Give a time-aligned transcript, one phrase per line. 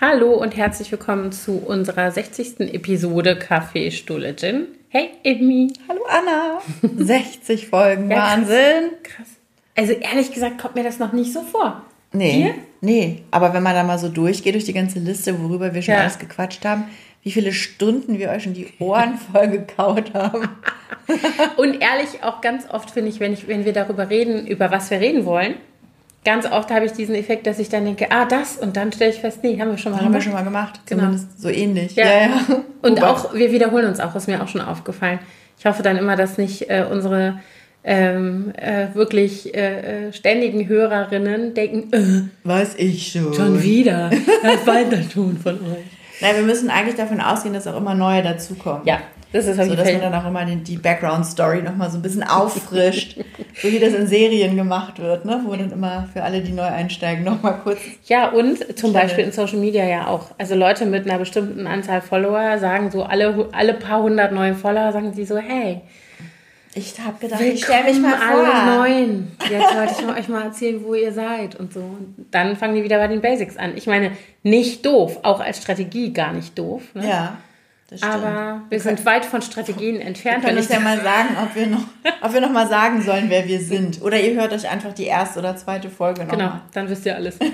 [0.00, 2.60] Hallo und herzlich willkommen zu unserer 60.
[2.74, 4.66] Episode Kaffeestuhle Gin.
[4.88, 5.72] Hey, Amy.
[5.88, 6.60] Hallo Anna.
[6.96, 8.32] 60 Folgen, Ja, krass.
[8.38, 8.90] Wahnsinn.
[9.02, 9.26] Krass.
[9.74, 11.82] Also ehrlich gesagt kommt mir das noch nicht so vor.
[12.12, 12.54] Nee, Dir?
[12.80, 15.94] nee, aber wenn man da mal so durchgeht durch die ganze Liste, worüber wir schon
[15.94, 16.00] Ja.
[16.00, 16.84] alles gequatscht haben,
[17.22, 20.48] wie viele Stunden wir euch schon die Ohren voll gekaut haben.
[21.56, 24.90] Und ehrlich auch ganz oft finde ich, wenn ich, wenn wir darüber reden, über was
[24.90, 25.54] wir reden wollen,
[26.26, 29.12] ganz oft habe ich diesen Effekt, dass ich dann denke, ah, das und dann stelle
[29.12, 30.24] ich fest, nee, haben wir schon mal Haben wir gemacht.
[30.24, 31.02] schon mal gemacht, Genau.
[31.04, 31.94] zumindest so ähnlich.
[31.96, 32.04] Ja.
[32.82, 35.20] Und Wobei- auch, wir wiederholen uns auch, ist mir auch schon aufgefallen.
[35.58, 37.38] Ich hoffe dann immer, dass nicht äh, unsere
[37.88, 41.92] ähm, äh, wirklich äh, äh, ständigen Hörerinnen denken,
[42.44, 43.32] äh, Weiß ich schon.
[43.32, 44.10] schon wieder,
[44.42, 45.84] das weiter tun von euch.
[46.20, 48.82] Nein, wir müssen eigentlich davon ausgehen, dass auch immer neue dazukommen.
[48.86, 48.98] Ja,
[49.32, 52.22] das ist So dass man dann auch immer die, die Background-Story nochmal so ein bisschen
[52.22, 53.18] auffrischt.
[53.62, 55.42] so wie das in Serien gemacht wird, ne?
[55.44, 57.78] wo dann immer für alle, die neu einsteigen, nochmal kurz.
[58.06, 60.30] Ja, und zum Beispiel in Social Media ja auch.
[60.38, 64.92] Also Leute mit einer bestimmten Anzahl Follower sagen so, alle, alle paar hundert neue Follower
[64.92, 65.80] sagen sie so, hey,
[66.74, 68.46] Ich habe gedacht, ich stelle mich mal vor.
[68.46, 69.32] alle neuen.
[69.50, 71.80] Jetzt wollte ich euch mal erzählen, wo ihr seid und so.
[71.80, 73.72] Und dann fangen die wieder bei den Basics an.
[73.76, 76.82] Ich meine, nicht doof, auch als Strategie gar nicht doof.
[76.94, 77.08] Ne?
[77.08, 77.38] Ja.
[78.02, 80.44] Aber wir sind weit von Strategien entfernt.
[80.44, 81.84] Kann ich ja mal sagen, ob wir, noch,
[82.20, 84.02] ob wir noch mal sagen sollen, wer wir sind.
[84.02, 86.62] Oder ihr hört euch einfach die erste oder zweite Folge noch Genau, mal.
[86.72, 87.38] dann wisst ihr alles.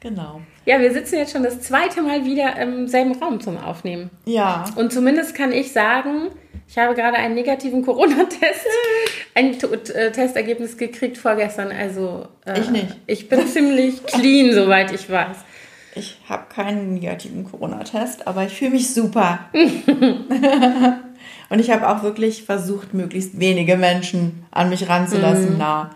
[0.00, 0.40] Genau.
[0.64, 4.10] Ja, wir sitzen jetzt schon das zweite Mal wieder im selben Raum zum Aufnehmen.
[4.24, 4.64] Ja.
[4.74, 6.28] Und zumindest kann ich sagen,
[6.68, 8.66] ich habe gerade einen negativen Corona-Test,
[9.36, 9.54] ein
[9.94, 11.70] äh, Testergebnis gekriegt vorgestern.
[11.70, 12.96] Also äh, Ich nicht.
[13.06, 15.36] Ich bin ziemlich clean, soweit ich weiß.
[15.94, 19.40] Ich habe keinen negativen Corona-Test, aber ich fühle mich super.
[21.50, 24.86] Und ich habe auch wirklich versucht, möglichst wenige Menschen an mich Mhm.
[24.90, 25.90] ranzulassen, nah.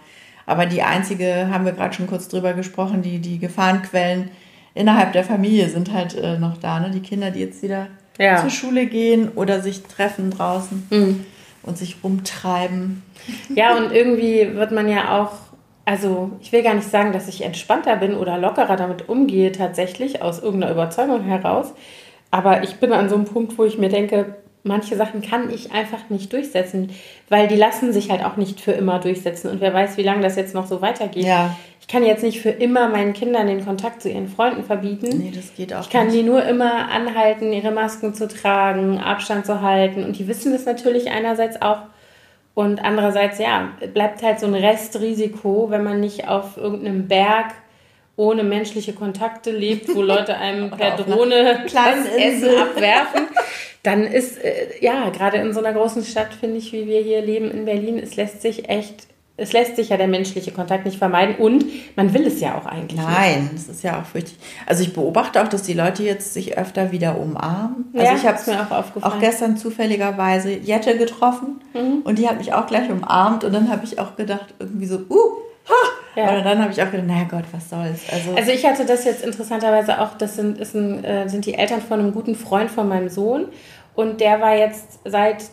[0.44, 4.30] Aber die einzige, haben wir gerade schon kurz drüber gesprochen, die, die Gefahrenquellen
[4.74, 6.78] innerhalb der Familie sind halt äh, noch da.
[6.78, 6.90] Ne?
[6.90, 8.36] Die Kinder, die jetzt wieder Ja.
[8.36, 11.24] zur Schule gehen oder sich treffen draußen Mhm.
[11.62, 13.02] und sich rumtreiben.
[13.54, 15.32] Ja, und irgendwie wird man ja auch,
[15.86, 20.20] also ich will gar nicht sagen, dass ich entspannter bin oder lockerer damit umgehe, tatsächlich
[20.20, 21.72] aus irgendeiner Überzeugung heraus.
[22.30, 25.70] Aber ich bin an so einem Punkt, wo ich mir denke, manche Sachen kann ich
[25.70, 26.90] einfach nicht durchsetzen,
[27.28, 29.48] weil die lassen sich halt auch nicht für immer durchsetzen.
[29.48, 31.24] Und wer weiß, wie lange das jetzt noch so weitergeht.
[31.24, 31.56] Ja.
[31.80, 35.18] Ich kann jetzt nicht für immer meinen Kindern den Kontakt zu ihren Freunden verbieten.
[35.18, 36.18] Nee, das geht auch Ich kann nicht.
[36.18, 40.02] die nur immer anhalten, ihre Masken zu tragen, Abstand zu halten.
[40.02, 41.78] Und die wissen das natürlich einerseits auch.
[42.56, 47.52] Und andererseits, ja, bleibt halt so ein Restrisiko, wenn man nicht auf irgendeinem Berg
[48.16, 53.28] ohne menschliche Kontakte lebt, wo Leute einem per Drohne das Essen abwerfen.
[53.82, 57.20] Dann ist, äh, ja, gerade in so einer großen Stadt, finde ich, wie wir hier
[57.20, 59.06] leben in Berlin, es lässt sich echt,
[59.38, 61.64] es lässt sich ja der menschliche Kontakt nicht vermeiden und
[61.94, 63.06] man will es ja auch eigentlich nicht.
[63.08, 64.36] Nein, das ist ja auch fürchtig.
[64.66, 67.86] Also ich beobachte auch, dass die Leute jetzt sich öfter wieder umarmen.
[67.94, 69.12] Also Ja, ich habe ist mir auch aufgefallen.
[69.14, 72.00] auch gestern zufälligerweise Jette getroffen Mhm.
[72.04, 74.96] und die hat mich auch gleich umarmt und dann habe ich auch gedacht, irgendwie so,
[75.10, 75.16] uh,
[75.68, 75.74] ha!
[76.18, 76.38] Ja.
[76.38, 78.00] Und dann habe ich auch gedacht, naja Gott, was soll's.
[78.10, 81.82] Also, Also ich hatte das jetzt interessanterweise auch, das sind, ein, äh, sind die Eltern
[81.82, 83.48] von einem guten Freund von meinem Sohn
[83.94, 85.44] und der war jetzt seit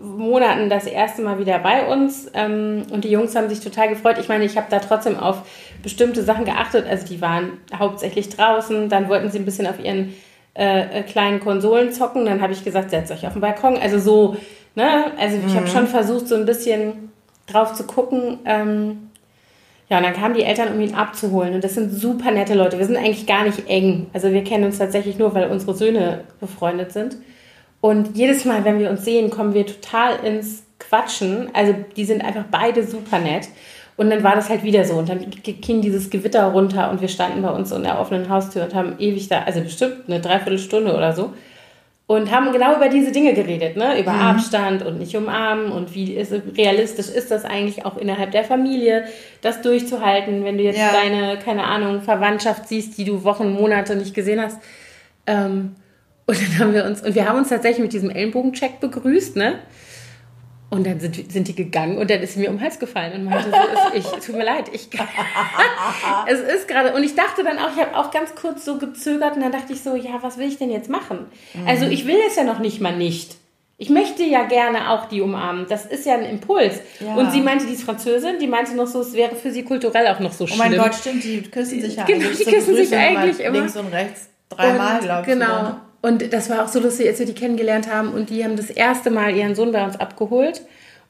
[0.00, 4.16] Monaten das erste Mal wieder bei uns ähm, und die Jungs haben sich total gefreut.
[4.18, 5.42] Ich meine, ich habe da trotzdem auf
[5.82, 6.86] bestimmte Sachen geachtet.
[6.88, 10.14] Also die waren hauptsächlich draußen, dann wollten sie ein bisschen auf ihren
[10.54, 12.24] äh, äh, kleinen Konsolen zocken.
[12.24, 13.76] Dann habe ich gesagt, setzt euch auf den Balkon.
[13.76, 14.36] Also so,
[14.74, 15.12] ne?
[15.18, 17.12] Also ich habe schon versucht, so ein bisschen
[17.46, 18.38] drauf zu gucken.
[18.44, 19.10] Ähm,
[19.90, 21.54] ja, und dann kamen die Eltern, um ihn abzuholen.
[21.54, 22.78] Und das sind super nette Leute.
[22.78, 24.06] Wir sind eigentlich gar nicht eng.
[24.12, 27.16] Also wir kennen uns tatsächlich nur, weil unsere Söhne befreundet sind.
[27.80, 31.48] Und jedes Mal, wenn wir uns sehen, kommen wir total ins Quatschen.
[31.54, 33.48] Also die sind einfach beide super nett.
[33.96, 34.94] Und dann war das halt wieder so.
[34.94, 38.64] Und dann ging dieses Gewitter runter und wir standen bei uns in der offenen Haustür
[38.64, 41.32] und haben ewig da, also bestimmt eine Dreiviertelstunde oder so.
[42.06, 44.00] Und haben genau über diese Dinge geredet, ne?
[44.00, 48.42] Über Abstand und nicht umarmen und wie ist, realistisch ist das eigentlich auch innerhalb der
[48.42, 49.04] Familie,
[49.42, 50.90] das durchzuhalten, wenn du jetzt Ja.
[50.92, 54.58] deine, keine Ahnung, Verwandtschaft siehst, die du Wochen, Monate nicht gesehen hast.
[55.28, 55.76] Ähm,
[56.26, 59.58] und dann haben wir uns, und wir haben uns tatsächlich mit diesem Ellenbogencheck begrüßt, ne?
[60.70, 63.12] Und dann sind, sind die gegangen und dann ist sie mir um den Hals gefallen
[63.14, 64.88] und meinte, so ist ich, tut mir leid, ich
[66.28, 69.34] es ist gerade, und ich dachte dann auch, ich habe auch ganz kurz so gezögert
[69.34, 71.26] und dann dachte ich so, ja, was will ich denn jetzt machen?
[71.66, 73.36] Also ich will es ja noch nicht mal nicht.
[73.78, 75.66] Ich möchte ja gerne auch die umarmen.
[75.68, 76.80] Das ist ja ein Impuls.
[77.00, 77.14] Ja.
[77.14, 80.06] Und sie meinte, die ist Französin, die meinte noch so, es wäre für sie kulturell
[80.06, 80.58] auch noch so oh schlimm.
[80.58, 83.58] mein Gott, stimmt, die küssen sich ja Genau, eigentlich die küssen sich eigentlich immer.
[83.58, 85.26] Links und rechts dreimal, glaube ich.
[85.26, 85.62] Genau.
[85.62, 85.80] ne?
[86.02, 88.70] Und das war auch so lustig, als wir die kennengelernt haben und die haben das
[88.70, 90.62] erste Mal ihren Sohn bei uns abgeholt.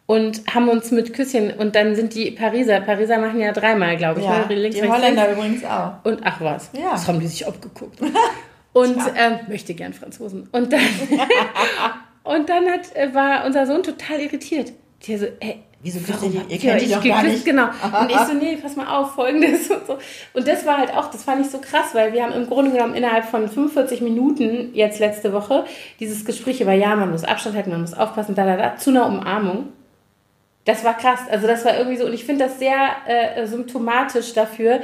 [0.07, 4.19] und haben uns mit Küsschen und dann sind die Pariser, Pariser machen ja dreimal, glaube
[4.19, 4.27] ich.
[4.27, 4.55] Ja, ne?
[4.57, 5.39] Links, die rechts, Holländer links.
[5.39, 5.93] übrigens auch.
[6.03, 6.91] Und ach was, Ja.
[6.91, 8.01] das haben die sich abgeguckt.
[8.73, 10.49] Und ähm, möchte gern Franzosen.
[10.53, 10.81] Und dann,
[12.25, 14.73] und dann hat, äh, war unser Sohn total irritiert.
[15.03, 17.25] Die so, ey, Wieso küsst warum ihr Ihr kennt die doch gar geküsst?
[17.27, 17.45] nicht.
[17.47, 17.65] Genau.
[17.65, 19.99] Und ich so, nee, pass mal auf, folgendes und so.
[20.35, 22.71] Und das war halt auch, das fand ich so krass, weil wir haben im Grunde
[22.71, 25.65] genommen innerhalb von 45 Minuten jetzt letzte Woche
[25.99, 28.91] dieses Gespräch über, ja, man muss Abstand halten, man muss aufpassen, da, da, da, zu
[28.91, 29.69] einer Umarmung.
[30.67, 31.21] Das war krass.
[31.31, 34.81] Also das war irgendwie so, und ich finde das sehr äh, symptomatisch dafür.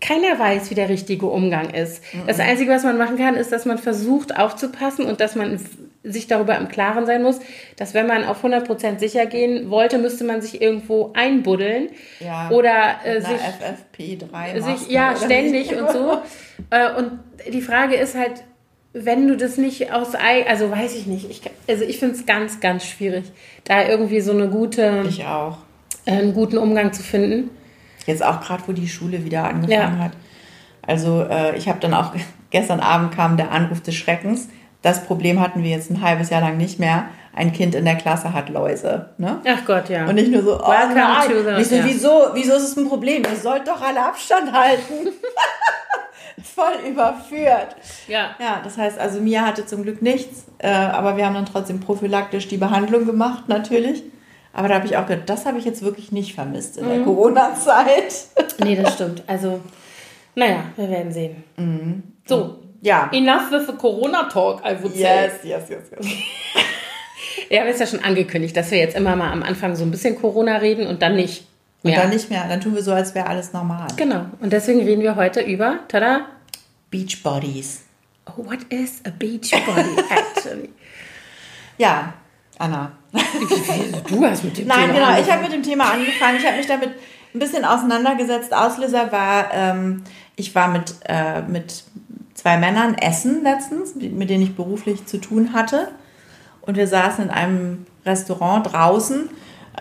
[0.00, 2.04] Keiner weiß, wie der richtige Umgang ist.
[2.26, 5.58] Das Einzige, was man machen kann, ist, dass man versucht aufzupassen und dass man
[6.12, 7.38] sich darüber im Klaren sein muss,
[7.76, 11.88] dass wenn man auf 100% sicher gehen wollte, müsste man sich irgendwo einbuddeln
[12.20, 12.50] Ja.
[12.50, 16.18] oder äh, sich FFP3 sich, ja, ständig und so.
[16.70, 17.12] Äh, und
[17.52, 18.42] die Frage ist halt,
[18.92, 22.58] wenn du das nicht aus also weiß ich nicht, ich, also ich finde es ganz,
[22.58, 23.24] ganz schwierig,
[23.62, 25.58] da irgendwie so eine gute, Ich auch.
[26.04, 27.50] äh, einen guten Umgang zu finden.
[28.06, 30.04] Jetzt auch gerade, wo die Schule wieder angefangen Ja.
[30.04, 30.12] hat.
[30.82, 32.12] Also äh, ich habe dann auch,
[32.50, 34.48] gestern Abend kam der Anruf des Schreckens.
[34.82, 37.06] Das Problem hatten wir jetzt ein halbes Jahr lang nicht mehr.
[37.34, 39.10] Ein Kind in der Klasse hat Läuse.
[39.18, 39.40] Ne?
[39.46, 40.06] Ach Gott, ja.
[40.06, 41.28] Und nicht nur so, oh Welcome nein.
[41.56, 41.84] the- ich so, ja.
[41.84, 43.22] wieso, wieso ist es ein Problem?
[43.24, 45.08] Ihr sollt doch alle Abstand halten.
[46.42, 47.76] Voll überführt.
[48.06, 48.30] ja.
[48.38, 51.80] Ja, das heißt, also Mia hatte zum Glück nichts, äh, aber wir haben dann trotzdem
[51.80, 54.04] prophylaktisch die Behandlung gemacht, natürlich.
[54.52, 56.90] Aber da habe ich auch gedacht, das habe ich jetzt wirklich nicht vermisst in Mhm.
[56.90, 58.14] der Corona-Zeit.
[58.62, 59.22] Nee, das stimmt.
[59.26, 59.60] Also,
[60.34, 61.42] naja, wir werden sehen.
[62.28, 63.10] So, Ja.
[63.12, 65.00] enough with the Corona-Talk, I would say.
[65.00, 66.06] Yes, yes, yes, yes.
[67.50, 69.82] Ja, wir haben es ja schon angekündigt, dass wir jetzt immer mal am Anfang so
[69.84, 71.46] ein bisschen Corona reden und dann nicht
[71.82, 72.00] Und mehr.
[72.02, 73.86] dann nicht mehr, dann tun wir so, als wäre alles normal.
[73.96, 74.26] Genau.
[74.40, 76.26] Und deswegen reden wir heute über, tada,
[76.90, 77.82] Beach Bodies.
[78.26, 80.68] oh, what is a beach body actually?
[81.78, 82.12] Ja,
[82.58, 82.92] Anna.
[84.08, 85.08] Du hast mit dem Nein, Thema genau.
[85.10, 85.30] Ich angefangen.
[85.32, 86.36] habe mit dem Thema angefangen.
[86.38, 86.90] Ich habe mich damit
[87.34, 88.52] ein bisschen auseinandergesetzt.
[88.52, 90.04] Auslöser war, ähm,
[90.36, 91.84] ich war mit, äh, mit
[92.38, 95.88] zwei Männern essen letztens, mit denen ich beruflich zu tun hatte.
[96.60, 99.28] Und wir saßen in einem Restaurant draußen,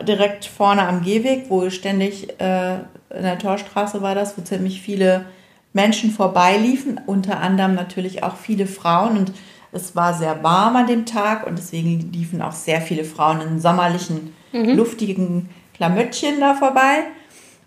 [0.07, 2.77] direkt vorne am Gehweg, wo ständig äh,
[3.09, 5.25] in der Torstraße war das, wo ziemlich viele
[5.73, 9.17] Menschen vorbeiliefen, unter anderem natürlich auch viele Frauen.
[9.17, 9.33] Und
[9.71, 13.59] es war sehr warm an dem Tag und deswegen liefen auch sehr viele Frauen in
[13.59, 17.03] sommerlichen, luftigen Klamöttchen da vorbei.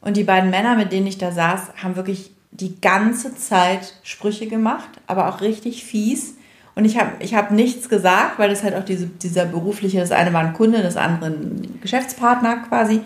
[0.01, 4.47] Und die beiden Männer, mit denen ich da saß, haben wirklich die ganze Zeit Sprüche
[4.47, 6.35] gemacht, aber auch richtig fies.
[6.75, 10.13] Und ich habe ich hab nichts gesagt, weil das halt auch diese, dieser berufliche, das
[10.13, 13.01] eine war ein Kunde, das andere ein Geschäftspartner quasi.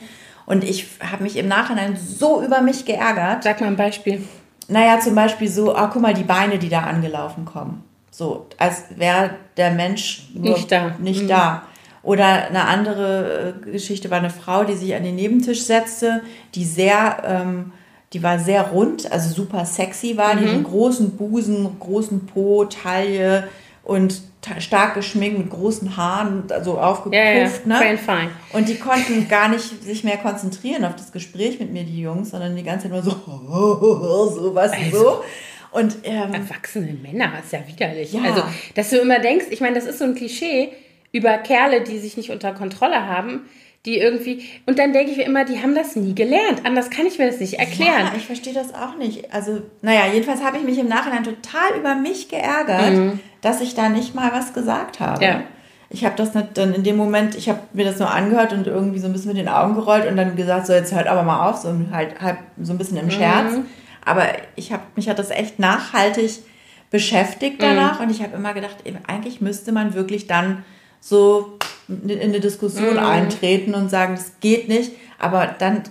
[0.46, 3.43] Und ich habe mich im Nachhinein so über mich geärgert.
[3.43, 4.23] Sag mal ein Beispiel.
[4.69, 7.82] Naja, zum Beispiel so, ah, guck mal, die Beine, die da angelaufen kommen.
[8.11, 10.93] So, als wäre der Mensch Nicht da.
[10.99, 11.29] Nicht Mhm.
[11.29, 11.62] da.
[12.02, 16.23] Oder eine andere äh, Geschichte war eine Frau, die sich an den Nebentisch setzte,
[16.55, 17.73] die sehr, ähm,
[18.14, 20.50] die war sehr rund, also super sexy war, die Mhm.
[20.50, 23.49] einen großen Busen, großen Po, Taille
[23.82, 27.14] und ta- stark geschminkt mit großen Haaren, also aufgepufft.
[27.22, 27.49] Ja, ja,
[27.93, 27.99] ne?
[27.99, 28.31] fine.
[28.52, 32.31] Und die konnten gar nicht sich mehr konzentrieren auf das Gespräch mit mir, die Jungs,
[32.31, 33.11] sondern die ganze Zeit nur so,
[34.40, 34.96] so was Also.
[34.99, 35.25] so.
[35.72, 38.12] Und ähm, Erwachsene Männer ist ja widerlich.
[38.12, 38.22] Ja.
[38.22, 38.43] Also,
[38.76, 40.69] dass du immer denkst, ich meine, das ist so ein Klischee
[41.10, 43.43] über Kerle, die sich nicht unter Kontrolle haben,
[43.84, 44.44] die irgendwie.
[44.66, 46.64] Und dann denke ich mir immer, die haben das nie gelernt.
[46.64, 48.06] Anders kann ich mir das nicht erklären.
[48.06, 49.32] ja, ich verstehe das auch nicht.
[49.32, 53.88] Also, naja, jedenfalls habe ich mich im Nachhinein total über mich geärgert, dass ich da
[53.91, 55.19] nicht mal was gesagt habe.
[55.19, 55.22] Mhm.
[55.22, 55.43] Ja.
[55.91, 58.67] Ich habe das nicht dann in dem Moment, ich habe mir das nur angehört und
[58.67, 61.22] irgendwie so ein bisschen mit den Augen gerollt und dann gesagt, so jetzt hört aber
[61.22, 63.53] mal auf, so halt, halt so ein bisschen im Scherz.
[63.53, 63.67] Mhm.
[64.05, 64.24] Aber
[64.56, 66.31] ich habe mich hat das echt nachhaltig
[66.91, 67.62] beschäftigt Mhm.
[67.64, 68.76] danach und ich habe immer gedacht,
[69.06, 70.64] eigentlich müsste man wirklich dann
[71.00, 72.98] so in in eine Diskussion Mhm.
[72.98, 74.93] eintreten und sagen, das geht nicht.
[75.19, 75.82] Aber dann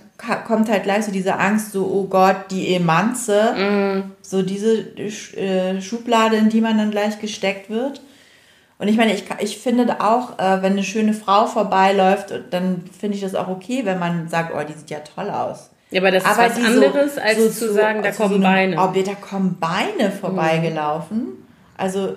[0.46, 4.12] kommt halt gleich so diese Angst, so, oh Gott, die Emanze, Mhm.
[4.22, 8.00] so diese Sch- äh, Schublade, in die man dann gleich gesteckt wird.
[8.78, 13.16] Und ich meine, ich, ich finde auch, äh, wenn eine schöne Frau vorbeiläuft, dann finde
[13.16, 15.70] ich das auch okay, wenn man sagt, oh, die sieht ja toll aus.
[15.90, 18.34] Ja, aber das ist was die so- anderes, als so zu sagen, da kommen so
[18.36, 18.76] eine- Beine.
[18.80, 21.28] Oh, da kommen Beine vorbeigelaufen.
[21.76, 22.16] Also,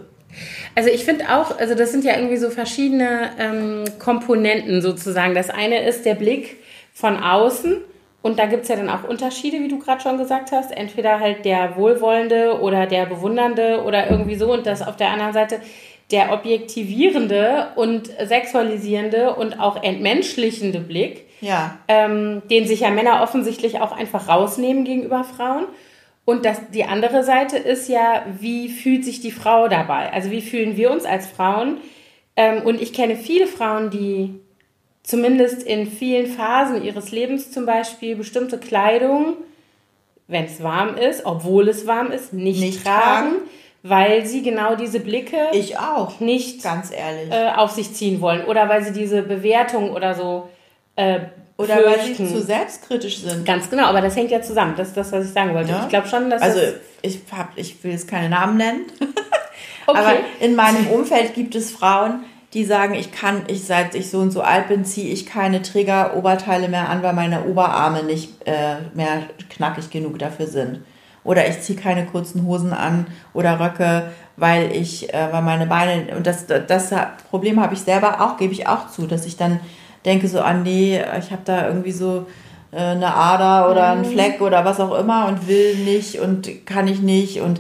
[0.76, 5.34] Also ich finde auch, also das sind ja irgendwie so verschiedene ähm, Komponenten sozusagen.
[5.34, 6.58] Das eine ist der Blick
[6.94, 7.78] von außen
[8.22, 10.72] und da gibt es ja dann auch Unterschiede, wie du gerade schon gesagt hast.
[10.72, 15.34] Entweder halt der wohlwollende oder der bewundernde oder irgendwie so und das auf der anderen
[15.34, 15.62] Seite
[16.12, 21.78] der objektivierende und sexualisierende und auch entmenschlichende Blick ja.
[21.88, 25.66] ähm, den sich ja Männer offensichtlich auch einfach rausnehmen gegenüber Frauen.
[26.30, 30.12] Und das, die andere Seite ist ja, wie fühlt sich die Frau dabei?
[30.12, 31.78] Also wie fühlen wir uns als Frauen?
[32.36, 34.38] Ähm, und ich kenne viele Frauen, die
[35.04, 39.38] zumindest in vielen Phasen ihres Lebens zum Beispiel bestimmte Kleidung,
[40.28, 43.36] wenn es warm ist, obwohl es warm ist, nicht, nicht tragen, tragen,
[43.84, 48.44] weil sie genau diese Blicke ich auch nicht ganz ehrlich äh, auf sich ziehen wollen
[48.44, 50.50] oder weil sie diese Bewertung oder so
[50.98, 51.22] äh,
[51.58, 52.20] oder fürchten.
[52.20, 53.46] weil sie zu selbstkritisch sind.
[53.46, 54.76] Ganz genau, aber das hängt ja zusammen.
[54.78, 55.72] Das ist das, was ich sagen wollte.
[55.72, 55.82] Ja?
[55.84, 56.60] Ich glaube schon, dass also
[57.02, 58.86] ich hab, ich will jetzt keine Namen nennen,
[59.88, 60.00] okay.
[60.00, 62.24] aber in meinem Umfeld gibt es Frauen,
[62.54, 65.62] die sagen, ich kann, ich seit ich so und so alt bin, ziehe ich keine
[65.62, 70.80] Träger-Oberteile mehr an, weil meine Oberarme nicht äh, mehr knackig genug dafür sind.
[71.24, 76.16] Oder ich ziehe keine kurzen Hosen an oder Röcke, weil ich, äh, weil meine Beine,
[76.16, 76.94] und das, das
[77.30, 79.60] Problem habe ich selber auch, gebe ich auch zu, dass ich dann
[80.08, 82.26] denke so, ah nee, ich habe da irgendwie so
[82.72, 84.14] äh, eine Ader oder einen mhm.
[84.14, 87.42] Fleck oder was auch immer und will nicht und kann ich nicht.
[87.42, 87.60] Und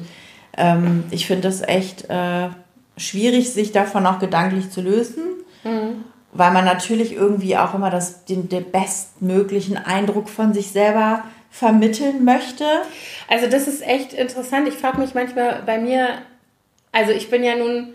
[0.57, 2.47] ähm, ich finde das echt äh,
[2.95, 5.23] schwierig, sich davon auch gedanklich zu lösen.
[5.63, 6.05] Mhm.
[6.33, 12.23] Weil man natürlich irgendwie auch immer das, den, den bestmöglichen Eindruck von sich selber vermitteln
[12.23, 12.65] möchte.
[13.27, 14.67] Also das ist echt interessant.
[14.67, 16.09] Ich frage mich manchmal bei mir,
[16.91, 17.93] also ich bin ja nun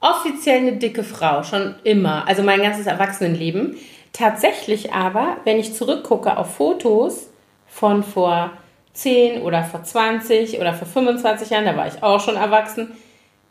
[0.00, 3.76] offiziell eine dicke Frau, schon immer, also mein ganzes Erwachsenenleben.
[4.12, 7.30] Tatsächlich aber, wenn ich zurückgucke auf Fotos
[7.66, 8.52] von vor
[8.94, 12.96] 10 oder vor 20 oder vor 25 Jahren, da war ich auch schon erwachsen,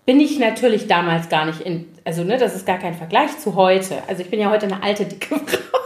[0.05, 3.55] bin ich natürlich damals gar nicht in, also ne, das ist gar kein Vergleich zu
[3.55, 4.01] heute.
[4.07, 5.79] Also ich bin ja heute eine alte, dicke Frau.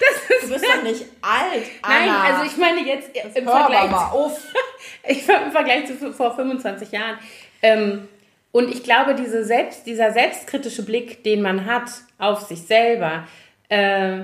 [0.00, 2.06] Das ist, du bist doch nicht alt, Anna.
[2.06, 4.30] Nein, also ich meine jetzt im Vergleich, zu,
[5.08, 7.18] ich, im Vergleich zu vor 25 Jahren.
[7.60, 8.08] Ähm,
[8.52, 13.24] und ich glaube, diese Selbst, dieser selbstkritische Blick, den man hat auf sich selber,
[13.68, 14.20] äh,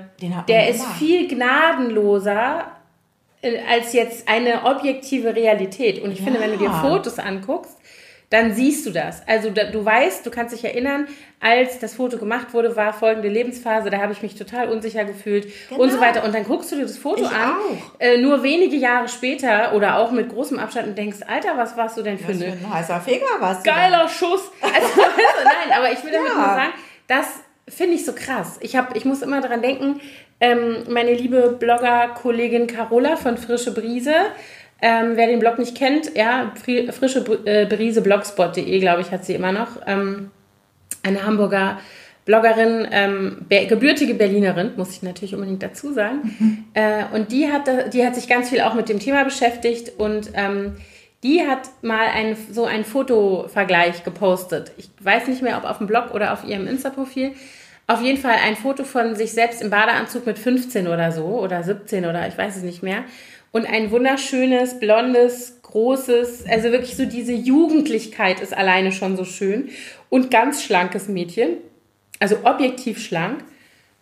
[0.48, 2.72] der ist viel gnadenloser
[3.42, 6.02] äh, als jetzt eine objektive Realität.
[6.02, 6.24] Und ich ja.
[6.24, 7.76] finde, wenn du dir Fotos anguckst,
[8.34, 9.22] dann siehst du das.
[9.28, 11.06] Also da, du weißt, du kannst dich erinnern,
[11.38, 15.46] als das Foto gemacht wurde, war folgende Lebensphase, da habe ich mich total unsicher gefühlt
[15.68, 15.82] genau.
[15.82, 16.24] und so weiter.
[16.24, 17.54] Und dann guckst du dir das Foto ich an,
[18.00, 21.96] äh, nur wenige Jahre später oder auch mit großem Abstand und denkst, Alter, was warst
[21.96, 23.62] du denn für, eine, ein heißer Feger was?
[23.62, 24.50] Geiler Schuss.
[24.60, 26.34] Also, nein, aber ich will damit ja.
[26.34, 26.72] nur sagen,
[27.06, 27.26] das
[27.68, 28.58] finde ich so krass.
[28.60, 30.00] Ich, hab, ich muss immer daran denken,
[30.40, 34.14] ähm, meine liebe Blogger-Kollegin Carola von Frische Brise
[34.82, 39.34] ähm, wer den Blog nicht kennt, ja, frische äh, Brise blogspot.de, glaube ich, hat sie
[39.34, 39.80] immer noch.
[39.86, 40.30] Ähm,
[41.02, 41.78] eine Hamburger
[42.24, 46.36] Bloggerin, ähm, gebürtige Berlinerin, muss ich natürlich unbedingt dazu sagen.
[46.38, 46.64] Mhm.
[46.74, 50.32] Äh, und die hat, die hat sich ganz viel auch mit dem Thema beschäftigt und
[50.34, 50.72] ähm,
[51.22, 54.72] die hat mal ein, so einen Fotovergleich gepostet.
[54.76, 57.30] Ich weiß nicht mehr, ob auf dem Blog oder auf ihrem Insta-Profil.
[57.86, 61.62] Auf jeden Fall ein Foto von sich selbst im Badeanzug mit 15 oder so oder
[61.62, 63.04] 17 oder ich weiß es nicht mehr
[63.54, 69.68] und ein wunderschönes, blondes, großes, also wirklich so diese Jugendlichkeit ist alleine schon so schön
[70.10, 71.58] und ganz schlankes Mädchen,
[72.18, 73.44] also objektiv schlank.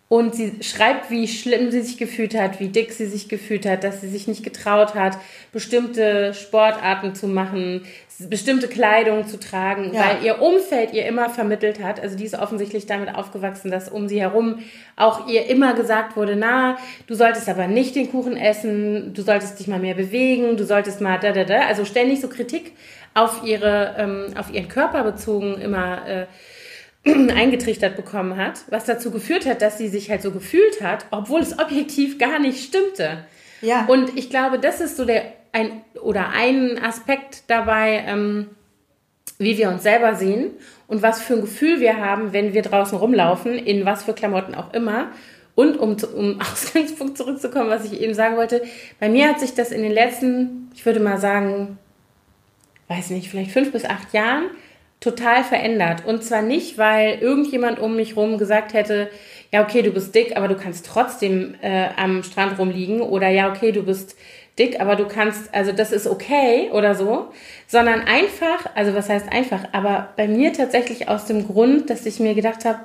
[0.09, 3.83] Und sie schreibt, wie schlimm sie sich gefühlt hat, wie dick sie sich gefühlt hat,
[3.83, 5.17] dass sie sich nicht getraut hat,
[5.51, 7.83] bestimmte Sportarten zu machen,
[8.19, 10.01] bestimmte Kleidung zu tragen, ja.
[10.01, 11.99] weil ihr Umfeld ihr immer vermittelt hat.
[11.99, 14.59] Also die ist offensichtlich damit aufgewachsen, dass um sie herum
[14.95, 19.59] auch ihr immer gesagt wurde, na, du solltest aber nicht den Kuchen essen, du solltest
[19.59, 21.61] dich mal mehr bewegen, du solltest mal da, da, da.
[21.61, 22.73] Also ständig so Kritik
[23.15, 26.25] auf ihre, ähm, auf ihren Körper bezogen immer äh,
[27.05, 31.41] eingetrichtert bekommen hat, was dazu geführt hat, dass sie sich halt so gefühlt hat, obwohl
[31.41, 33.25] es objektiv gar nicht stimmte.
[33.61, 33.85] Ja.
[33.87, 38.49] Und ich glaube, das ist so der ein oder ein Aspekt dabei, ähm,
[39.37, 40.51] wie wir uns selber sehen
[40.87, 44.55] und was für ein Gefühl wir haben, wenn wir draußen rumlaufen, in was für Klamotten
[44.55, 45.11] auch immer.
[45.55, 48.63] Und um um Ausgangspunkt zurückzukommen, was ich eben sagen wollte,
[48.99, 51.77] bei mir hat sich das in den letzten, ich würde mal sagen,
[52.87, 54.45] weiß nicht, vielleicht fünf bis acht Jahren
[55.03, 56.05] total verändert.
[56.05, 59.09] Und zwar nicht, weil irgendjemand um mich rum gesagt hätte,
[59.51, 63.01] ja, okay, du bist dick, aber du kannst trotzdem äh, am Strand rumliegen.
[63.01, 64.15] Oder ja, okay, du bist
[64.57, 67.27] dick, aber du kannst, also das ist okay oder so.
[67.67, 72.21] Sondern einfach, also was heißt einfach, aber bei mir tatsächlich aus dem Grund, dass ich
[72.21, 72.79] mir gedacht habe,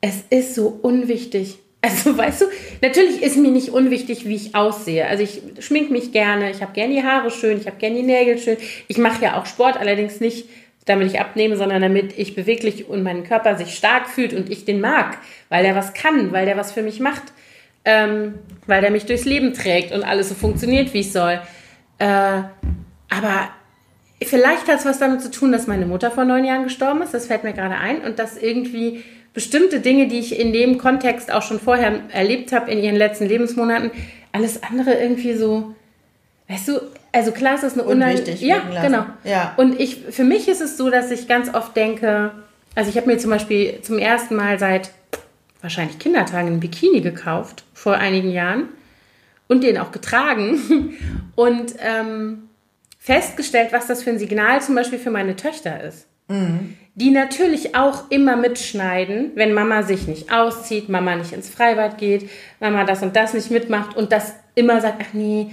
[0.00, 1.58] es ist so unwichtig.
[1.82, 2.46] Also weißt du,
[2.82, 5.06] natürlich ist mir nicht unwichtig, wie ich aussehe.
[5.06, 8.02] Also ich schmink mich gerne, ich habe gerne die Haare schön, ich habe gerne die
[8.02, 8.56] Nägel schön.
[8.88, 10.48] Ich mache ja auch Sport, allerdings nicht
[10.86, 14.64] damit ich abnehme, sondern damit ich beweglich und mein Körper sich stark fühlt und ich
[14.64, 17.24] den mag, weil er was kann, weil der was für mich macht,
[17.84, 18.34] ähm,
[18.66, 21.40] weil der mich durchs Leben trägt und alles so funktioniert, wie es soll.
[21.98, 22.42] Äh,
[23.08, 23.50] aber
[24.22, 27.12] vielleicht hat es was damit zu tun, dass meine Mutter vor neun Jahren gestorben ist,
[27.12, 29.02] das fällt mir gerade ein, und dass irgendwie
[29.34, 33.26] bestimmte Dinge, die ich in dem Kontext auch schon vorher erlebt habe, in ihren letzten
[33.26, 33.90] Lebensmonaten,
[34.32, 35.74] alles andere irgendwie so,
[36.48, 36.80] weißt du,
[37.16, 38.42] also klar ist das eine unheimlich.
[38.42, 39.06] Ja, genau.
[39.24, 39.54] Ja.
[39.56, 42.32] Und ich, für mich ist es so, dass ich ganz oft denke,
[42.74, 44.90] also ich habe mir zum Beispiel zum ersten Mal seit
[45.62, 48.68] wahrscheinlich Kindertagen ein Bikini gekauft vor einigen Jahren
[49.48, 50.94] und den auch getragen
[51.36, 52.50] und ähm,
[52.98, 56.06] festgestellt, was das für ein Signal zum Beispiel für meine Töchter ist.
[56.28, 56.76] Mhm.
[56.96, 62.28] Die natürlich auch immer mitschneiden, wenn Mama sich nicht auszieht, Mama nicht ins Freibad geht,
[62.60, 65.50] Mama das und das nicht mitmacht und das immer sagt, ach nee,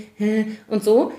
[0.67, 1.13] und so.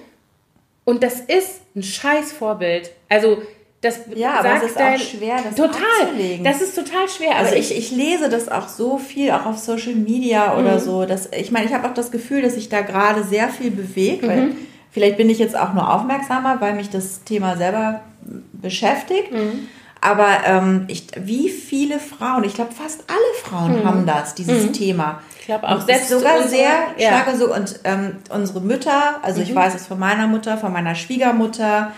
[0.85, 2.91] Und das ist ein scheiß Vorbild.
[3.09, 3.39] Also
[3.85, 6.43] das ja, aber es ist dein, auch schwer, das total, abzulegen.
[6.43, 7.37] Das ist total schwer.
[7.37, 10.81] Also ich, ich lese das auch so viel, auch auf Social Media oder mhm.
[10.81, 11.05] so.
[11.05, 14.23] Dass, ich meine, ich habe auch das Gefühl, dass sich da gerade sehr viel bewegt,
[14.23, 14.29] mhm.
[14.29, 14.51] weil
[14.91, 18.01] vielleicht bin ich jetzt auch nur aufmerksamer, weil mich das Thema selber
[18.53, 19.33] beschäftigt.
[19.33, 19.69] Mhm.
[20.05, 23.85] Aber ähm, ich, wie viele Frauen, ich glaube fast alle Frauen mhm.
[23.89, 24.73] haben das, dieses mhm.
[24.75, 25.23] Thema.
[25.41, 27.09] Ich glaube auch selbst sogar unsere, sehr ja.
[27.09, 30.95] stark so und ähm, unsere Mütter, also ich weiß es von meiner Mutter, von meiner
[30.95, 31.93] Schwiegermutter,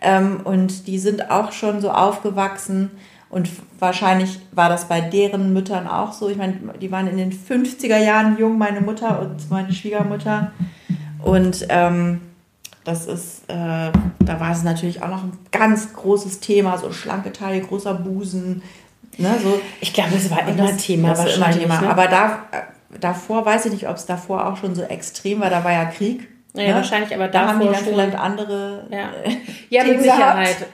[0.00, 2.92] ähm, und die sind auch schon so aufgewachsen.
[3.28, 6.30] Und wahrscheinlich war das bei deren Müttern auch so.
[6.30, 10.52] Ich meine, die waren in den 50er Jahren jung, meine Mutter und meine Schwiegermutter.
[11.22, 12.22] Und ähm,
[12.84, 17.32] das ist, äh, da war es natürlich auch noch ein ganz großes Thema, so schlanke
[17.32, 18.62] Taille, großer Busen.
[19.18, 19.60] Ne, so.
[19.80, 21.10] Ich glaube, es war immer das, Thema.
[21.10, 21.80] Das war immer Thema.
[21.80, 21.90] Ne?
[21.90, 25.50] Aber da, äh, davor weiß ich nicht, ob es davor auch schon so extrem war.
[25.50, 26.28] Da war ja Krieg.
[26.54, 28.86] Ja, ja, wahrscheinlich, aber da haben die dann vielleicht andere.
[28.90, 29.36] Ja, äh,
[29.68, 30.66] ja mit Sicherheit.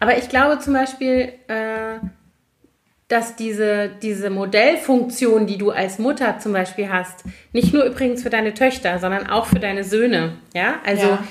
[0.00, 1.98] Aber ich glaube zum Beispiel, äh,
[3.08, 8.30] dass diese, diese Modellfunktion, die du als Mutter zum Beispiel hast, nicht nur übrigens für
[8.30, 10.34] deine Töchter, sondern auch für deine Söhne.
[10.54, 11.06] Ja, also.
[11.06, 11.24] Ja.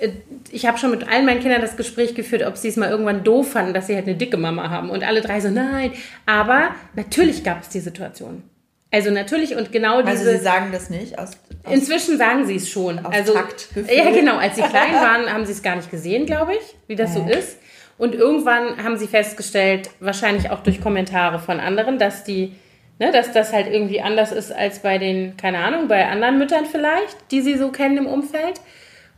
[0.00, 0.10] Äh,
[0.52, 3.24] ich habe schon mit allen meinen Kindern das Gespräch geführt, ob sie es mal irgendwann
[3.24, 4.90] doof fanden, dass sie halt eine dicke Mama haben.
[4.90, 5.92] Und alle drei so, nein.
[6.24, 8.44] Aber natürlich gab es die Situation.
[8.92, 10.10] Also natürlich und genau diese.
[10.10, 11.30] Also Sie sagen das nicht aus.
[11.64, 13.04] aus inzwischen sagen Sie es schon.
[13.04, 13.94] Aus also Taktgefühl.
[13.94, 14.36] ja genau.
[14.36, 17.14] Als Sie klein waren, haben Sie es gar nicht gesehen, glaube ich, wie das äh.
[17.14, 17.58] so ist.
[17.98, 22.54] Und irgendwann haben Sie festgestellt, wahrscheinlich auch durch Kommentare von anderen, dass die,
[22.98, 26.66] ne, dass das halt irgendwie anders ist als bei den, keine Ahnung, bei anderen Müttern
[26.66, 28.60] vielleicht, die Sie so kennen im Umfeld.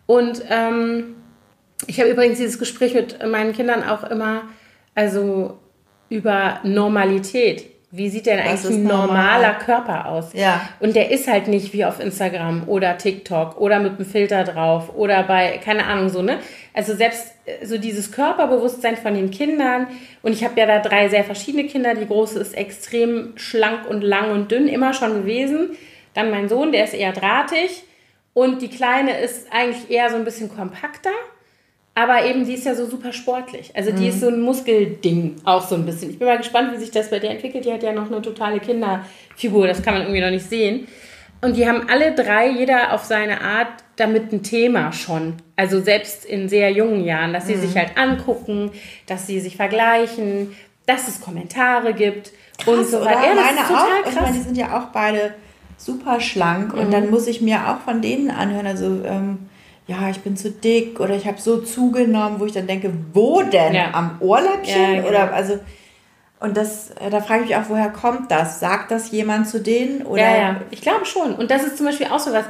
[0.06, 1.16] Und ähm,
[1.86, 4.42] ich habe übrigens dieses Gespräch mit meinen Kindern auch immer,
[4.94, 5.58] also
[6.08, 7.66] über Normalität.
[7.90, 9.58] Wie sieht denn eigentlich ein normaler normal.
[9.64, 10.34] Körper aus?
[10.34, 10.68] Ja.
[10.78, 14.94] Und der ist halt nicht wie auf Instagram oder TikTok oder mit einem Filter drauf
[14.94, 16.38] oder bei, keine Ahnung, so, ne?
[16.74, 19.86] Also selbst äh, so dieses Körperbewusstsein von den Kindern.
[20.22, 21.94] Und ich habe ja da drei sehr verschiedene Kinder.
[21.94, 25.70] Die große ist extrem schlank und lang und dünn, immer schon gewesen.
[26.12, 27.84] Dann mein Sohn, der ist eher drahtig.
[28.34, 31.10] Und die kleine ist eigentlich eher so ein bisschen kompakter.
[31.98, 33.72] Aber eben, die ist ja so super sportlich.
[33.74, 34.08] Also die mhm.
[34.10, 36.10] ist so ein Muskelding auch so ein bisschen.
[36.10, 37.64] Ich bin mal gespannt, wie sich das bei der entwickelt.
[37.64, 40.86] Die hat ja noch eine totale Kinderfigur, das kann man irgendwie noch nicht sehen.
[41.40, 45.34] Und die haben alle drei, jeder auf seine Art, damit ein Thema schon.
[45.56, 47.62] Also selbst in sehr jungen Jahren, dass sie mhm.
[47.62, 48.70] sich halt angucken,
[49.06, 50.54] dass sie sich vergleichen,
[50.86, 53.24] dass es Kommentare gibt krass, und so weiter.
[53.26, 54.02] Ja, meine auch.
[54.04, 54.14] Krass.
[54.14, 55.34] Ich meine, die sind ja auch beide
[55.76, 56.80] super schlank mhm.
[56.80, 59.48] und dann muss ich mir auch von denen anhören, also ähm,
[59.88, 63.42] ja, ich bin zu dick oder ich habe so zugenommen, wo ich dann denke, wo
[63.42, 63.74] denn?
[63.74, 63.90] Ja.
[63.94, 64.80] Am Ohrläppchen?
[64.80, 65.08] Ja, genau.
[65.08, 65.58] Oder also
[66.40, 68.60] und das, äh, da frage ich mich auch, woher kommt das?
[68.60, 70.02] Sagt das jemand zu denen?
[70.02, 70.22] Oder?
[70.22, 71.34] Ja, ja, ich glaube schon.
[71.34, 72.44] Und das ist zum Beispiel auch so was.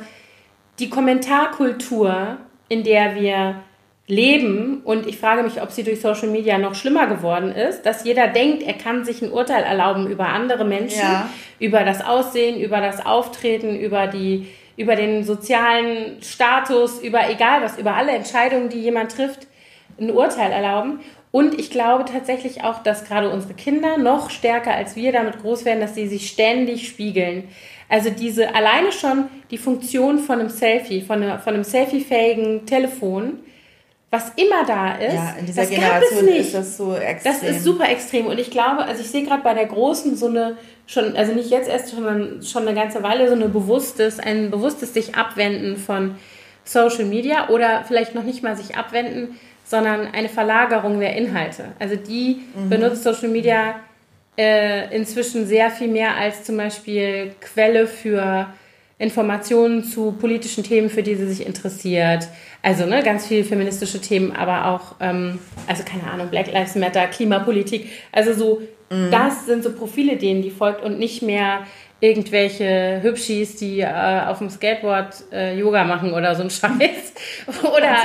[0.79, 2.37] Die Kommentarkultur,
[2.69, 3.63] in der wir
[4.07, 8.05] leben, und ich frage mich, ob sie durch Social Media noch schlimmer geworden ist, dass
[8.05, 11.29] jeder denkt, er kann sich ein Urteil erlauben über andere Menschen, ja.
[11.59, 14.49] über das Aussehen, über das Auftreten, über die
[14.79, 19.49] über den sozialen Status, über egal was, über alle Entscheidungen, die jemand trifft,
[20.01, 21.01] ein Urteil erlauben.
[21.33, 25.65] Und ich glaube tatsächlich auch, dass gerade unsere Kinder noch stärker als wir damit groß
[25.65, 27.49] werden, dass sie sich ständig spiegeln.
[27.89, 33.41] Also diese alleine schon die Funktion von einem Selfie, von, einer, von einem selfiefähigen Telefon,
[34.11, 35.15] was immer da ist.
[35.15, 37.33] Ja, in dieser das Generation ist das so extrem.
[37.33, 38.27] Das ist super extrem.
[38.27, 40.57] Und ich glaube, also ich sehe gerade bei der Großen so eine
[40.89, 44.95] schon, also nicht jetzt erst, sondern schon eine ganze Weile so eine bewusstes, ein bewusstes
[44.95, 46.17] sich abwenden von
[46.65, 51.67] Social Media oder vielleicht noch nicht mal sich abwenden, sondern eine Verlagerung der Inhalte.
[51.79, 52.71] Also die mhm.
[52.71, 53.77] benutzt Social Media
[54.37, 58.47] äh, inzwischen sehr viel mehr als zum Beispiel Quelle für
[58.99, 62.29] Informationen zu politischen Themen, für die sie sich interessiert.
[62.63, 67.07] Also ne, ganz viele feministische Themen, aber auch, ähm, also keine Ahnung, Black Lives Matter,
[67.07, 67.89] Klimapolitik.
[68.11, 69.11] Also so Mhm.
[69.11, 71.67] Das sind so Profile, denen die folgt und nicht mehr
[72.01, 77.13] irgendwelche Hübschis, die äh, auf dem Skateboard äh, Yoga machen oder so ein Scheiß.
[77.63, 77.97] oder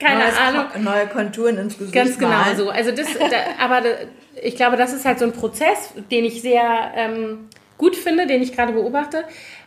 [0.00, 0.64] keine neues, Ahnung.
[0.82, 1.94] Neue Konturen ins Gesicht.
[1.94, 2.56] Ganz genau malen.
[2.56, 2.70] so.
[2.70, 3.82] Also das, da, aber
[4.42, 8.42] ich glaube, das ist halt so ein Prozess, den ich sehr ähm, gut finde, den
[8.42, 9.24] ich gerade beobachte.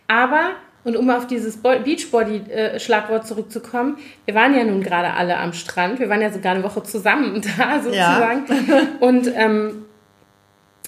[0.07, 0.51] Aber
[0.83, 5.99] und um auf dieses Beachbody-Schlagwort zurückzukommen, wir waren ja nun gerade alle am Strand.
[5.99, 8.45] Wir waren ja sogar eine Woche zusammen da sozusagen.
[8.47, 8.81] Ja.
[8.99, 9.85] Und ähm,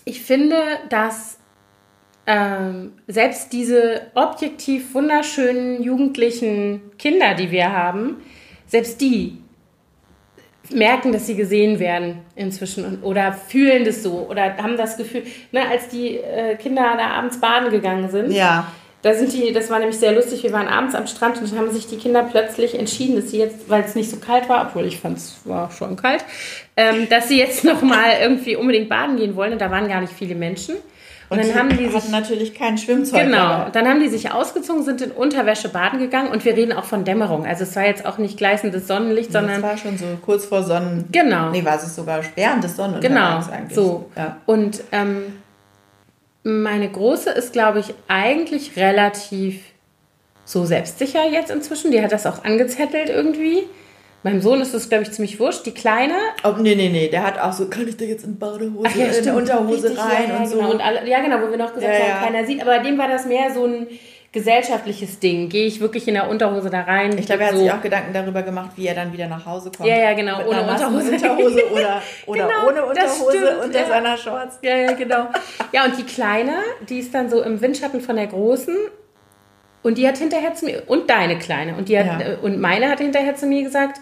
[0.07, 0.55] ich finde,
[0.89, 1.37] dass
[2.25, 8.17] ähm, selbst diese objektiv wunderschönen jugendlichen Kinder, die wir haben,
[8.67, 9.41] selbst die
[10.69, 15.67] merken, dass sie gesehen werden inzwischen oder fühlen das so oder haben das Gefühl, ne,
[15.69, 18.31] als die äh, Kinder da abends baden gegangen sind.
[18.31, 18.71] Ja.
[19.07, 21.57] Da sind die, das war nämlich sehr lustig, wir waren abends am Strand und dann
[21.57, 24.67] haben sich die Kinder plötzlich entschieden, dass sie jetzt, weil es nicht so kalt war,
[24.67, 26.25] obwohl ich fand es war schon kalt,
[26.75, 30.11] ähm, dass sie jetzt nochmal irgendwie unbedingt baden gehen wollen und da waren gar nicht
[30.11, 30.75] viele Menschen.
[31.29, 33.23] Und, und dann haben die sich natürlich kein Schwimmzeug.
[33.23, 33.37] Genau.
[33.37, 33.69] Dabei.
[33.71, 37.05] Dann haben die sich ausgezogen, sind in Unterwäsche baden gegangen und wir reden auch von
[37.05, 37.45] Dämmerung.
[37.45, 40.63] Also es war jetzt auch nicht gleißendes Sonnenlicht, sondern es war schon so kurz vor
[40.63, 41.05] Sonnen.
[41.13, 41.51] Genau.
[41.51, 43.57] Nee, war es sogar während des Sonnenuntergangs genau.
[43.57, 43.75] eigentlich.
[43.75, 44.11] So.
[44.17, 44.35] Ja.
[44.45, 45.33] Und ähm,
[46.47, 49.61] meine große ist, glaube ich, eigentlich relativ
[50.45, 51.91] so selbstsicher jetzt inzwischen.
[51.91, 53.63] Die hat das auch angezettelt irgendwie.
[54.23, 55.65] Meinem Sohn ist das, glaube ich, ziemlich wurscht.
[55.65, 56.15] Die Kleine.
[56.45, 57.09] Oh, nee, nee, nee.
[57.09, 60.29] Der hat auch so, kann ich da jetzt in Badehose, ja, in Unterhose Richtig, rein
[60.29, 60.57] ja, und so.
[60.57, 60.71] Genau.
[60.71, 62.61] Und alle, ja, genau, wo wir noch gesagt ja, haben, keiner sieht.
[62.61, 63.87] Aber bei dem war das mehr so ein
[64.31, 65.49] gesellschaftliches Ding.
[65.49, 67.17] Gehe ich wirklich in der Unterhose da rein?
[67.17, 67.61] Ich glaube, er hat so.
[67.61, 69.89] sich auch Gedanken darüber gemacht, wie er dann wieder nach Hause kommt.
[69.89, 70.45] Ja, ja, genau.
[70.45, 71.11] ohne Unterhose.
[71.11, 73.87] Unterhose oder, oder genau, ohne Unterhose stimmt, unter ja.
[73.87, 74.59] seiner Shorts.
[74.61, 75.27] Ja, ja, genau.
[75.71, 76.55] Ja, und die Kleine,
[76.89, 78.75] die ist dann so im Windschatten von der Großen.
[79.83, 82.37] Und die hat hinterher zu mir, und deine Kleine, und, die hat, ja.
[82.41, 84.01] und meine hat hinterher zu mir gesagt,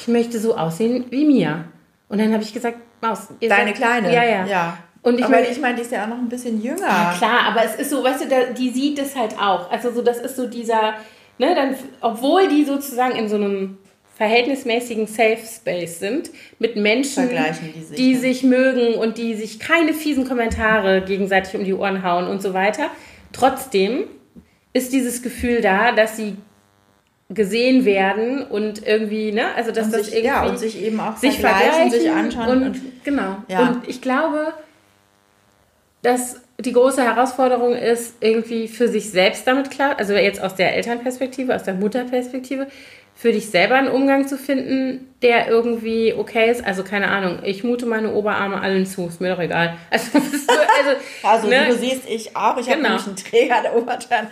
[0.00, 1.64] ich möchte so aussehen wie Mia.
[2.08, 3.28] Und dann habe ich gesagt, Maus.
[3.40, 4.12] Deine seid, Kleine?
[4.12, 4.46] Ja, ja.
[4.46, 4.78] ja.
[5.02, 6.86] Und ich meine, ich meine, die ist ja auch noch ein bisschen jünger.
[6.86, 9.70] Ja, klar, aber es ist so, weißt du, die sieht es halt auch.
[9.70, 10.94] Also so, das ist so dieser,
[11.38, 13.78] ne, dann, obwohl die sozusagen in so einem
[14.16, 19.94] verhältnismäßigen Safe Space sind, mit Menschen, die, sich, die sich mögen und die sich keine
[19.94, 22.90] fiesen Kommentare gegenseitig um die Ohren hauen und so weiter.
[23.32, 24.04] Trotzdem
[24.74, 26.36] ist dieses Gefühl da, dass sie
[27.30, 31.00] gesehen werden und irgendwie, ne, also dass und das sich, irgendwie ja, und sich eben
[31.00, 33.36] auch sich vergleichen, sich anschauen und, und genau.
[33.48, 33.68] Ja.
[33.68, 34.52] Und ich glaube,
[36.02, 40.74] dass die große Herausforderung ist, irgendwie für sich selbst damit klar, also jetzt aus der
[40.74, 42.66] Elternperspektive, aus der Mutterperspektive,
[43.14, 46.64] für dich selber einen Umgang zu finden, der irgendwie okay ist.
[46.64, 49.76] Also keine Ahnung, ich mute meine Oberarme allen zu, ist mir doch egal.
[49.90, 51.64] Also, also, also ne?
[51.66, 52.56] wie du siehst, ich auch.
[52.56, 52.76] Ich genau.
[52.76, 54.28] habe nämlich einen Träger der Oberarme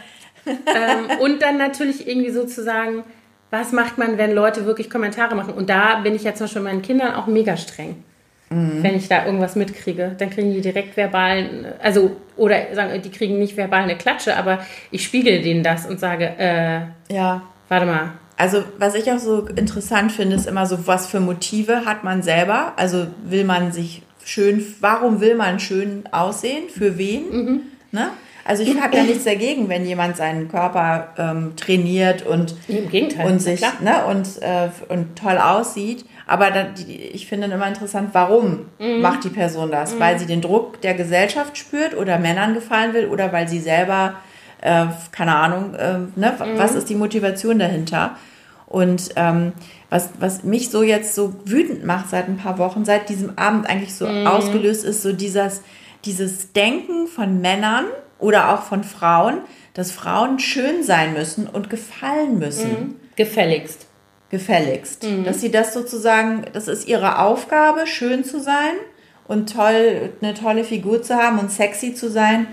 [0.47, 3.05] ähm, und dann natürlich irgendwie sozusagen,
[3.51, 5.55] was macht man, wenn Leute wirklich Kommentare machen?
[5.55, 8.03] Und da bin ich ja zum Beispiel meinen Kindern auch mega streng.
[8.51, 8.83] Mhm.
[8.83, 13.39] Wenn ich da irgendwas mitkriege, dann kriegen die direkt verbalen, also, oder sagen, die kriegen
[13.39, 16.81] nicht verbal eine Klatsche, aber ich spiegel denen das und sage, äh,
[17.13, 17.43] ja.
[17.69, 18.13] warte mal.
[18.37, 22.23] Also, was ich auch so interessant finde, ist immer so, was für Motive hat man
[22.23, 22.75] selber?
[22.77, 26.69] Also, will man sich schön, warum will man schön aussehen?
[26.69, 27.31] Für wen?
[27.31, 27.61] Mhm.
[27.91, 28.11] Ne?
[28.49, 33.31] Also ich habe ja nichts dagegen, wenn jemand seinen Körper ähm, trainiert und, Im Gegenteil,
[33.31, 36.07] und sich ne, und, äh, und toll aussieht.
[36.29, 39.01] Aber dann, die, ich finde dann immer interessant, warum mhm.
[39.01, 39.95] macht die Person das?
[39.95, 40.01] Mhm.
[40.01, 44.15] Weil sie den Druck der Gesellschaft spürt oder Männern gefallen will oder weil sie selber,
[44.61, 46.59] äh, keine Ahnung, äh, ne, mhm.
[46.59, 48.17] was ist die Motivation dahinter?
[48.67, 49.53] Und ähm,
[49.91, 53.69] was, was mich so jetzt so wütend macht seit ein paar Wochen, seit diesem Abend
[53.69, 54.27] eigentlich so mhm.
[54.27, 55.63] ausgelöst ist, so dieses,
[56.05, 57.87] dieses Denken von Männern,
[58.19, 59.39] oder auch von Frauen,
[59.75, 62.71] dass Frauen schön sein müssen und gefallen müssen.
[62.71, 62.95] Mhm.
[63.17, 63.87] Gefälligst.
[64.31, 65.05] Gefälligst.
[65.05, 65.25] Mhm.
[65.25, 68.75] Dass sie das sozusagen, das ist ihre Aufgabe, schön zu sein
[69.27, 72.47] und toll, eine tolle Figur zu haben und sexy zu sein.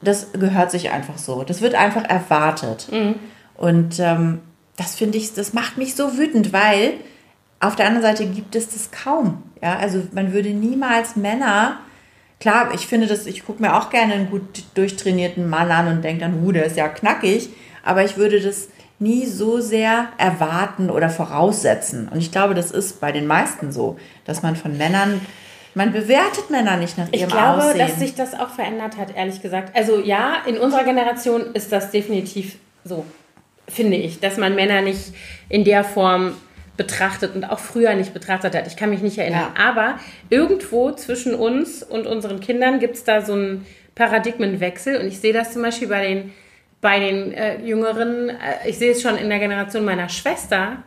[0.00, 1.42] Das gehört sich einfach so.
[1.42, 2.88] Das wird einfach erwartet.
[2.90, 3.16] Mhm.
[3.56, 4.40] Und ähm,
[4.76, 6.94] das finde ich, das macht mich so wütend, weil
[7.60, 9.42] auf der anderen Seite gibt es das kaum.
[9.60, 11.78] Ja, also man würde niemals Männer
[12.40, 16.02] Klar, ich finde das, ich gucke mir auch gerne einen gut durchtrainierten Mann an und
[16.04, 17.50] denke dann, hu, der ist ja knackig,
[17.82, 22.08] aber ich würde das nie so sehr erwarten oder voraussetzen.
[22.08, 25.20] Und ich glaube, das ist bei den meisten so, dass man von Männern,
[25.74, 27.78] man bewertet Männer nicht nach ihrem Ich glaube, Aussehen.
[27.78, 29.76] dass sich das auch verändert hat, ehrlich gesagt.
[29.76, 33.04] Also ja, in unserer Generation ist das definitiv so,
[33.68, 35.12] finde ich, dass man Männer nicht
[35.48, 36.34] in der Form
[36.78, 38.66] betrachtet und auch früher nicht betrachtet hat.
[38.66, 39.52] Ich kann mich nicht erinnern.
[39.56, 39.68] Ja.
[39.68, 39.98] Aber
[40.30, 44.96] irgendwo zwischen uns und unseren Kindern gibt es da so einen Paradigmenwechsel.
[44.96, 46.32] Und ich sehe das zum Beispiel bei den,
[46.80, 50.82] bei den äh, Jüngeren, äh, ich sehe es schon in der Generation meiner Schwester,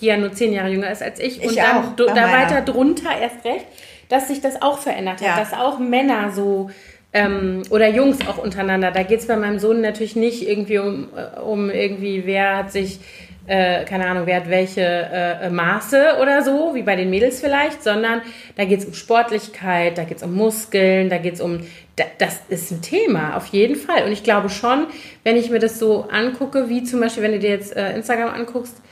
[0.00, 1.42] die ja nur zehn Jahre jünger ist als ich.
[1.42, 3.66] ich und dann da weiter drunter erst recht,
[4.08, 5.22] dass sich das auch verändert hat.
[5.22, 5.36] Ja.
[5.36, 6.70] Dass auch Männer so
[7.12, 8.90] ähm, oder Jungs auch untereinander.
[8.90, 12.72] Da geht es bei meinem Sohn natürlich nicht irgendwie um, äh, um irgendwie, wer hat
[12.72, 13.00] sich
[13.48, 17.82] äh, keine Ahnung, wer hat welche äh, Maße oder so, wie bei den Mädels vielleicht,
[17.82, 18.20] sondern
[18.56, 21.60] da geht es um Sportlichkeit, da geht es um Muskeln, da geht es um,
[21.96, 24.04] da, das ist ein Thema, auf jeden Fall.
[24.04, 24.86] Und ich glaube schon,
[25.24, 28.34] wenn ich mir das so angucke, wie zum Beispiel, wenn du dir jetzt äh, Instagram
[28.34, 28.82] anguckst,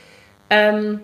[0.49, 1.01] ähm,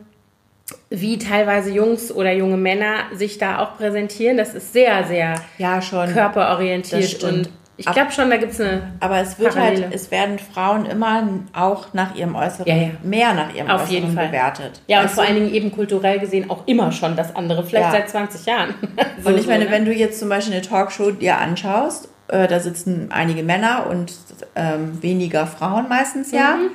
[0.90, 5.82] wie teilweise Jungs oder junge Männer sich da auch präsentieren, das ist sehr, sehr ja,
[5.82, 6.12] schon.
[6.12, 8.94] körperorientiert und Ich glaube schon, da gibt es eine.
[9.00, 9.86] Aber es wird Parallele.
[9.86, 12.90] halt, es werden Frauen immer auch nach ihrem Äußeren, ja, ja.
[13.04, 14.82] mehr nach ihrem Auf Äußeren bewertet.
[14.88, 17.92] Ja, und vor allen Dingen eben kulturell gesehen auch immer schon das andere, vielleicht ja.
[17.92, 18.76] seit 20 Jahren.
[19.24, 19.76] so, und ich meine, so, ne?
[19.76, 24.14] wenn du jetzt zum Beispiel eine Talkshow dir anschaust, äh, da sitzen einige Männer und
[24.56, 26.58] ähm, weniger Frauen meistens ja.
[26.58, 26.72] Mhm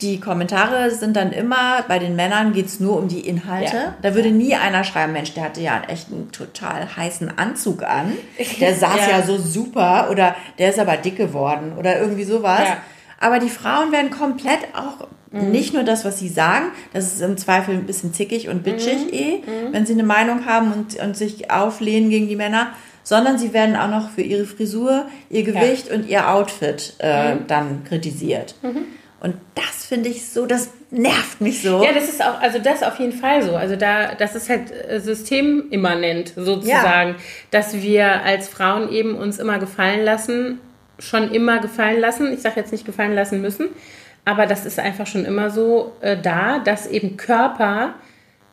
[0.00, 3.76] die Kommentare sind dann immer, bei den Männern geht es nur um die Inhalte.
[3.76, 3.94] Ja.
[4.02, 7.82] Da würde nie einer schreiben, Mensch, der hatte ja einen echt einen total heißen Anzug
[7.82, 8.12] an.
[8.60, 9.18] Der saß ja.
[9.18, 12.60] ja so super oder der ist aber dick geworden oder irgendwie sowas.
[12.60, 12.76] Ja.
[13.20, 15.50] Aber die Frauen werden komplett auch mhm.
[15.50, 19.06] nicht nur das, was sie sagen, das ist im Zweifel ein bisschen zickig und bitchig
[19.06, 19.12] mhm.
[19.12, 19.72] eh, mhm.
[19.72, 22.68] wenn sie eine Meinung haben und, und sich auflehnen gegen die Männer,
[23.02, 27.46] sondern sie werden auch noch für ihre Frisur, ihr Gewicht und ihr Outfit äh, mhm.
[27.46, 28.54] dann kritisiert.
[29.24, 31.82] Und das finde ich so, das nervt mich so.
[31.82, 33.56] Ja, das ist auch, also das auf jeden Fall so.
[33.56, 37.16] Also da, das ist halt äh, systemimmanent sozusagen, ja.
[37.50, 40.60] dass wir als Frauen eben uns immer gefallen lassen,
[40.98, 42.34] schon immer gefallen lassen.
[42.34, 43.68] Ich sage jetzt nicht gefallen lassen müssen,
[44.26, 47.94] aber das ist einfach schon immer so äh, da, dass eben Körper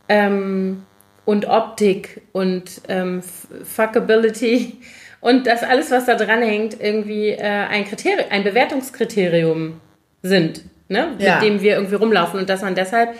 [0.07, 0.83] ähm,
[1.25, 3.21] und Optik und ähm,
[3.65, 4.77] Fuckability
[5.19, 9.81] und das alles, was da dran hängt, irgendwie äh, ein Kriterium, ein Bewertungskriterium
[10.21, 11.15] sind, ne?
[11.17, 11.35] Ja.
[11.35, 13.15] mit dem wir irgendwie rumlaufen und dass man deshalb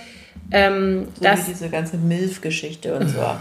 [0.52, 3.20] ähm, so das, wie diese ganze Milf-Geschichte und so.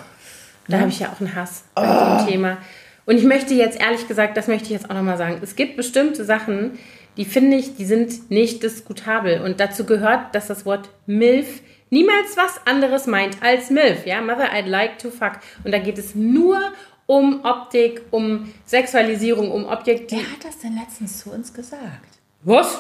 [0.68, 0.82] Da ne?
[0.82, 1.80] habe ich ja auch einen Hass oh.
[1.80, 2.58] bei dem Thema.
[3.06, 5.76] Und ich möchte jetzt ehrlich gesagt, das möchte ich jetzt auch nochmal sagen, es gibt
[5.76, 6.78] bestimmte Sachen,
[7.16, 9.40] die finde ich, die sind nicht diskutabel.
[9.40, 14.06] Und dazu gehört, dass das Wort MILF niemals was anderes meint als MILF.
[14.06, 15.40] Ja, Mother, I'd like to fuck.
[15.64, 16.60] Und da geht es nur
[17.06, 20.16] um Optik, um Sexualisierung, um Objekte.
[20.16, 22.18] Wer hat das denn letztens zu uns gesagt?
[22.42, 22.78] Was?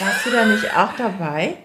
[0.00, 1.56] Warst du da nicht auch dabei?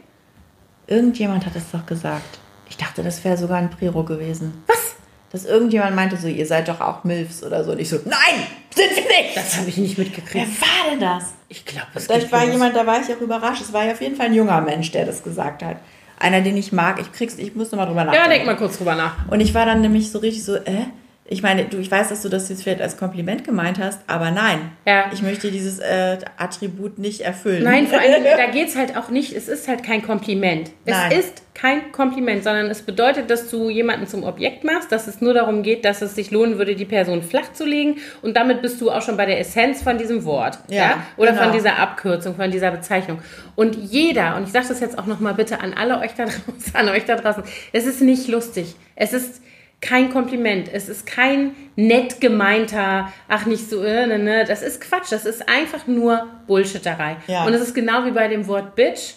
[0.87, 2.39] Irgendjemand hat es doch gesagt.
[2.69, 4.63] Ich dachte, das wäre sogar ein Priro gewesen.
[4.67, 4.95] Was?
[5.31, 7.71] Dass irgendjemand meinte so, ihr seid doch auch Milfs oder so.
[7.71, 8.43] Und ich so, nein,
[8.75, 9.35] sind wir nicht.
[9.37, 10.33] Das habe ich nicht mitgekriegt.
[10.33, 11.33] Wer war denn das?
[11.47, 13.61] Ich glaube, es Vielleicht war jemand, da war ich auch überrascht.
[13.61, 15.77] Es war ja auf jeden Fall ein junger Mensch, der das gesagt hat.
[16.19, 16.99] Einer, den ich mag.
[16.99, 18.25] Ich krieg's, ich muss nochmal drüber nachdenken.
[18.25, 19.27] Ja, denk mal kurz drüber nach.
[19.29, 20.85] Und ich war dann nämlich so richtig so, äh,
[21.31, 24.31] ich meine, du, ich weiß, dass du das jetzt vielleicht als Kompliment gemeint hast, aber
[24.31, 24.71] nein.
[24.87, 25.11] Ja.
[25.13, 27.63] Ich möchte dieses äh, Attribut nicht erfüllen.
[27.63, 30.71] Nein, vor allem, da geht es halt auch nicht, es ist halt kein Kompliment.
[30.85, 31.11] Es nein.
[31.11, 35.35] ist kein Kompliment, sondern es bedeutet, dass du jemanden zum Objekt machst, dass es nur
[35.35, 37.97] darum geht, dass es sich lohnen würde, die Person flach zu legen.
[38.23, 40.57] Und damit bist du auch schon bei der Essenz von diesem Wort.
[40.67, 40.77] Ja.
[40.77, 41.03] ja?
[41.17, 41.43] Oder genau.
[41.43, 43.19] von dieser Abkürzung, von dieser Bezeichnung.
[43.55, 46.73] Und jeder, und ich sage das jetzt auch nochmal bitte an alle euch da draußen,
[46.73, 48.73] an euch da draußen, es ist nicht lustig.
[48.95, 49.41] Es ist
[49.81, 50.69] kein Kompliment.
[50.71, 54.45] Es ist kein nett gemeinter, ach nicht so, äh, ne, ne.
[54.45, 55.11] Das ist Quatsch.
[55.11, 57.17] Das ist einfach nur Bullshitterei.
[57.27, 57.45] Ja.
[57.45, 59.15] Und es ist genau wie bei dem Wort Bitch.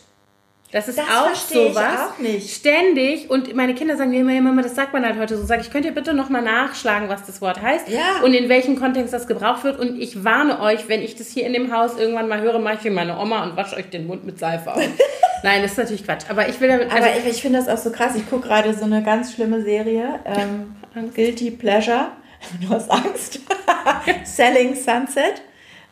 [0.73, 2.15] Das ist das auch sowas.
[2.15, 2.51] Auch nicht.
[2.51, 3.29] Ständig.
[3.29, 5.45] Und meine Kinder sagen mir immer, Mama, das sagt man halt heute so.
[5.45, 8.23] Sag ich, könnt ihr bitte nochmal nachschlagen, was das Wort heißt ja.
[8.25, 9.79] und in welchem Kontext das gebraucht wird.
[9.79, 12.77] Und ich warne euch, wenn ich das hier in dem Haus irgendwann mal höre, mache
[12.79, 14.83] ich wie meine Oma und wasche euch den Mund mit Seife auf.
[15.43, 16.25] Nein, das ist natürlich Quatsch.
[16.31, 16.91] Aber ich will damit.
[16.91, 18.15] Also Aber ich, ich finde das auch so krass.
[18.17, 20.21] Ich gucke gerade so eine ganz schlimme Serie.
[20.25, 20.75] Ähm,
[21.15, 22.09] Guilty Pleasure.
[22.61, 23.39] Du hast Angst.
[24.25, 25.43] Selling Sunset.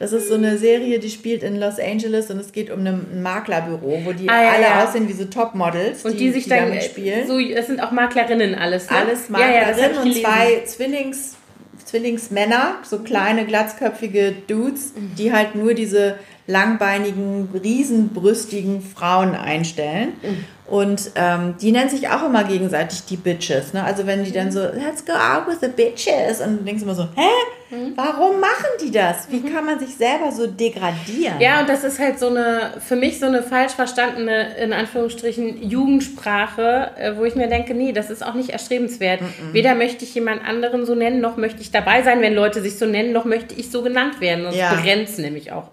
[0.01, 3.23] Das ist so eine Serie, die spielt in Los Angeles und es geht um ein
[3.23, 4.85] Maklerbüro, wo die ah, ja, alle ja.
[4.85, 7.29] aussehen wie so Topmodels, und die, die sich die dann spielen.
[7.29, 8.89] So, es sind auch Maklerinnen alles.
[8.89, 8.97] Ne?
[8.97, 11.37] Alles Maklerinnen ja, und zwei Zwillings,
[11.85, 15.17] Zwillingsmänner, so kleine glatzköpfige Dudes, mhm.
[15.19, 20.15] die halt nur diese langbeinigen, riesenbrüstigen Frauen einstellen.
[20.23, 20.45] Mhm.
[20.71, 23.75] Und ähm, die nennen sich auch immer gegenseitig die Bitches.
[23.75, 23.83] Ne?
[23.83, 26.41] Also wenn die dann so, let's go out with the bitches.
[26.41, 27.29] Und du denkst immer so, hä?
[27.71, 27.93] Mhm.
[27.97, 29.31] Warum machen die das?
[29.31, 29.53] Wie mhm.
[29.53, 31.41] kann man sich selber so degradieren?
[31.41, 35.69] Ja, und das ist halt so eine, für mich so eine falsch verstandene, in Anführungsstrichen,
[35.69, 39.23] Jugendsprache, äh, wo ich mir denke, nee, das ist auch nicht erstrebenswert.
[39.23, 39.53] Mhm.
[39.53, 42.79] Weder möchte ich jemand anderen so nennen, noch möchte ich dabei sein, wenn Leute sich
[42.79, 44.45] so nennen, noch möchte ich so genannt werden.
[44.45, 44.73] Das ja.
[44.73, 45.71] begrenzt nämlich auch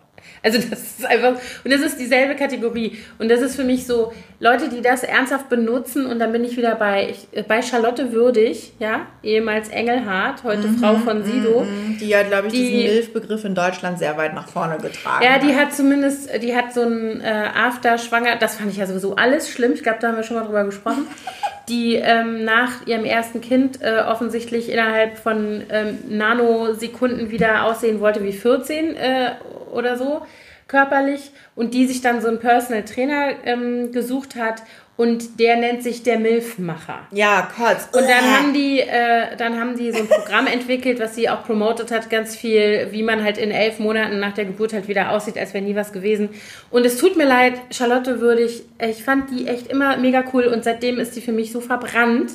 [0.47, 1.33] also das ist einfach,
[1.63, 2.97] und das ist dieselbe Kategorie.
[3.19, 6.55] Und das ist für mich so, Leute, die das ernsthaft benutzen, und dann bin ich
[6.57, 11.61] wieder bei, ich, bei Charlotte Würdig, ja, ehemals Engelhardt, heute mhm, Frau von Sido.
[11.61, 15.23] Mhm, die hat, glaube ich, die, diesen Milfbegriff in Deutschland sehr weit nach vorne getragen.
[15.23, 19.15] Ja, die hat zumindest, die hat so ein äh, After-Schwanger, das fand ich ja sowieso
[19.15, 21.07] alles schlimm, ich glaube, da haben wir schon mal drüber gesprochen,
[21.69, 28.23] die ähm, nach ihrem ersten Kind äh, offensichtlich innerhalb von ähm, Nanosekunden wieder aussehen wollte
[28.23, 29.31] wie 14 äh,
[29.71, 30.21] oder so
[30.67, 34.63] körperlich und die sich dann so einen Personal Trainer ähm, gesucht hat
[34.97, 37.07] und der nennt sich der Milfmacher.
[37.11, 37.87] Ja, kurz.
[37.93, 41.43] Und dann haben die, äh, dann haben die so ein Programm entwickelt, was sie auch
[41.43, 45.11] promotet hat, ganz viel, wie man halt in elf Monaten nach der Geburt halt wieder
[45.11, 46.29] aussieht, als wäre nie was gewesen.
[46.71, 50.63] Und es tut mir leid, Charlotte Würdig, ich fand die echt immer mega cool und
[50.63, 52.31] seitdem ist die für mich so verbrannt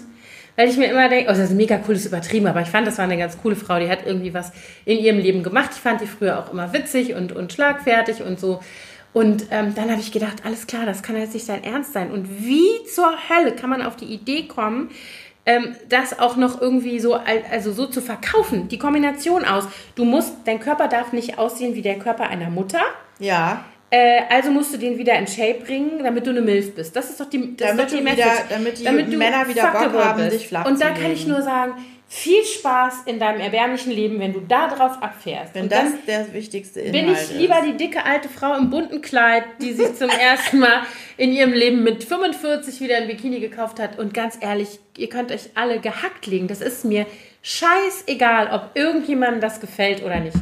[0.56, 2.68] weil ich mir immer denke, oh, das ist mega cool, das ist übertrieben, aber ich
[2.68, 4.52] fand, das war eine ganz coole Frau, die hat irgendwie was
[4.84, 5.70] in ihrem Leben gemacht.
[5.72, 8.60] Ich fand die früher auch immer witzig und, und schlagfertig und so.
[9.12, 12.10] Und ähm, dann habe ich gedacht, alles klar, das kann jetzt nicht dein Ernst sein.
[12.10, 14.90] Und wie zur Hölle kann man auf die Idee kommen,
[15.44, 18.68] ähm, das auch noch irgendwie so, also so zu verkaufen?
[18.68, 19.64] Die Kombination aus,
[19.96, 22.80] du musst, dein Körper darf nicht aussehen wie der Körper einer Mutter.
[23.18, 23.64] Ja.
[23.92, 26.96] Äh, also musst du den wieder in Shape bringen, damit du eine Milf bist.
[26.96, 28.24] Das ist doch die, das damit ist doch die Message.
[28.24, 30.32] Wieder, damit die damit Männer wieder Bock haben, bist.
[30.32, 31.74] dich flach Und da kann ich nur sagen,
[32.08, 35.54] viel Spaß in deinem erbärmlichen Leben, wenn du da drauf abfährst.
[35.54, 39.44] Wenn das der wichtigste Inhalt Bin ich lieber die dicke alte Frau im bunten Kleid,
[39.60, 40.84] die sich zum ersten Mal
[41.18, 43.98] in ihrem Leben mit 45 wieder ein Bikini gekauft hat.
[43.98, 46.48] Und ganz ehrlich, ihr könnt euch alle gehackt legen.
[46.48, 47.04] Das ist mir
[47.42, 50.36] scheißegal, ob irgendjemandem das gefällt oder nicht.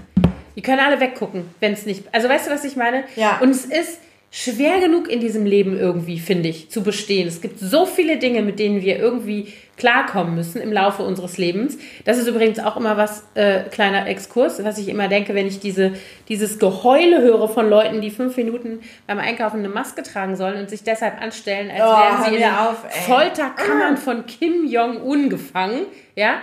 [0.56, 2.04] Die können alle weggucken, wenn es nicht.
[2.12, 3.04] Also weißt du, was ich meine?
[3.16, 3.38] Ja.
[3.40, 3.98] Und es ist
[4.32, 7.26] schwer genug in diesem Leben irgendwie, finde ich, zu bestehen.
[7.26, 11.78] Es gibt so viele Dinge, mit denen wir irgendwie klarkommen müssen im Laufe unseres Lebens.
[12.04, 15.58] Das ist übrigens auch immer was, äh, kleiner Exkurs, was ich immer denke, wenn ich
[15.58, 15.94] diese,
[16.28, 20.70] dieses Geheule höre von Leuten, die fünf Minuten beim Einkaufen eine Maske tragen sollen und
[20.70, 25.86] sich deshalb anstellen, als oh, wären sie in auf, Folterkammern von Kim Jong-un gefangen.
[26.14, 26.42] Ja?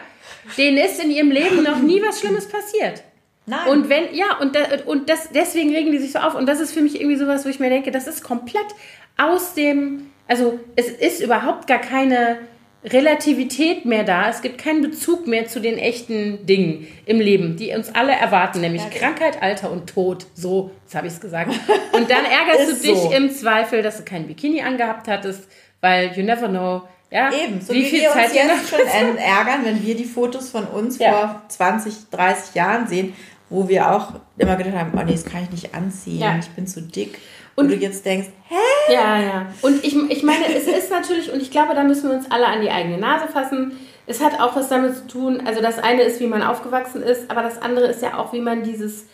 [0.57, 3.03] Denen ist in ihrem Leben noch nie was Schlimmes passiert.
[3.49, 3.69] Nein.
[3.69, 6.35] Und wenn, ja, und, da, und das, deswegen regen die sich so auf.
[6.35, 8.67] Und das ist für mich irgendwie sowas, wo ich mir denke, das ist komplett
[9.15, 12.39] aus dem, also es ist überhaupt gar keine
[12.83, 14.29] Relativität mehr da.
[14.29, 18.59] Es gibt keinen Bezug mehr zu den echten Dingen im Leben, die uns alle erwarten,
[18.59, 20.25] nämlich ja, Krankheit, Alter und Tod.
[20.33, 21.51] So, jetzt habe ich es gesagt.
[21.93, 23.11] Und dann ärgerst du dich so.
[23.13, 25.47] im Zweifel, dass du kein Bikini angehabt hattest,
[25.79, 26.81] weil you never know.
[27.09, 30.49] Ja, Eben, so wie, viel wir Zeit uns jetzt schon ärgern, wenn wir die Fotos
[30.49, 31.11] von uns ja.
[31.11, 33.13] vor 20, 30 Jahren sehen
[33.49, 36.37] wo wir auch immer gedacht haben, oh nee, das kann ich nicht anziehen, ja.
[36.39, 37.19] ich bin zu dick.
[37.55, 38.93] Und, du jetzt denkst, hä?
[38.93, 39.45] Ja, ja.
[39.63, 42.45] Und ich, ich meine, es ist natürlich, und ich glaube, da müssen wir uns alle
[42.45, 43.71] an die eigene Nase fassen.
[44.05, 47.31] Es hat auch was damit zu tun, also das eine ist, wie man aufgewachsen ist,
[47.31, 49.07] aber das andere ist ja auch, wie man dieses,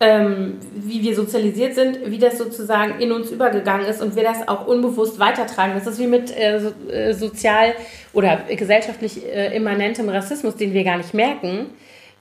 [0.00, 4.48] ähm, wie wir sozialisiert sind, wie das sozusagen in uns übergegangen ist und wir das
[4.48, 5.74] auch unbewusst weitertragen.
[5.74, 7.74] Das ist wie mit äh, so, äh, sozial
[8.14, 11.66] oder gesellschaftlich äh, immanentem Rassismus, den wir gar nicht merken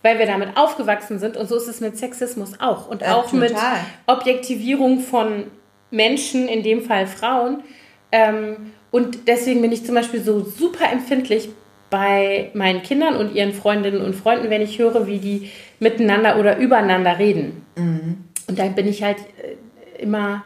[0.03, 1.37] weil wir damit aufgewachsen sind.
[1.37, 2.87] Und so ist es mit Sexismus auch.
[2.87, 3.39] Und auch total.
[3.39, 3.55] mit
[4.07, 5.45] Objektivierung von
[5.91, 7.63] Menschen, in dem Fall Frauen.
[8.11, 11.49] Ähm, und deswegen bin ich zum Beispiel so super empfindlich
[11.89, 16.57] bei meinen Kindern und ihren Freundinnen und Freunden, wenn ich höre, wie die miteinander oder
[16.57, 17.65] übereinander reden.
[17.75, 18.17] Mhm.
[18.47, 20.43] Und dann bin ich halt äh, immer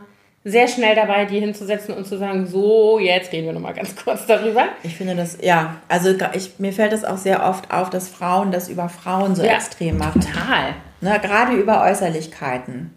[0.47, 4.27] sehr schnell dabei, die hinzusetzen und zu sagen, so, jetzt reden wir nochmal ganz kurz
[4.27, 4.67] darüber.
[4.83, 8.51] Ich finde das, ja, also ich, mir fällt es auch sehr oft auf, dass Frauen
[8.51, 10.21] das über Frauen so ja, extrem machen.
[10.21, 10.75] Total.
[11.01, 12.91] Ne, gerade über Äußerlichkeiten.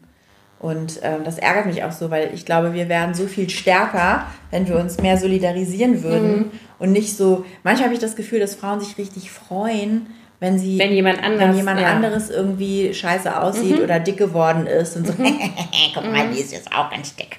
[0.59, 4.27] Und ähm, das ärgert mich auch so, weil ich glaube, wir wären so viel stärker,
[4.51, 6.51] wenn wir uns mehr solidarisieren würden mhm.
[6.79, 7.47] und nicht so.
[7.63, 10.09] Manchmal habe ich das Gefühl, dass Frauen sich richtig freuen,
[10.41, 11.89] wenn sie wenn jemand, anders, wenn jemand ja.
[11.89, 13.85] anderes irgendwie scheiße aussieht mhm.
[13.85, 15.39] oder dick geworden ist und so, mhm.
[15.95, 17.39] guck mal, die ist jetzt auch ganz dick.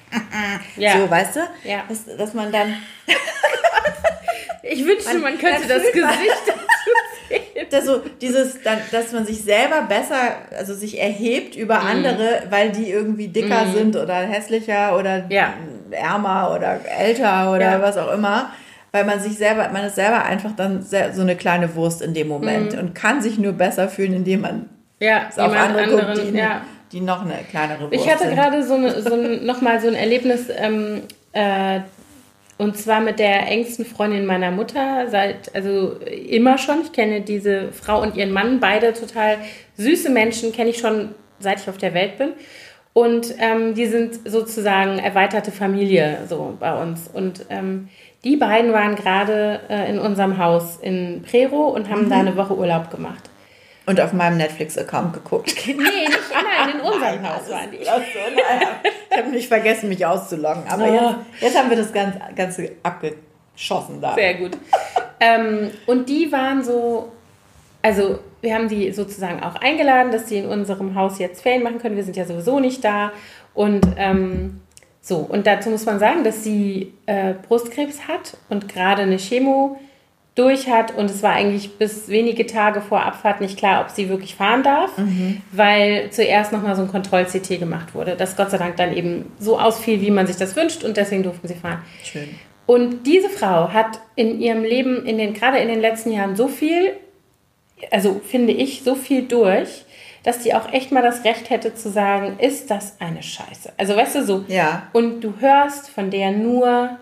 [0.76, 0.98] ja.
[0.98, 1.40] So, weißt du?
[1.64, 1.84] Ja.
[1.88, 2.76] Dass, dass man dann.
[4.62, 6.90] ich wünschte, man, man könnte das Gesicht dazu
[7.28, 7.66] sehen.
[7.70, 11.86] Das so, dieses, dass man sich selber besser, also sich erhebt über mhm.
[11.86, 13.72] andere, weil die irgendwie dicker mhm.
[13.72, 15.54] sind oder hässlicher oder ja.
[15.90, 18.52] ärmer oder älter oder was auch immer
[18.92, 22.28] weil man sich selber, man ist selber einfach dann so eine kleine Wurst in dem
[22.28, 22.78] Moment mhm.
[22.78, 26.36] und kann sich nur besser fühlen, indem man ja, es auf andere anderen, guckt, die,
[26.36, 26.62] ja.
[26.92, 29.94] die noch eine kleinere Wurst Ich hatte gerade so, eine, so ein, nochmal so ein
[29.94, 31.80] Erlebnis, ähm, äh,
[32.58, 36.82] und zwar mit der engsten Freundin meiner Mutter, seit, also immer schon.
[36.82, 39.38] Ich kenne diese Frau und ihren Mann, beide total
[39.78, 42.32] süße Menschen, kenne ich schon seit ich auf der Welt bin.
[42.92, 47.08] Und ähm, die sind sozusagen erweiterte Familie so bei uns.
[47.08, 47.88] Und ähm,
[48.24, 52.10] die beiden waren gerade äh, in unserem Haus in Prero und haben mhm.
[52.10, 53.30] da eine Woche Urlaub gemacht.
[53.86, 55.54] Und auf meinem Netflix-Account geguckt.
[55.66, 55.86] nee, nicht,
[56.32, 57.78] nein, in unserem Haus waren die.
[57.78, 57.90] So.
[59.10, 60.64] Ich habe nicht vergessen, mich auszuloggen.
[60.68, 60.92] Aber oh.
[60.92, 64.14] jetzt, jetzt haben wir das Ganze, Ganze abgeschossen da.
[64.14, 64.56] Sehr gut.
[65.18, 67.10] ähm, und die waren so,
[67.82, 71.78] also wir haben die sozusagen auch eingeladen, dass sie in unserem Haus jetzt Ferien machen
[71.78, 71.96] können.
[71.96, 73.12] Wir sind ja sowieso nicht da.
[73.54, 74.60] Und ähm,
[75.02, 79.78] so, und dazu muss man sagen, dass sie äh, Brustkrebs hat und gerade eine Chemo
[80.34, 84.08] durch hat und es war eigentlich bis wenige Tage vor Abfahrt nicht klar, ob sie
[84.08, 85.42] wirklich fahren darf, mhm.
[85.52, 89.58] weil zuerst nochmal so ein Kontroll-CT gemacht wurde, das Gott sei Dank dann eben so
[89.58, 91.82] ausfiel, wie man sich das wünscht und deswegen durften sie fahren.
[92.04, 92.28] Schön.
[92.66, 96.46] Und diese Frau hat in ihrem Leben, in den, gerade in den letzten Jahren, so
[96.46, 96.92] viel,
[97.90, 99.84] also finde ich, so viel durch,
[100.22, 103.72] dass die auch echt mal das Recht hätte zu sagen, ist das eine Scheiße?
[103.76, 104.44] Also weißt du so.
[104.48, 104.88] Ja.
[104.92, 106.98] Und du hörst von der nur,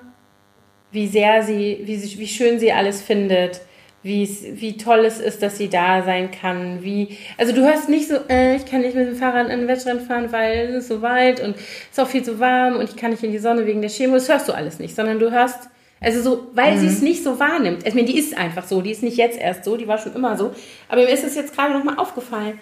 [0.93, 3.61] wie sehr sie, wie, sie, wie schön sie alles findet,
[4.03, 6.83] wie toll es ist, dass sie da sein kann.
[6.83, 9.69] Wie, also du hörst nicht so, äh, ich kann nicht mit dem Fahrrad in den
[9.69, 12.89] Wettrennen fahren, weil es ist so weit und es ist auch viel zu warm und
[12.89, 14.15] ich kann nicht in die Sonne wegen der Chemo.
[14.15, 15.69] Das hörst du alles nicht, sondern du hörst,
[16.01, 16.81] also so, weil mhm.
[16.81, 17.87] sie es nicht so wahrnimmt.
[17.87, 20.15] Ich meine, die ist einfach so, die ist nicht jetzt erst so, die war schon
[20.15, 20.53] immer so.
[20.89, 22.59] Aber mir ist es jetzt gerade nochmal aufgefallen.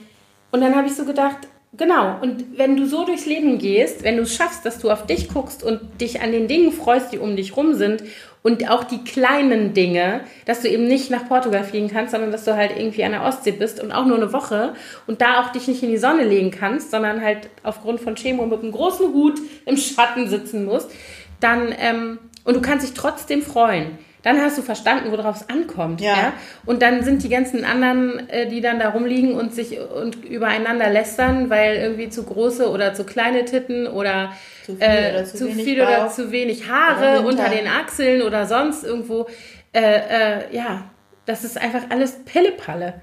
[0.51, 4.17] Und dann habe ich so gedacht, Genau, und wenn du so durchs Leben gehst, wenn
[4.17, 7.19] du es schaffst, dass du auf dich guckst und dich an den Dingen freust, die
[7.19, 8.03] um dich rum sind
[8.43, 12.45] und auch die kleinen Dinge, dass du eben nicht nach Portugal fliegen kannst, sondern dass
[12.45, 14.73] du halt irgendwie an der Ostsee bist und auch nur eine Woche
[15.07, 18.47] und da auch dich nicht in die Sonne legen kannst, sondern halt aufgrund von Chemo
[18.47, 20.91] mit einem großen Hut im Schatten sitzen musst,
[21.41, 26.01] dann, ähm, und du kannst dich trotzdem freuen dann hast du verstanden, worauf es ankommt.
[26.01, 26.15] Ja.
[26.15, 26.33] ja.
[26.65, 30.91] Und dann sind die ganzen anderen, äh, die dann da rumliegen und sich und übereinander
[30.91, 34.33] lästern, weil irgendwie zu große oder zu kleine Titten oder
[34.65, 38.47] zu viel, äh, oder, zu, zu viel oder zu wenig Haare unter den Achseln oder
[38.47, 39.29] sonst irgendwo.
[39.73, 40.91] Äh, äh, ja,
[41.25, 42.95] das ist einfach alles Pillepalle.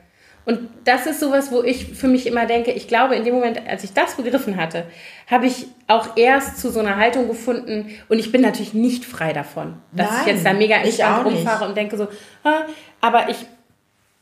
[0.46, 3.62] Und das ist sowas, wo ich für mich immer denke, ich glaube, in dem Moment,
[3.68, 4.86] als ich das begriffen hatte,
[5.28, 9.32] habe ich auch erst zu so einer Haltung gefunden und ich bin natürlich nicht frei
[9.32, 12.08] davon, dass Nein, ich jetzt da mega entspannt rumfahre und denke so,
[12.44, 12.64] ah,
[13.00, 13.38] aber ich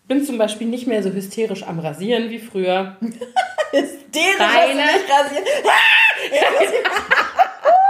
[0.07, 2.97] bin zum Beispiel nicht mehr so hysterisch am Rasieren wie früher.
[3.71, 4.83] hysterisch Reine.
[5.09, 5.45] rasieren.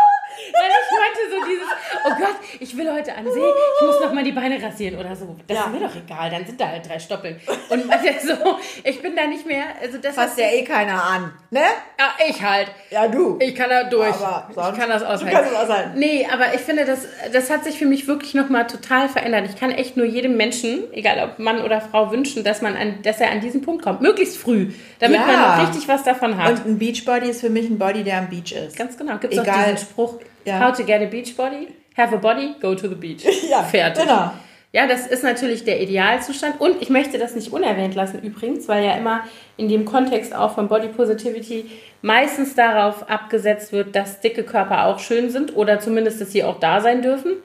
[0.62, 1.68] Weil ich heute so dieses,
[2.05, 5.16] oh Gott, ich will heute an See, ich muss noch mal die Beine rasieren oder
[5.16, 5.36] so.
[5.47, 5.64] Das ja.
[5.66, 7.39] ist mir doch egal, dann sind da halt drei Stoppeln.
[7.70, 11.62] Und so, ich bin da nicht mehr, also das Fasst ja eh keiner an, ne?
[11.99, 12.68] Ja, ich halt.
[12.91, 13.38] Ja, du.
[13.39, 14.16] Ich kann da durch.
[14.16, 15.26] Aber sonst, ich kann das aushalten.
[15.26, 15.99] Du kannst das aushalten.
[15.99, 19.45] Nee, aber ich finde, das, das hat sich für mich wirklich noch mal total verändert.
[19.49, 23.01] Ich kann echt nur jedem Menschen, egal ob Mann oder Frau, wünschen, dass, man an,
[23.01, 24.01] dass er an diesen Punkt kommt.
[24.01, 25.26] Möglichst früh, damit ja.
[25.26, 26.51] man richtig was davon hat.
[26.51, 28.76] Und ein Beachbody ist für mich ein Body, der am Beach ist.
[28.76, 29.18] Ganz genau.
[29.18, 30.60] Gibt es auch diesen Spruch, ja.
[30.60, 31.68] How to get a beach body?
[31.98, 33.24] Have a body, go to the beach.
[33.50, 34.04] Ja, Fertig.
[34.04, 34.32] Genau.
[34.74, 36.62] Ja, das ist natürlich der Idealzustand.
[36.62, 39.26] Und ich möchte das nicht unerwähnt lassen übrigens, weil ja immer
[39.58, 41.70] in dem Kontext auch von Body Positivity
[42.02, 46.60] meistens darauf abgesetzt wird, dass dicke Körper auch schön sind oder zumindest, dass sie auch
[46.60, 47.38] da sein dürfen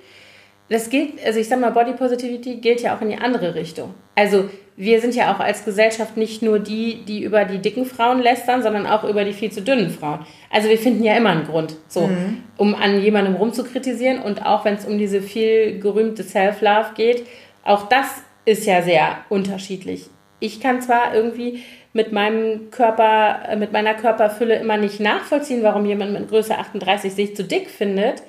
[0.68, 3.94] das gilt, also ich sag mal, Body Positivity gilt ja auch in die andere Richtung.
[4.14, 8.20] Also wir sind ja auch als Gesellschaft nicht nur die, die über die dicken Frauen
[8.20, 10.26] lästern, sondern auch über die viel zu dünnen Frauen.
[10.50, 12.42] Also wir finden ja immer einen Grund, so, mhm.
[12.58, 17.26] um an jemandem rumzukritisieren und auch wenn es um diese viel gerühmte Self-Love geht,
[17.64, 18.06] auch das
[18.44, 20.06] ist ja sehr unterschiedlich.
[20.40, 21.62] Ich kann zwar irgendwie
[21.94, 27.14] mit meinem Körper, äh, mit meiner Körperfülle immer nicht nachvollziehen, warum jemand mit Größe 38
[27.14, 28.22] sich zu dick findet,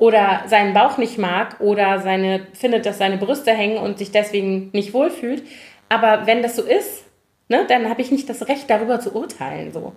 [0.00, 4.70] oder seinen Bauch nicht mag oder seine, findet, dass seine Brüste hängen und sich deswegen
[4.72, 5.42] nicht wohlfühlt.
[5.90, 7.02] Aber wenn das so ist,
[7.48, 9.72] ne, dann habe ich nicht das Recht, darüber zu urteilen.
[9.72, 9.92] So.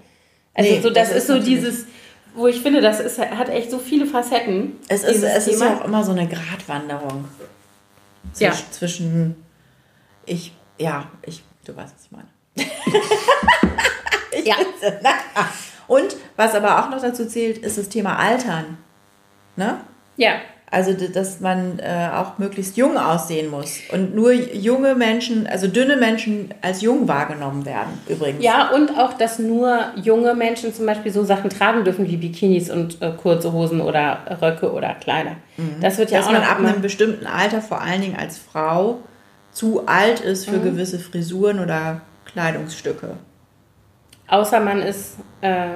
[0.53, 1.85] Also nee, so, das, das ist, so dieses,
[2.35, 4.79] wo ich finde, das ist, hat echt so viele Facetten.
[4.89, 7.25] Es ist, es ist ja auch immer so eine Gratwanderung
[8.33, 8.53] Zwisch, ja.
[8.71, 9.35] zwischen
[10.25, 12.27] ich, ja, ich, du weißt, was ich meine.
[14.31, 14.55] ich ja.
[15.87, 18.77] Und was aber auch noch dazu zählt, ist das Thema Altern.
[19.55, 19.81] Ne?
[20.17, 20.41] Ja.
[20.73, 23.77] Also, dass man äh, auch möglichst jung aussehen muss.
[23.91, 28.43] Und nur junge Menschen, also dünne Menschen als jung wahrgenommen werden, übrigens.
[28.43, 32.71] Ja, und auch, dass nur junge Menschen zum Beispiel so Sachen tragen dürfen wie Bikinis
[32.71, 35.35] und äh, kurze Hosen oder Röcke oder Kleider.
[35.57, 35.75] Mhm.
[35.79, 38.97] Das wird ja dass auch man ab einem bestimmten Alter, vor allen Dingen als Frau,
[39.51, 40.63] zu alt ist für mhm.
[40.63, 43.17] gewisse Frisuren oder Kleidungsstücke.
[44.27, 45.17] Außer man ist.
[45.41, 45.67] Äh,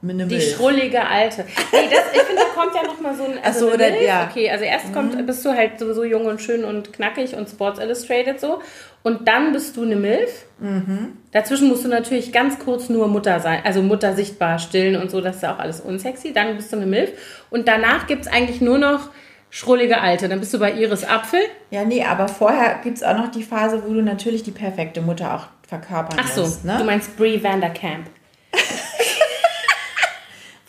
[0.00, 1.44] die schrullige Alte.
[1.72, 3.38] Nee, das, ich finde, kommt ja nochmal so ein.
[3.42, 4.28] Also so, oder, ja.
[4.30, 4.92] Okay, also erst mhm.
[4.92, 8.60] kommt, bist du halt sowieso jung und schön und knackig und Sports Illustrated so.
[9.02, 10.44] Und dann bist du eine Milf.
[10.58, 11.16] Mhm.
[11.32, 15.20] Dazwischen musst du natürlich ganz kurz nur Mutter sein, also Mutter sichtbar stillen und so,
[15.20, 16.32] das ist ja auch alles unsexy.
[16.32, 17.10] Dann bist du eine Milf.
[17.50, 19.08] Und danach gibt es eigentlich nur noch
[19.48, 20.28] schrullige Alte.
[20.28, 21.40] Dann bist du bei Iris Apfel.
[21.70, 25.00] Ja, nee, aber vorher gibt es auch noch die Phase, wo du natürlich die perfekte
[25.00, 26.64] Mutter auch verkörpern Ach so, musst.
[26.64, 26.76] Ne?
[26.78, 28.06] du meinst Brie Vanderkamp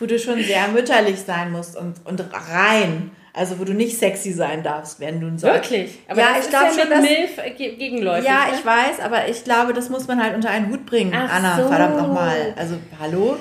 [0.01, 3.11] wo du schon sehr mütterlich sein musst und, und rein.
[3.33, 5.47] Also wo du nicht sexy sein darfst, wenn du so.
[5.47, 5.99] Wirklich?
[6.09, 8.25] Aber ja, ich glaube ja schon, dass Milf gegenläufig.
[8.25, 8.55] Ja, ne?
[8.55, 11.55] ich weiß, aber ich glaube, das muss man halt unter einen Hut bringen, Ach Anna.
[11.55, 11.69] So.
[11.69, 12.53] Verdammt nochmal.
[12.57, 13.37] Also hallo.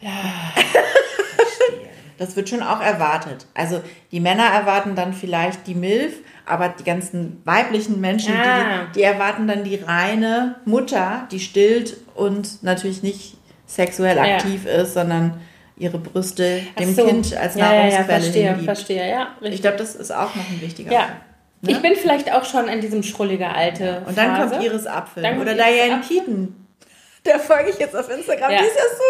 [0.00, 0.10] Ja.
[2.18, 3.46] das wird schon auch erwartet.
[3.54, 3.80] Also
[4.10, 8.86] die Männer erwarten dann vielleicht die Milf, aber die ganzen weiblichen Menschen, ah.
[8.86, 13.36] die, die erwarten dann die reine Mutter, die stillt und natürlich nicht
[13.66, 14.82] sexuell aktiv ja.
[14.82, 15.40] ist, sondern
[15.78, 17.06] ihre Brüste dem so.
[17.06, 19.28] Kind als ja, Nahrungsquelle ja, ja, verstehe, verstehe, ja.
[19.40, 19.54] Richtig.
[19.54, 21.08] Ich glaube, das ist auch noch ein wichtiger ja.
[21.60, 21.72] Ne?
[21.72, 24.02] Ich bin vielleicht auch schon in diesem schrullige Alte.
[24.06, 24.50] Und dann Phase.
[24.50, 26.54] kommt Iris Apfel dann oder Diane Keaton.
[27.26, 28.52] Der folge ich jetzt auf Instagram.
[28.52, 28.58] Ja.
[28.58, 29.02] Die ist ja so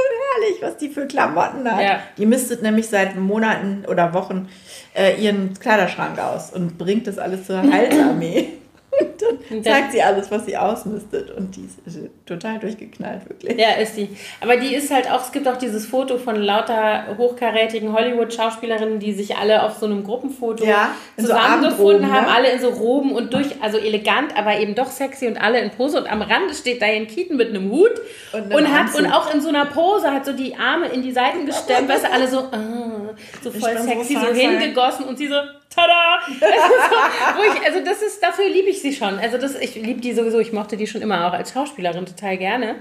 [0.43, 1.83] herrlich, was die für Klamotten hat.
[1.83, 2.01] Ja.
[2.17, 4.49] Die mistet nämlich seit Monaten oder Wochen
[4.95, 8.49] äh, ihren Kleiderschrank aus und bringt das alles zur Heilsarmee.
[9.23, 11.31] Und dann zeigt sie alles, was sie ausmistet.
[11.31, 13.59] Und die ist total durchgeknallt, wirklich.
[13.59, 14.09] Ja, ist sie.
[14.41, 19.13] Aber die ist halt auch, es gibt auch dieses Foto von lauter hochkarätigen Hollywood-Schauspielerinnen, die
[19.13, 22.35] sich alle auf so einem Gruppenfoto ja, zusammengefunden so haben, ne?
[22.35, 25.71] alle in so Roben und durch, also elegant, aber eben doch sexy und alle in
[25.71, 25.99] Pose.
[25.99, 27.93] Und am Rand steht Diane Keaton mit einem Hut
[28.33, 31.13] und, und hat und auch in so einer Pose hat so die Arme in die
[31.13, 35.37] Seiten gestemmt, weißt du, alle so, uh, so voll sexy, so hingegossen und sie so,
[35.75, 36.19] tada!
[36.29, 39.08] Also, so, ich, also das ist, dafür liebe ich sie schon.
[39.17, 42.37] Also das, ich liebe die sowieso, ich mochte die schon immer auch als Schauspielerin total
[42.37, 42.77] gerne.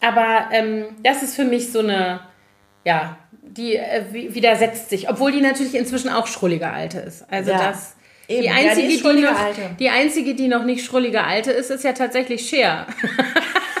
[0.00, 2.20] Aber ähm, das ist für mich so eine,
[2.84, 7.24] ja, die äh, widersetzt sich, obwohl die natürlich inzwischen auch schrullige Alte ist.
[7.30, 7.58] Also ja.
[7.58, 7.96] das.
[8.28, 8.42] Eben.
[8.42, 11.82] Die einzige, ja, die, die, noch, die einzige, die noch nicht schrullige Alte ist, ist
[11.82, 12.86] ja tatsächlich Cher.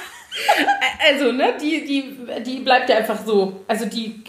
[1.08, 3.64] also, ne, die, die, die bleibt ja einfach so.
[3.68, 4.24] Also die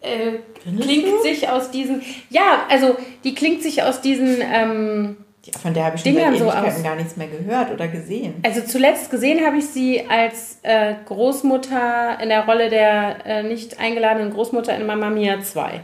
[0.00, 0.38] äh,
[0.80, 2.02] klingt sich aus diesen.
[2.30, 4.40] Ja, also die klingt sich aus diesen.
[4.40, 8.36] Ähm, ja, von der habe ich schon Dingern so gar nichts mehr gehört oder gesehen.
[8.42, 13.78] Also zuletzt gesehen habe ich sie als äh, Großmutter in der Rolle der äh, nicht
[13.78, 15.80] eingeladenen Großmutter in Mamma Mia 2.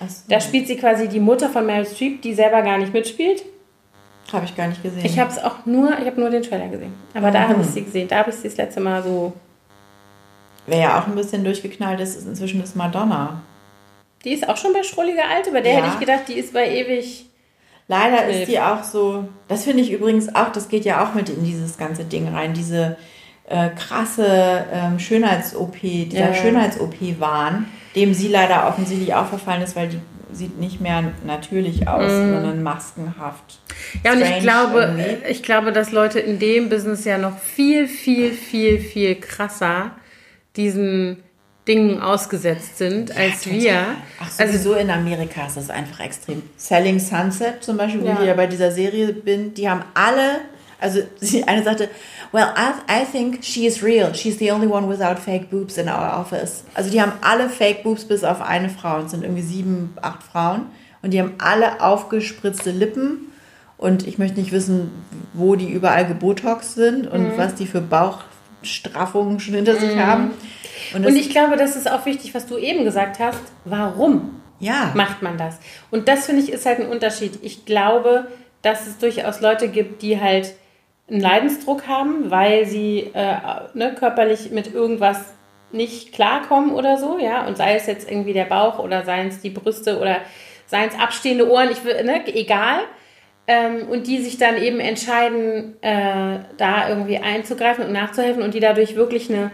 [0.00, 0.06] So.
[0.28, 3.44] Da spielt sie quasi die Mutter von Meryl Streep, die selber gar nicht mitspielt.
[4.32, 5.04] Habe ich gar nicht gesehen.
[5.04, 6.94] Ich habe es auch nur, ich habe nur den Trailer gesehen.
[7.14, 7.32] Aber mhm.
[7.32, 8.08] da habe ich sie gesehen.
[8.08, 9.32] Da habe ich sie das letzte Mal so.
[10.66, 13.42] Wer ja auch ein bisschen durchgeknallt ist, ist inzwischen das Madonna.
[14.24, 15.50] Die ist auch schon bei Schrulliger Alte.
[15.50, 15.78] Bei der ja.
[15.78, 17.26] hätte ich gedacht, die ist bei ewig.
[17.88, 19.28] Leider ist die auch so.
[19.48, 22.54] Das finde ich übrigens auch, das geht ja auch mit in dieses ganze Ding rein.
[22.54, 22.96] Diese
[23.48, 26.34] äh, krasse ähm, Schönheits-OP, dieser ja.
[26.34, 30.00] Schönheits-OP-Wahn, dem sie leider offensichtlich auch verfallen ist, weil die
[30.32, 32.32] sieht nicht mehr natürlich aus, mm.
[32.32, 33.60] sondern maskenhaft.
[34.02, 35.30] Ja, und ich glaube, irgendwie.
[35.30, 39.92] ich glaube, dass Leute in dem Business ja noch viel, viel, viel, viel krasser
[40.56, 41.22] diesen
[41.68, 43.60] Dingen ausgesetzt sind ja, als total.
[43.60, 43.84] wir.
[44.20, 46.42] Ach, also, in Amerika ist das einfach extrem.
[46.56, 48.20] Selling Sunset zum Beispiel, wo ja.
[48.20, 50.40] ich ja bei dieser Serie bin, die haben alle,
[50.80, 51.88] also die eine sagte,
[52.32, 54.12] well, I, I think she is real.
[54.14, 56.64] She's the only one without fake boobs in our office.
[56.74, 58.96] Also die haben alle fake boobs bis auf eine Frau.
[58.96, 60.66] Und es sind irgendwie sieben, acht Frauen.
[61.02, 63.32] Und die haben alle aufgespritzte Lippen.
[63.76, 64.90] Und ich möchte nicht wissen,
[65.32, 67.36] wo die überall gebotox sind und mhm.
[67.36, 70.00] was die für Bauchstraffungen schon hinter sich mhm.
[70.00, 70.30] haben.
[70.94, 73.40] Und, und ich glaube, das ist auch wichtig, was du eben gesagt hast.
[73.64, 74.92] Warum ja.
[74.94, 75.58] macht man das?
[75.90, 77.38] Und das finde ich ist halt ein Unterschied.
[77.42, 78.28] Ich glaube,
[78.62, 80.54] dass es durchaus Leute gibt, die halt
[81.10, 83.36] einen Leidensdruck haben, weil sie äh,
[83.74, 85.32] ne, körperlich mit irgendwas
[85.72, 89.40] nicht klarkommen oder so, ja, und sei es jetzt irgendwie der Bauch oder seien es
[89.40, 90.18] die Brüste oder
[90.66, 92.80] seien es abstehende Ohren, ich will, ne, egal.
[93.48, 98.60] Ähm, und die sich dann eben entscheiden, äh, da irgendwie einzugreifen und nachzuhelfen und die
[98.60, 99.50] dadurch wirklich eine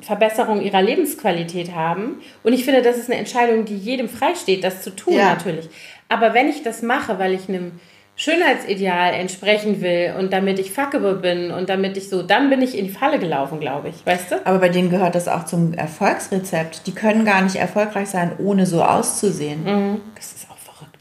[0.00, 2.20] Verbesserung ihrer Lebensqualität haben.
[2.42, 5.30] Und ich finde, das ist eine Entscheidung, die jedem freisteht, das zu tun ja.
[5.30, 5.68] natürlich.
[6.08, 7.72] Aber wenn ich das mache, weil ich einem
[8.14, 12.76] Schönheitsideal entsprechen will und damit ich fuckable bin und damit ich so, dann bin ich
[12.76, 14.46] in die Falle gelaufen, glaube ich, weißt du?
[14.46, 16.86] Aber bei denen gehört das auch zum Erfolgsrezept.
[16.86, 19.64] Die können gar nicht erfolgreich sein, ohne so auszusehen.
[19.64, 20.00] Mhm.
[20.14, 20.41] Das ist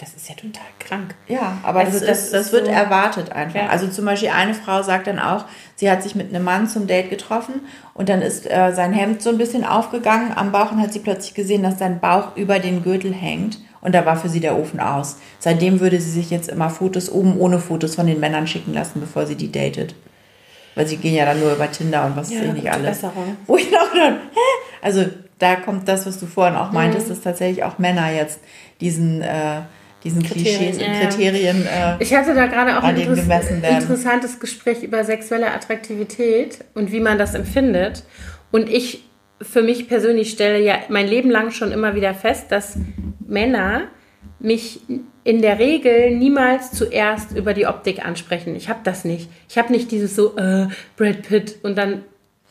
[0.02, 1.14] das ist ja total krank.
[1.28, 3.62] Ja, aber also das, das, ist, das wird so erwartet einfach.
[3.62, 3.68] Ja.
[3.68, 5.46] Also zum Beispiel eine Frau sagt dann auch,
[5.76, 7.62] sie hat sich mit einem Mann zum Date getroffen
[7.94, 11.00] und dann ist äh, sein Hemd so ein bisschen aufgegangen am Bauch und hat sie
[11.00, 14.58] plötzlich gesehen, dass sein Bauch über den Gürtel hängt und da war für sie der
[14.58, 15.18] Ofen aus.
[15.38, 19.02] Seitdem würde sie sich jetzt immer Fotos oben ohne Fotos von den Männern schicken lassen,
[19.02, 19.94] bevor sie die datet.
[20.74, 23.02] Weil sie gehen ja dann nur über Tinder und was ja, ich nicht alles.
[23.02, 23.38] Besserung.
[23.46, 24.40] Wo ich noch dann, hä?
[24.82, 25.06] Also
[25.38, 27.10] da kommt das, was du vorhin auch meintest, mhm.
[27.10, 28.40] dass tatsächlich auch Männer jetzt
[28.80, 29.62] diesen, äh,
[30.04, 31.10] diesen Kriterien, Klischees und.
[31.10, 31.66] Kriterien.
[31.66, 37.00] Äh, ich hatte da gerade auch ein interess interessantes Gespräch über sexuelle Attraktivität und wie
[37.00, 38.04] man das empfindet.
[38.52, 39.04] Und ich
[39.42, 42.78] für mich persönlich stelle ja mein Leben lang schon immer wieder fest, dass
[43.26, 43.88] Männer
[44.40, 44.82] mich
[45.24, 48.56] in der Regel niemals zuerst über die Optik ansprechen.
[48.56, 49.30] Ich habe das nicht.
[49.50, 52.04] Ich habe nicht dieses so äh, Brad Pitt und dann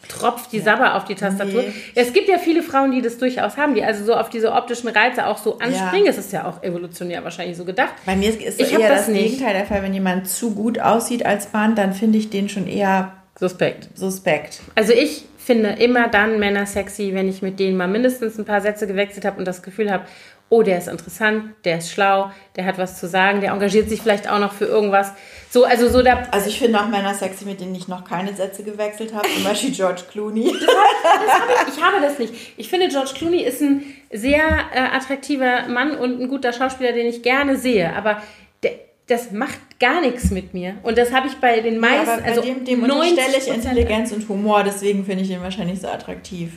[0.09, 0.65] tropft die ja.
[0.65, 1.63] Sabber auf die Tastatur.
[1.63, 1.73] Nee.
[1.95, 4.89] Es gibt ja viele Frauen, die das durchaus haben, die also so auf diese optischen
[4.89, 6.07] Reize auch so anspringen.
[6.07, 6.11] Ja.
[6.11, 7.95] Es ist ja auch evolutionär wahrscheinlich so gedacht.
[8.07, 9.83] Bei mir ist ich eher das, das Gegenteil der Fall.
[9.83, 13.89] Wenn jemand zu gut aussieht als Mann, dann finde ich den schon eher suspekt.
[13.95, 14.61] Suspekt.
[14.75, 18.61] Also ich finde immer dann Männer sexy, wenn ich mit denen mal mindestens ein paar
[18.61, 20.05] Sätze gewechselt habe und das Gefühl habe,
[20.51, 24.03] oh, der ist interessant, der ist schlau, der hat was zu sagen, der engagiert sich
[24.03, 25.13] vielleicht auch noch für irgendwas.
[25.49, 26.25] So, also so da.
[26.33, 29.45] Also ich finde auch Männer sexy, mit denen ich noch keine Sätze gewechselt habe, zum
[29.45, 30.53] Beispiel George Clooney.
[30.53, 32.35] Das das ich, ich, habe das nicht.
[32.57, 34.43] Ich finde, George Clooney ist ein sehr
[34.75, 37.95] äh, attraktiver Mann und ein guter Schauspieler, den ich gerne sehe.
[37.95, 38.21] Aber
[38.65, 38.73] der,
[39.07, 40.79] das macht gar nichts mit mir.
[40.83, 42.07] Und das habe ich bei den meisten.
[42.07, 45.43] Ja, aber bei also dem, dem unterstelle ich Intelligenz und Humor, deswegen finde ich ihn
[45.43, 46.53] wahrscheinlich so attraktiv.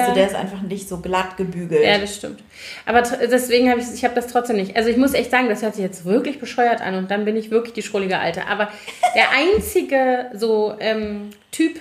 [0.00, 0.08] Ja.
[0.08, 1.84] du, der ist einfach nicht so glatt gebügelt.
[1.84, 2.42] Ja, das stimmt.
[2.86, 4.76] Aber deswegen habe ich, ich habe das trotzdem nicht.
[4.76, 7.36] Also ich muss echt sagen, das hört sich jetzt wirklich bescheuert an und dann bin
[7.36, 8.46] ich wirklich die schrullige Alte.
[8.46, 8.70] Aber
[9.14, 11.80] der einzige so ähm, Typ,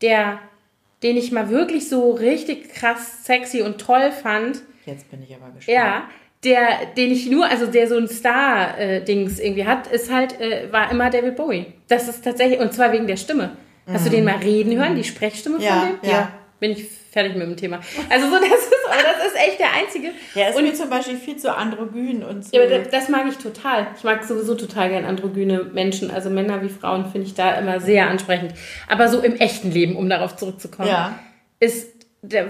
[0.00, 0.38] der,
[1.02, 5.46] den ich mal wirklich so richtig krass sexy und toll fand, Jetzt bin ich aber
[5.54, 5.68] gespannt.
[5.78, 6.02] ja,
[6.44, 10.90] der, den ich nur, also der so ein Star-Dings irgendwie hat, ist halt, äh, war
[10.90, 11.66] immer David Bowie.
[11.88, 13.56] Das ist tatsächlich, und zwar wegen der Stimme.
[13.86, 15.62] Hast du den mal reden hören, die Sprechstimme Mhm.
[15.64, 16.10] Ja, von dem?
[16.10, 16.32] ja.
[16.60, 17.80] Bin ich fertig mit dem Thema.
[18.08, 20.08] Also so, das ist, aber das ist echt der einzige.
[20.34, 22.56] Der ist und mir zum Beispiel viel zu androgyn und so.
[22.56, 23.86] ja, aber das, das mag ich total.
[23.96, 27.80] Ich mag sowieso total gern androgyne Menschen, also Männer wie Frauen finde ich da immer
[27.80, 28.54] sehr ansprechend.
[28.88, 31.18] Aber so im echten Leben, um darauf zurückzukommen, Ja.
[31.60, 31.88] ist,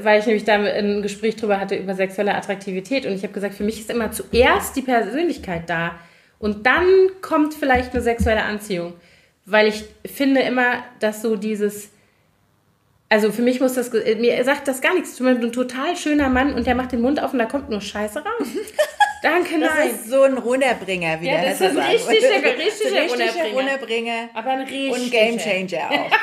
[0.02, 3.54] weil ich nämlich da ein Gespräch drüber hatte über sexuelle Attraktivität und ich habe gesagt,
[3.54, 5.92] für mich ist immer zuerst die Persönlichkeit da
[6.38, 6.84] und dann
[7.22, 8.92] kommt vielleicht eine sexuelle Anziehung,
[9.46, 11.91] weil ich finde immer, dass so dieses
[13.12, 15.20] also für mich muss das, ge- mir sagt das gar nichts.
[15.20, 18.20] Ein total schöner Mann und der macht den Mund auf und da kommt nur Scheiße
[18.20, 18.48] raus.
[19.22, 19.90] Danke, das nein.
[19.90, 23.52] ist so ein Runterbringer, wie Ja, das ist ein richtiger- richtiger richtiger Runterbringer.
[23.52, 24.28] Runterbringer.
[24.34, 24.92] Aber ein richtig.
[24.92, 26.10] Und Game Changer auch.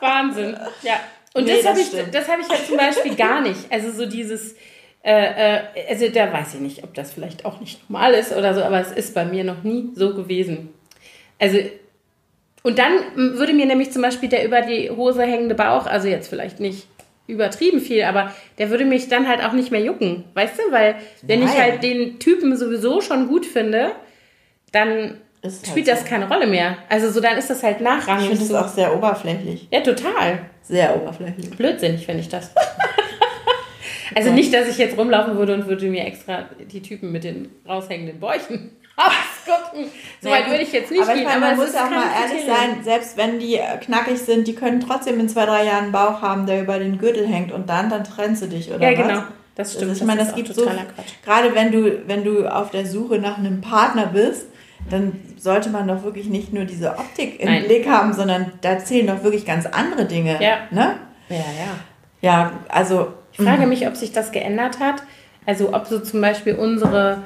[0.00, 0.56] Wahnsinn.
[0.82, 1.00] Ja.
[1.34, 2.14] Und Nee, das habe das ich, stimmt.
[2.14, 3.60] das hab ich halt zum Beispiel gar nicht.
[3.70, 4.54] Also so dieses,
[5.02, 8.54] äh, äh, also da weiß ich nicht, ob das vielleicht auch nicht normal ist oder
[8.54, 10.74] so, aber es ist bei mir noch nie so gewesen.
[11.38, 11.58] Also,
[12.62, 16.28] und dann würde mir nämlich zum Beispiel der über die Hose hängende Bauch, also jetzt
[16.28, 16.86] vielleicht nicht
[17.26, 20.72] übertrieben viel, aber der würde mich dann halt auch nicht mehr jucken, weißt du?
[20.72, 21.56] Weil wenn ich Nein.
[21.62, 23.92] halt den Typen sowieso schon gut finde,
[24.72, 25.92] dann Ist halt spielt so.
[25.92, 26.76] das keine Rolle mehr.
[26.88, 28.26] Also so, dann ist das halt Ich nachrangig.
[28.28, 28.56] finde es so.
[28.58, 29.68] auch sehr oberflächlich.
[29.70, 30.40] Ja, total.
[30.62, 31.50] Sehr oberflächlich.
[31.50, 32.52] Blödsinnig finde ich das.
[34.14, 37.50] also nicht, dass ich jetzt rumlaufen würde und würde mir extra die Typen mit den
[37.66, 39.90] raushängenden Bäuchen ausgucken.
[40.20, 41.28] So weit würde ich jetzt nicht aber ich gehen.
[41.28, 44.80] meine, man muss auch mal ehrlich sein, selbst wenn die äh, knackig sind, die können
[44.80, 47.90] trotzdem in zwei, drei Jahren einen Bauch haben, der über den Gürtel hängt und dann,
[47.90, 49.06] dann trennst du dich, oder Ja, was?
[49.08, 49.22] genau.
[49.54, 49.90] Das stimmt.
[49.90, 50.66] Also ich meine, ist das gibt so,
[51.24, 54.46] gerade wenn du, wenn du auf der Suche nach einem Partner bist,
[54.88, 57.64] dann sollte man doch wirklich nicht nur diese Optik im Nein.
[57.64, 60.42] Blick haben, sondern da zählen doch wirklich ganz andere Dinge.
[60.42, 60.56] Ja.
[60.70, 60.96] Ne?
[61.28, 61.42] Ja, ja.
[62.22, 65.02] Ja, also Ich frage mich, ob sich das geändert hat.
[65.44, 67.18] Also ob so zum Beispiel unsere,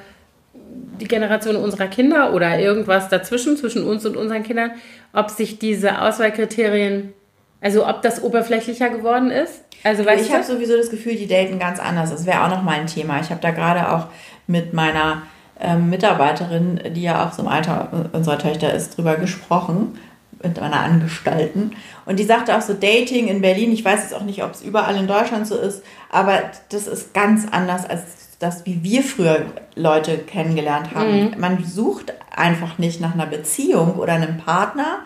[1.00, 4.72] die Generation unserer Kinder oder irgendwas dazwischen, zwischen uns und unseren Kindern,
[5.12, 7.12] ob sich diese Auswahlkriterien,
[7.60, 9.62] also ob das oberflächlicher geworden ist.
[9.84, 12.10] Also weißt ich habe sowieso das Gefühl, die daten ganz anders.
[12.10, 13.20] Das wäre auch noch mal ein Thema.
[13.20, 14.06] Ich habe da gerade auch
[14.46, 15.22] mit meiner
[15.60, 19.98] ähm, Mitarbeiterin, die ja auch so im Alter unserer Töchter ist, drüber gesprochen,
[20.42, 21.72] mit meiner Angestalten.
[22.04, 24.62] Und die sagte auch so, Dating in Berlin, ich weiß jetzt auch nicht, ob es
[24.62, 28.02] überall in Deutschland so ist, aber das ist ganz anders als
[28.38, 31.34] das, wie wir früher Leute kennengelernt haben.
[31.38, 35.00] Man sucht einfach nicht nach einer Beziehung oder einem Partner,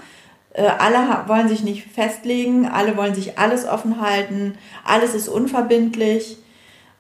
[0.53, 4.55] äh, alle wollen sich nicht festlegen, alle wollen sich alles offen halten,
[4.85, 6.39] alles ist unverbindlich.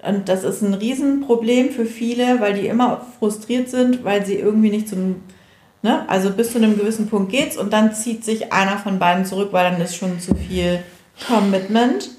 [0.02, 4.70] Und das ist ein Riesenproblem für viele, weil die immer frustriert sind, weil sie irgendwie
[4.70, 5.16] nicht zum,
[5.82, 9.24] ne, also bis zu einem gewissen Punkt geht's und dann zieht sich einer von beiden
[9.24, 10.82] zurück, weil dann ist schon zu viel
[11.26, 12.10] Commitment.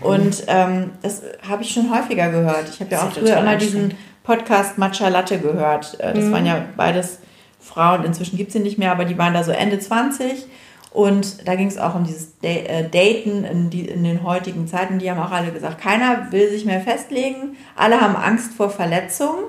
[0.00, 2.68] Und ähm, das habe ich schon häufiger gehört.
[2.68, 5.98] Ich habe ja auch früher immer diesen Podcast Matcha Latte gehört.
[6.00, 7.18] Äh, Das waren ja beides
[7.60, 10.44] Frauen, inzwischen gibt es sie nicht mehr, aber die waren da so Ende 20
[10.90, 14.98] und da ging es auch um dieses äh, Daten in, die, in den heutigen Zeiten.
[14.98, 19.44] Die haben auch alle gesagt, keiner will sich mehr festlegen, alle haben Angst vor Verletzungen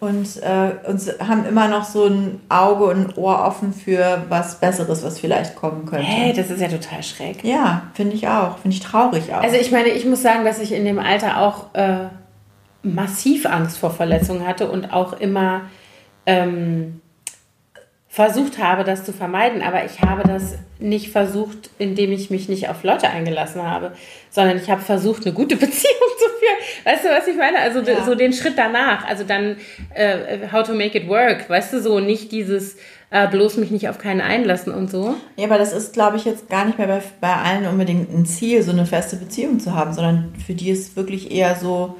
[0.00, 4.60] und, äh, und haben immer noch so ein Auge und ein Ohr offen für was
[4.60, 6.06] Besseres, was vielleicht kommen könnte.
[6.06, 7.42] Hey, das ist ja total schräg.
[7.44, 8.58] Ja, finde ich auch.
[8.58, 9.42] Finde ich traurig auch.
[9.42, 12.06] Also ich meine, ich muss sagen, dass ich in dem Alter auch äh,
[12.82, 15.62] massiv Angst vor Verletzungen hatte und auch immer
[16.26, 17.00] ähm,
[18.18, 19.62] versucht habe, das zu vermeiden.
[19.62, 23.92] Aber ich habe das nicht versucht, indem ich mich nicht auf Leute eingelassen habe,
[24.28, 26.58] sondern ich habe versucht, eine gute Beziehung zu führen.
[26.84, 27.60] Weißt du, was ich meine?
[27.60, 28.04] Also Ja.
[28.04, 29.06] so den Schritt danach.
[29.06, 29.56] Also dann
[29.94, 31.48] äh, how to make it work.
[31.48, 32.76] Weißt du, so nicht dieses
[33.10, 35.14] äh, bloß mich nicht auf keinen einlassen und so.
[35.36, 38.26] Ja, aber das ist, glaube ich, jetzt gar nicht mehr bei, bei allen unbedingt ein
[38.26, 41.94] Ziel, so eine feste Beziehung zu haben, sondern für die ist wirklich eher so,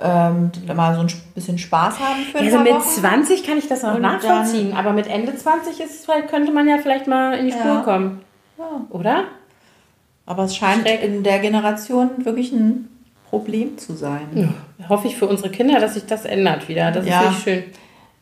[0.00, 2.88] ähm, mal so ein bisschen Spaß haben für ein Also paar mit Wochen.
[2.88, 6.66] 20 kann ich das noch Und nachvollziehen, aber mit Ende 20 ist halt, könnte man
[6.68, 7.80] ja vielleicht mal in die Spur Ja.
[7.82, 8.20] kommen.
[8.58, 8.64] Ja.
[8.90, 9.24] Oder?
[10.26, 11.02] Aber es scheint Schräg.
[11.02, 12.88] in der Generation wirklich ein
[13.30, 14.54] Problem zu sein.
[14.88, 16.90] Hoffe ich für unsere Kinder, dass sich das ändert wieder.
[16.92, 17.22] Das Ja.
[17.22, 17.64] ist nicht schön.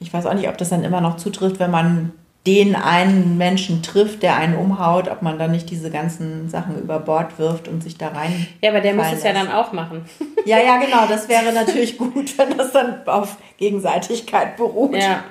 [0.01, 2.13] Ich weiß auch nicht, ob das dann immer noch zutrifft, wenn man
[2.47, 6.99] den einen Menschen trifft, der einen umhaut, ob man dann nicht diese ganzen Sachen über
[6.99, 8.49] Bord wirft und sich da rein.
[8.61, 10.05] Ja, aber der muss es ja dann auch machen.
[10.45, 11.07] Ja, ja, genau.
[11.09, 14.97] Das wäre natürlich gut, wenn das dann auf Gegenseitigkeit beruht.
[14.97, 15.23] Ja.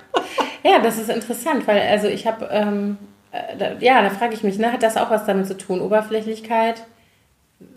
[0.64, 2.98] ja, das ist interessant, weil also ich habe, ähm,
[3.34, 5.82] äh, da, ja, da frage ich mich, ne, hat das auch was damit zu tun?
[5.82, 6.86] Oberflächlichkeit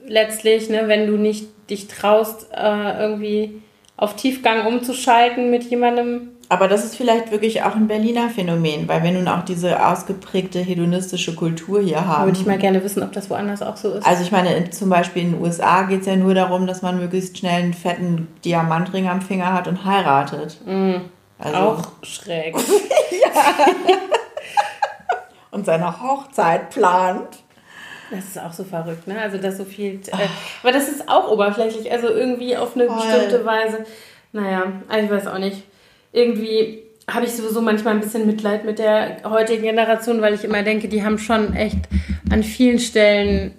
[0.07, 3.63] letztlich, ne, wenn du nicht dich traust, äh, irgendwie
[3.97, 6.31] auf Tiefgang umzuschalten mit jemandem.
[6.55, 10.61] Aber das ist vielleicht wirklich auch ein Berliner Phänomen, weil wir nun auch diese ausgeprägte
[10.61, 12.27] hedonistische Kultur hier haben.
[12.27, 14.07] Würde ich mal gerne wissen, ob das woanders auch so ist.
[14.07, 16.81] Also ich meine, in, zum Beispiel in den USA geht es ja nur darum, dass
[16.81, 20.61] man möglichst schnell einen fetten Diamantring am Finger hat und heiratet.
[20.65, 20.99] Mm,
[21.41, 21.59] also.
[21.59, 22.55] Auch schräg.
[23.11, 23.67] ja.
[25.51, 27.31] und seine Hochzeit plant.
[28.13, 29.21] Das ist auch so verrückt, ne?
[29.21, 29.95] Also, dass so viel.
[30.07, 30.29] Äh,
[30.63, 32.95] aber das ist auch oberflächlich, also irgendwie auf eine Voll.
[32.95, 33.85] bestimmte Weise.
[34.31, 34.67] Naja,
[35.03, 35.65] ich weiß auch nicht.
[36.15, 40.63] Irgendwie habe ich sowieso manchmal ein bisschen Mitleid mit der heutigen Generation, weil ich immer
[40.63, 41.81] denke, die haben schon echt
[42.31, 43.53] an vielen Stellen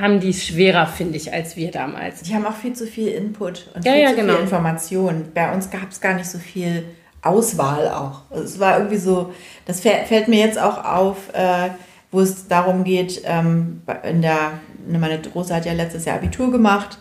[0.00, 2.22] haben die es schwerer, finde ich, als wir damals.
[2.22, 4.34] Die haben auch viel zu viel Input und ja, viel ja, zu genau.
[4.34, 5.24] viel Information.
[5.34, 6.84] Bei uns gab es gar nicht so viel
[7.22, 8.22] Auswahl auch.
[8.30, 9.32] Also es war irgendwie so,
[9.66, 11.70] das fällt mir jetzt auch auf, äh,
[12.10, 14.52] wo es darum geht, ähm, in der,
[14.86, 16.98] meine Große hat ja letztes Jahr Abitur gemacht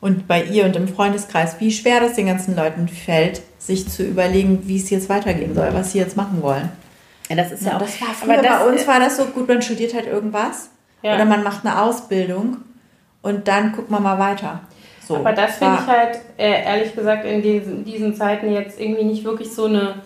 [0.00, 4.04] und bei ihr und im Freundeskreis, wie schwer das den ganzen Leuten fällt, sich zu
[4.04, 6.70] überlegen, wie es jetzt weitergehen soll, was sie jetzt machen wollen.
[7.28, 7.80] Ja, das ist ja, ja auch.
[7.80, 10.70] Das war früher das, bei uns war das so gut, man studiert halt irgendwas
[11.02, 11.14] ja.
[11.14, 12.58] oder man macht eine Ausbildung
[13.22, 14.60] und dann guckt man mal weiter.
[15.06, 19.04] So, aber das finde ich halt, äh, ehrlich gesagt, in diesen, diesen Zeiten jetzt irgendwie
[19.04, 19.96] nicht wirklich so eine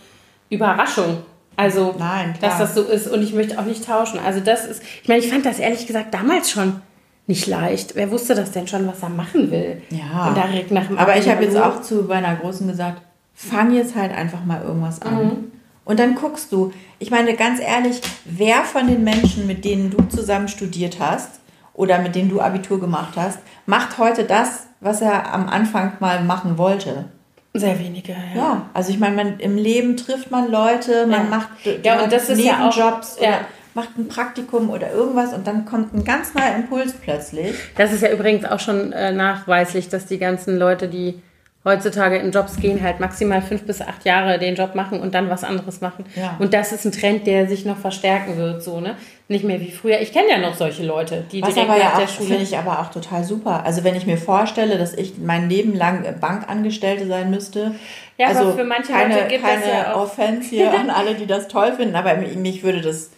[0.50, 1.18] Überraschung.
[1.56, 4.18] Also, Nein, dass das so ist und ich möchte auch nicht tauschen.
[4.24, 6.80] Also, das ist, ich meine, ich fand das ehrlich gesagt damals schon
[7.26, 7.94] nicht leicht.
[7.96, 9.82] Wer wusste das denn schon, was er machen will?
[9.90, 10.28] Ja.
[10.28, 13.02] Und direkt nach dem Aber ich habe jetzt auch zu meiner Großen gesagt,
[13.48, 15.24] fang jetzt halt einfach mal irgendwas an.
[15.24, 15.52] Mhm.
[15.84, 16.72] Und dann guckst du.
[16.98, 21.40] Ich meine, ganz ehrlich, wer von den Menschen, mit denen du zusammen studiert hast
[21.72, 26.22] oder mit denen du Abitur gemacht hast, macht heute das, was er am Anfang mal
[26.22, 27.06] machen wollte?
[27.54, 28.36] Sehr wenige, ja.
[28.36, 31.30] Ja, also ich meine, man, im Leben trifft man Leute, man ja.
[31.30, 31.48] macht
[31.82, 33.28] ja, und das ist ja Jobs ja.
[33.28, 33.38] oder
[33.74, 37.56] macht ein Praktikum oder irgendwas und dann kommt ein ganz neuer Impuls plötzlich.
[37.76, 41.20] Das ist ja übrigens auch schon äh, nachweislich, dass die ganzen Leute, die
[41.64, 45.28] heutzutage in Jobs gehen, halt maximal fünf bis acht Jahre den Job machen und dann
[45.28, 46.06] was anderes machen.
[46.16, 46.36] Ja.
[46.38, 48.96] Und das ist ein Trend, der sich noch verstärken wird, so, ne?
[49.28, 50.00] Nicht mehr wie früher.
[50.00, 52.28] Ich kenne ja noch solche Leute, die was direkt aber nach ja der auch, Schule.
[52.28, 53.64] finde ich aber auch total super.
[53.64, 57.74] Also wenn ich mir vorstelle, dass ich mein Leben lang Bankangestellte sein müsste.
[58.16, 60.02] Ja, also aber für manche keine, Leute gibt keine es ja auch.
[60.04, 63.10] Offense hier an alle, die das toll finden, aber mich würde das,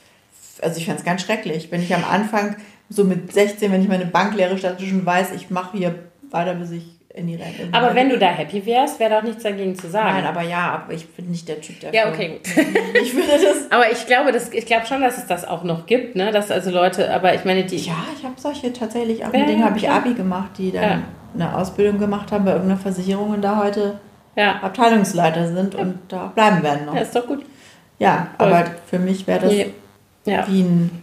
[0.61, 2.57] also ich fände es ganz schrecklich, wenn ich am Anfang
[2.89, 5.95] so mit 16, wenn ich meine Banklehre statt schon weiß, ich mache hier
[6.31, 6.85] weiter, bis ich
[7.15, 7.69] in die Rente.
[7.73, 10.09] Aber wenn du da happy wärst, wäre doch nichts dagegen zu sagen.
[10.17, 11.95] Nein, aber ja, aber ich bin nicht der Typ dafür.
[11.99, 12.65] Ja, okay, gut.
[13.03, 13.71] Ich würde das.
[13.71, 16.31] aber ich glaube, das, ich glaube schon, dass es das auch noch gibt, ne?
[16.33, 17.77] Dass also Leute, aber ich meine, die.
[17.77, 19.33] Ja, ich habe solche tatsächlich auch.
[19.33, 19.89] Ja, mit denen habe ich.
[19.91, 21.03] Abi gemacht, die dann Ja.
[21.35, 23.99] eine Ausbildung gemacht haben bei irgendeiner Versicherung und da heute
[24.35, 24.61] Ja.
[24.63, 26.95] Abteilungsleiter sind und da bleiben werden noch.
[26.95, 27.45] ja, ist doch gut.
[27.99, 28.47] Ja, Voll.
[28.49, 29.53] aber für mich wäre das
[30.49, 31.03] wie ein.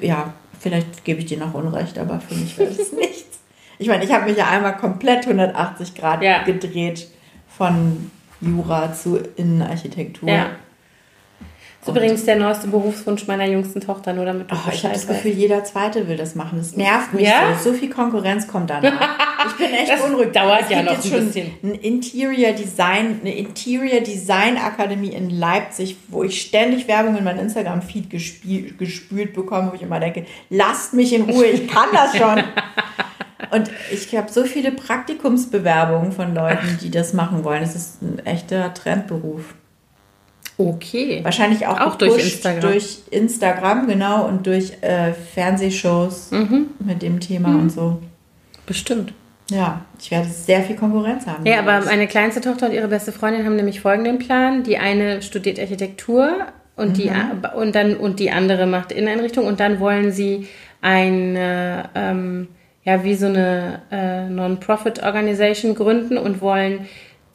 [0.00, 3.33] Ja, vielleicht gebe ich dir noch Unrecht, aber für mich wäre das nichts.
[3.78, 6.42] Ich meine, ich habe mich ja einmal komplett 180 Grad Ja.
[6.42, 7.08] gedreht
[7.48, 8.10] von
[8.40, 10.28] Jura zu Innenarchitektur.
[10.28, 10.46] Ja.
[11.86, 14.94] Das ist übrigens der neueste Berufswunsch meiner jüngsten Tochter, nur damit du Oh, ich habe
[14.94, 15.06] das.
[15.06, 16.56] Gefühl, jeder Zweite will das machen.
[16.58, 17.54] Das nervt mich Ja?
[17.62, 17.72] so.
[17.72, 18.92] So viel Konkurrenz kommt danach.
[19.46, 20.32] Ich bin echt Das unruhig.
[20.32, 21.50] dauert es ja noch ein bisschen.
[21.62, 27.38] Ein Interior Design, eine Interior Design Akademie in Leipzig, wo ich ständig Werbung in mein
[27.38, 32.16] Instagram Feed gespült bekomme, wo ich immer denke, lasst mich in Ruhe, ich kann das
[32.16, 32.42] schon.
[33.50, 37.62] Und ich habe so viele Praktikumsbewerbungen von Leuten, die das machen wollen.
[37.62, 39.42] Es ist ein echter Trendberuf.
[40.56, 41.20] Okay.
[41.24, 42.60] Wahrscheinlich auch, Auch durch Instagram.
[42.60, 46.66] Durch Instagram, genau, und durch äh, Fernsehshows Mhm.
[46.78, 48.00] mit dem Thema und so.
[48.66, 49.12] Bestimmt.
[49.50, 51.44] Ja, ich werde sehr viel Konkurrenz haben.
[51.44, 54.62] Ja, aber meine kleinste Tochter und ihre beste Freundin haben nämlich folgenden Plan.
[54.62, 56.30] Die eine studiert Architektur
[56.76, 57.10] und, die,
[57.54, 60.48] und, dann, und die andere macht Inneneinrichtung und dann wollen sie
[60.80, 62.48] eine, ähm,
[62.84, 66.86] ja, wie so eine äh, Non-Profit-Organisation gründen und wollen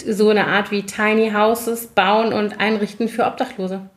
[0.07, 3.89] so eine Art wie Tiny Houses bauen und einrichten für Obdachlose.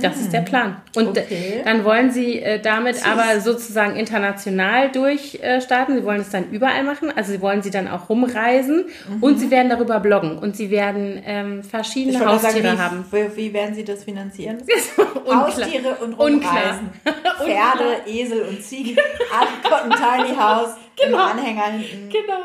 [0.00, 0.76] Das ist der Plan.
[0.96, 1.60] Und äh, Okay.
[1.64, 5.96] dann wollen sie äh, damit aber sozusagen international durchstarten.
[5.96, 7.12] Sie wollen es dann überall machen.
[7.14, 8.86] Also sie wollen sie dann auch rumreisen
[9.20, 13.04] und sie werden darüber bloggen und sie werden ähm, ich verschiedene gerade Haustiere sagen, haben.
[13.10, 14.58] wie, wie, wie werden Sie das finanzieren?
[15.30, 16.90] Haustiere und rumreisen.
[17.38, 18.96] Pferde, Esel und Ziegen.
[19.38, 19.90] Alle ein
[20.26, 21.16] Tiny House Genau.
[21.16, 22.10] im Anhänger hinten.
[22.10, 22.40] Genau.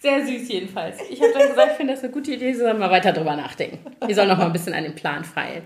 [0.00, 0.96] Sehr süß jedenfalls.
[1.10, 3.36] Ich habe dann gesagt, ich finde das eine gute Idee, sie sollen mal weiter drüber
[3.36, 3.78] nachdenken.
[4.08, 5.62] Die sollen noch mal ein bisschen an dem Plan feilen.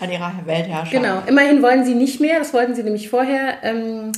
[0.00, 0.92] An ihrer Weltherrschaft.
[0.92, 1.22] Genau.
[1.26, 4.12] Immerhin wollen sie nicht mehr, das wollten sie nämlich vorher, ähm,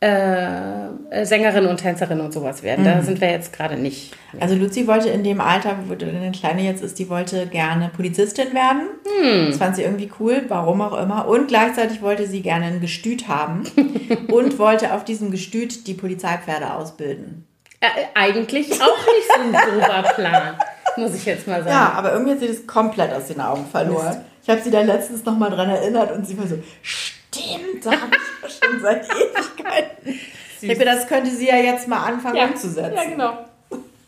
[0.00, 2.84] äh, Sängerin und Tänzerin und sowas werden.
[2.84, 4.14] Da sind wir jetzt gerade nicht.
[4.40, 8.52] Also Luzi wollte in dem Alter, wo eine Kleine jetzt ist, die wollte gerne Polizistin
[8.52, 9.48] werden.
[9.48, 11.28] Das fand sie irgendwie cool, warum auch immer.
[11.28, 13.64] Und gleichzeitig wollte sie gerne ein Gestüt haben
[14.32, 17.46] und wollte auf diesem Gestüt die Polizeipferde ausbilden.
[17.84, 20.56] Äh, eigentlich auch nicht so ein grober Plan,
[20.96, 21.70] muss ich jetzt mal sagen.
[21.70, 24.24] Ja, aber irgendwie hat sie das komplett aus den Augen verloren.
[24.42, 27.90] Ich habe sie da letztens noch mal dran erinnert und sie war so, stimmt, da
[27.92, 28.16] habe
[28.46, 30.20] ich schon seit Ewigkeiten.
[30.60, 32.46] Ich denke, das könnte sie ja jetzt mal anfangen ja.
[32.46, 32.94] umzusetzen.
[32.94, 33.38] Ja, genau.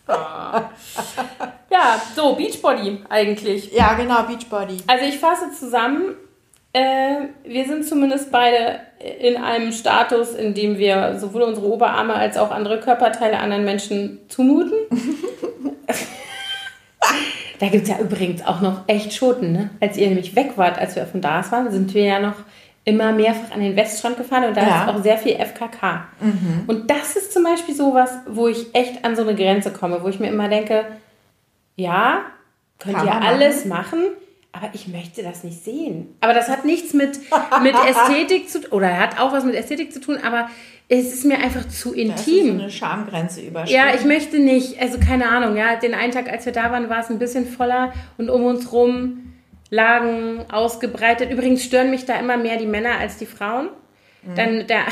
[0.09, 0.71] Ah.
[1.71, 3.73] ja, so, Beachbody eigentlich.
[3.73, 4.79] Ja, genau, Beachbody.
[4.87, 6.15] Also ich fasse zusammen,
[6.77, 8.81] äh, wir sind zumindest beide
[9.21, 14.21] in einem Status, in dem wir sowohl unsere Oberarme als auch andere Körperteile anderen Menschen
[14.29, 14.73] zumuten.
[17.59, 19.71] da gibt es ja übrigens auch noch echt Schoten, ne?
[19.81, 22.35] Als ihr nämlich weg wart, als wir von da waren, sind wir ja noch
[22.85, 24.85] immer mehrfach an den Weststrand gefahren und da Ja.
[24.85, 26.05] ist auch sehr viel FKK.
[26.69, 30.09] Und das ist zum Beispiel sowas, wo ich echt an so eine Grenze komme, wo
[30.09, 30.85] ich mir immer denke,
[31.75, 32.21] ja,
[32.79, 33.99] könnt Kann ihr alles machen,
[34.57, 36.17] aber ich möchte das nicht sehen.
[36.21, 37.19] Aber das hat nichts mit,
[37.63, 40.49] mit Ästhetik zu tun, oder hat auch was mit Ästhetik zu tun, aber
[40.89, 42.61] es ist mir einfach zu Da ist so intim.
[42.61, 43.75] eine Schamgrenze überschritten.
[43.75, 46.89] Ja, ich möchte nicht, also keine Ahnung, ja, den einen Tag, als wir da waren,
[46.89, 49.33] war es ein bisschen voller und um uns rum
[49.69, 51.31] lagen ausgebreitet.
[51.31, 53.69] Übrigens stören mich da immer mehr die Männer als die Frauen.
[54.23, 54.35] Mhm.
[54.37, 54.85] Dann der,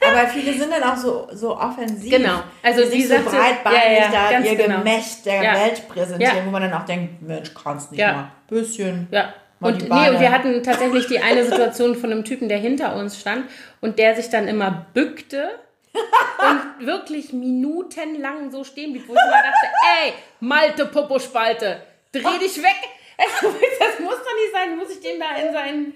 [0.00, 2.10] Aber viele sind dann auch so, so offensiv.
[2.10, 2.40] Genau.
[2.62, 4.78] Also die sich so breitbeinig ja, ja, da ihr genau.
[4.78, 5.54] Gemächt der Ja.
[5.54, 6.46] Welt präsentieren, Ja.
[6.46, 8.12] wo man dann auch denkt, Mensch, kannst nicht Ja.
[8.12, 8.32] mal.
[8.48, 9.08] Bisschen.
[9.10, 9.34] Ja.
[9.60, 12.58] Mal Und, die nee, und wir hatten tatsächlich die eine Situation von einem Typen, der
[12.58, 13.44] hinter uns stand
[13.80, 15.50] und der sich dann immer bückte
[16.78, 19.66] und wirklich minutenlang so stehen blieb, wo ich mir dachte,
[20.04, 21.82] ey, Malte Popospalte,
[22.12, 22.76] dreh dich weg.
[23.18, 25.94] Also, das muss doch nicht sein, muss ich dem da in seinen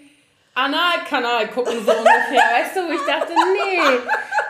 [0.55, 3.81] Analkanal gucken, so ungefähr, weißt du, wo ich dachte, nee,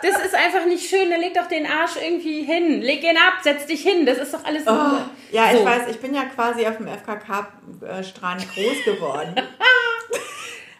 [0.01, 3.35] das ist einfach nicht schön, dann leg doch den Arsch irgendwie hin, leg ihn ab,
[3.41, 4.63] setz dich hin, das ist doch alles.
[4.67, 4.97] Oh,
[5.31, 5.59] ja, so.
[5.59, 9.35] ich weiß, ich bin ja quasi auf dem FKK-Strand groß geworden.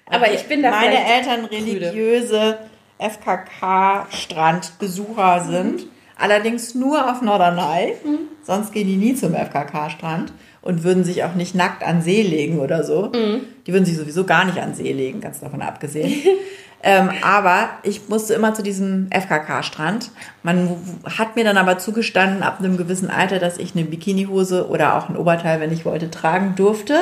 [0.07, 2.59] Aber ich bin da Meine Eltern religiöse
[2.99, 5.87] FKK-Strandbesucher sind.
[6.17, 7.95] Allerdings nur auf Norderney.
[8.03, 8.27] Mhm.
[8.43, 10.33] Sonst gehen die nie zum FKK-Strand
[10.63, 13.11] und würden sich auch nicht nackt an See legen oder so.
[13.13, 13.41] Mhm.
[13.67, 16.13] Die würden sich sowieso gar nicht an See legen, ganz davon abgesehen.
[16.83, 20.11] ähm, aber ich musste immer zu diesem FKK-Strand.
[20.41, 20.77] Man
[21.17, 25.09] hat mir dann aber zugestanden, ab einem gewissen Alter, dass ich eine Bikinihose oder auch
[25.09, 26.95] ein Oberteil, wenn ich wollte, tragen durfte.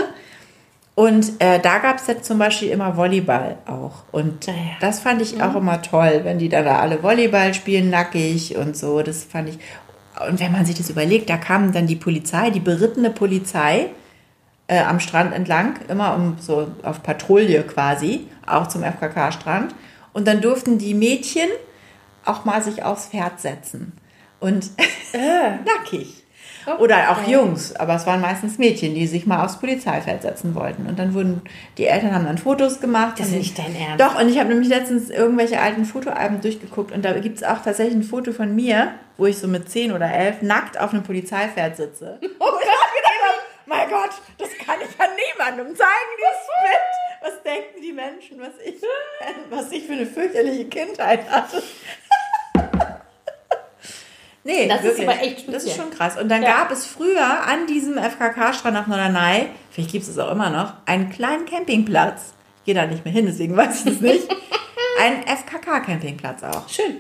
[0.96, 4.04] Und äh, da gab es jetzt zum Beispiel immer Volleyball auch.
[4.12, 4.58] Und Ah ja.
[4.82, 8.76] das fand ich auch immer toll, wenn die da, da alle Volleyball spielen, nackig und
[8.76, 9.02] so.
[9.02, 9.60] Das fand ich.
[10.28, 13.90] Und wenn man sich das überlegt, da kam dann die Polizei, die berittene Polizei
[14.68, 19.76] äh, am Strand entlang, immer um so auf Patrouille quasi, auch zum FKK-Strand.
[20.14, 21.50] Und dann durften die Mädchen
[22.26, 23.94] auch mal sich aufs Pferd setzen.
[24.40, 24.72] Und
[25.66, 26.21] nackig.
[26.80, 30.86] Oder auch Jungs, aber es waren meistens Mädchen, die sich mal aufs Polizeifeld setzen wollten.
[30.86, 31.42] Und dann wurden,
[31.78, 33.20] die Eltern haben dann Fotos gemacht.
[33.20, 34.00] Das ist nicht dein Ernst.
[34.00, 37.62] Doch, und ich habe nämlich letztens irgendwelche alten Fotoalben durchgeguckt und da gibt es auch
[37.64, 41.04] tatsächlich ein Foto von mir, wo ich so mit 10 oder 11 nackt auf einem
[41.04, 42.18] Polizeipferd sitze.
[42.22, 47.34] Und ich hab gedacht, habe, mein Gott, das kann ich ja niemandem zeigen, dieses Bild.
[47.34, 48.82] Was denken die Menschen, was ich,
[49.50, 51.62] was ich für eine fürchterliche Kindheit hatte?
[54.44, 55.08] Nee, Das ist wirklich.
[55.08, 55.76] aber echt Das ist speziell.
[55.86, 56.20] schon krass.
[56.20, 56.58] Und dann Ja.
[56.58, 60.74] gab es früher an diesem FKK-Strand auf Norderney, vielleicht gibt es es auch immer noch,
[60.86, 62.34] einen kleinen Campingplatz.
[62.60, 64.28] Ich gehe da nicht mehr hin, deswegen weiß ich es nicht.
[65.00, 66.98] Ein FKK-Campingplatz auch, Schön.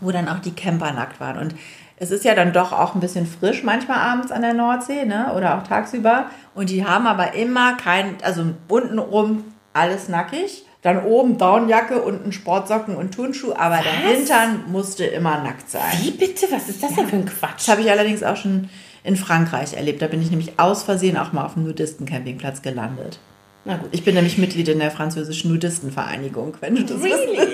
[0.00, 1.38] wo dann auch die Camper nackt waren.
[1.38, 1.54] Und
[1.96, 5.32] es ist ja dann doch auch ein bisschen frisch manchmal abends an der Nordsee, ne?
[5.36, 6.26] Oder auch tagsüber.
[6.54, 10.66] Und die haben aber immer kein, also untenrum alles nackig.
[10.84, 15.80] Dann oben Downjacke, unten Sportsocken und Turnschuh, aber der Hintern musste immer nackt sein.
[16.02, 16.46] Wie bitte?
[16.50, 17.60] Was ist das denn für ein Quatsch?
[17.60, 18.68] Das habe ich allerdings auch schon
[19.02, 20.02] in Frankreich erlebt.
[20.02, 23.18] Da bin ich nämlich aus Versehen auch mal auf dem Nudisten-Campingplatz gelandet.
[23.64, 23.88] Na gut.
[23.92, 27.52] Ich bin nämlich Mitglied in der französischen Nudistenvereinigung, wenn du das wüsstest.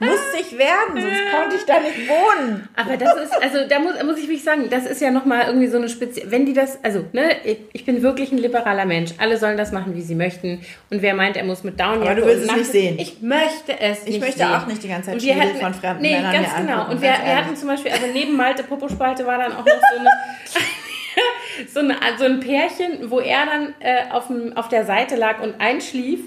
[0.00, 2.68] Musste ich werden, sonst konnte ich da nicht wohnen.
[2.76, 5.66] Aber das ist, also da muss, muss ich mich sagen, das ist ja nochmal irgendwie
[5.66, 7.30] so eine spezielle, wenn die das, also, ne,
[7.72, 9.10] ich, bin wirklich ein liberaler Mensch.
[9.18, 10.60] Alle sollen das machen, wie sie möchten.
[10.90, 12.98] Und wer meint, er muss mit Downjacke Aber du willst es nicht sehen.
[12.98, 14.54] Ich möchte es nicht Ich möchte sehen.
[14.54, 16.72] auch nicht die ganze Zeit hatten- von fremden nee, Männern ganz genau.
[16.74, 19.66] angucken, Und wir, wir hatten zum Beispiel, also neben Malte Popospalte war dann auch noch
[19.66, 20.08] so eine,
[21.72, 25.40] so, eine, so ein Pärchen, wo er dann äh, auf, dem, auf der Seite lag
[25.40, 26.20] und einschlief.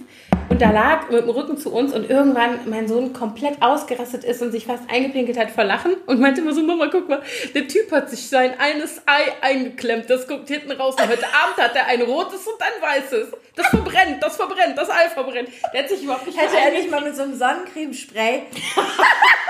[0.49, 4.41] Und da lag mit dem Rücken zu uns und irgendwann mein Sohn komplett ausgerastet ist
[4.41, 7.21] und sich fast eingepinkelt hat vor Lachen und meinte immer so, Mama, guck mal,
[7.55, 11.57] der Typ hat sich sein eines Ei eingeklemmt, das guckt hinten raus und heute Abend
[11.57, 13.27] hat er ein rotes und ein weißes.
[13.55, 15.49] Das verbrennt, das verbrennt, das Ei verbrennt.
[15.73, 18.41] Der hat sich überhaupt nicht Hätte er nicht mal mit so einem Sonnencremespray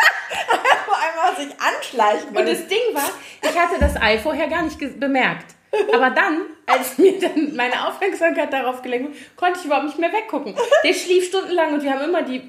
[1.02, 2.48] einmal sich anschleichen können.
[2.48, 3.10] Und das Ding war,
[3.42, 5.56] ich hatte das Ei vorher gar nicht bemerkt.
[5.94, 10.12] Aber dann, als mir dann meine Aufmerksamkeit darauf gelenkt wurde, konnte ich überhaupt nicht mehr
[10.12, 10.56] weggucken.
[10.84, 12.42] Der schlief stundenlang und wir haben immer die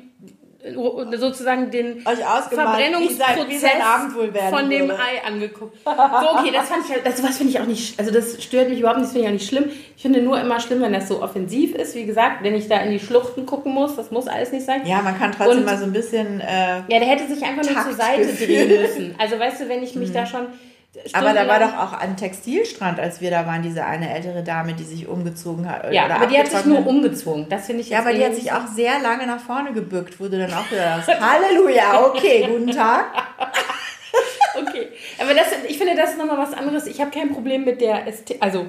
[1.16, 3.72] sozusagen den Verbrennungsprozess
[4.50, 5.00] von dem würde.
[5.00, 5.76] Ei angeguckt.
[5.84, 8.68] So, okay, das fand ich halt, also was finde ich auch nicht, also das stört
[8.68, 9.70] mich überhaupt nicht, das finde ich auch nicht schlimm.
[9.96, 12.78] Ich finde nur immer schlimm, wenn das so offensiv ist, wie gesagt, wenn ich da
[12.78, 14.86] in die Schluchten gucken muss, das muss alles nicht sein.
[14.86, 17.68] Ja, man kann trotzdem Und, mal so ein bisschen äh, Ja, der hätte sich einfach
[17.68, 19.14] nur zur Seite drehen müssen.
[19.18, 20.14] Also weißt du, wenn ich mich mhm.
[20.14, 20.46] da schon
[21.14, 24.74] aber da war doch auch ein Textilstrand, als wir da waren, diese eine ältere Dame,
[24.74, 25.90] die sich umgezogen hat.
[25.93, 27.47] Ja, aber die hat sich nur umgezogen.
[27.49, 30.24] Das finde ich Ja, aber die hat sich auch sehr lange nach vorne gebückt, wo
[30.24, 31.09] du dann auch wieder hast.
[31.09, 33.07] Halleluja, okay, guten Tag.
[34.61, 34.88] okay,
[35.18, 36.86] aber das, ich finde, das ist nochmal was anderes.
[36.86, 38.66] Ich habe kein Problem mit der, Ästhetik, also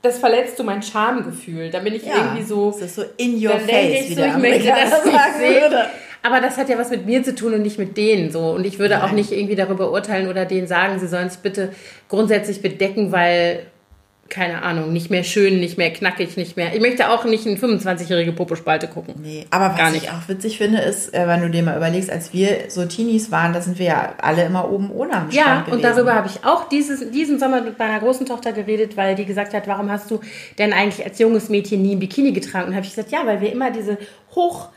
[0.00, 1.70] das verletzt so mein Schamgefühl.
[1.70, 2.70] Da bin ich ja, irgendwie so.
[2.70, 5.74] Das ist so in your face, ich wie so, ich möchte das nicht sehen.
[6.22, 8.50] Aber das hat ja was mit mir zu tun und nicht mit denen so.
[8.50, 9.02] Und ich würde Nein.
[9.02, 11.70] auch nicht irgendwie darüber urteilen oder denen sagen, sie sollen sich bitte
[12.08, 13.66] grundsätzlich bedecken, weil
[14.28, 16.74] keine Ahnung, nicht mehr schön, nicht mehr knackig, nicht mehr.
[16.74, 19.14] Ich möchte auch nicht eine 25-jährige Popospalte gucken.
[19.22, 20.04] Nee, aber was Gar nicht.
[20.04, 23.30] ich auch witzig finde, ist, äh, wenn du dir mal überlegst, als wir so Teenies
[23.30, 26.28] waren, da sind wir ja alle immer oben ohne am Ja, Schrank und darüber habe
[26.28, 29.90] ich auch dieses, diesen Sommer mit meiner großen Tochter geredet, weil die gesagt hat, warum
[29.90, 30.20] hast du
[30.58, 32.68] denn eigentlich als junges Mädchen nie ein Bikini getragen?
[32.68, 33.96] Und habe ich gesagt, ja, weil wir immer diese
[34.34, 34.68] hoch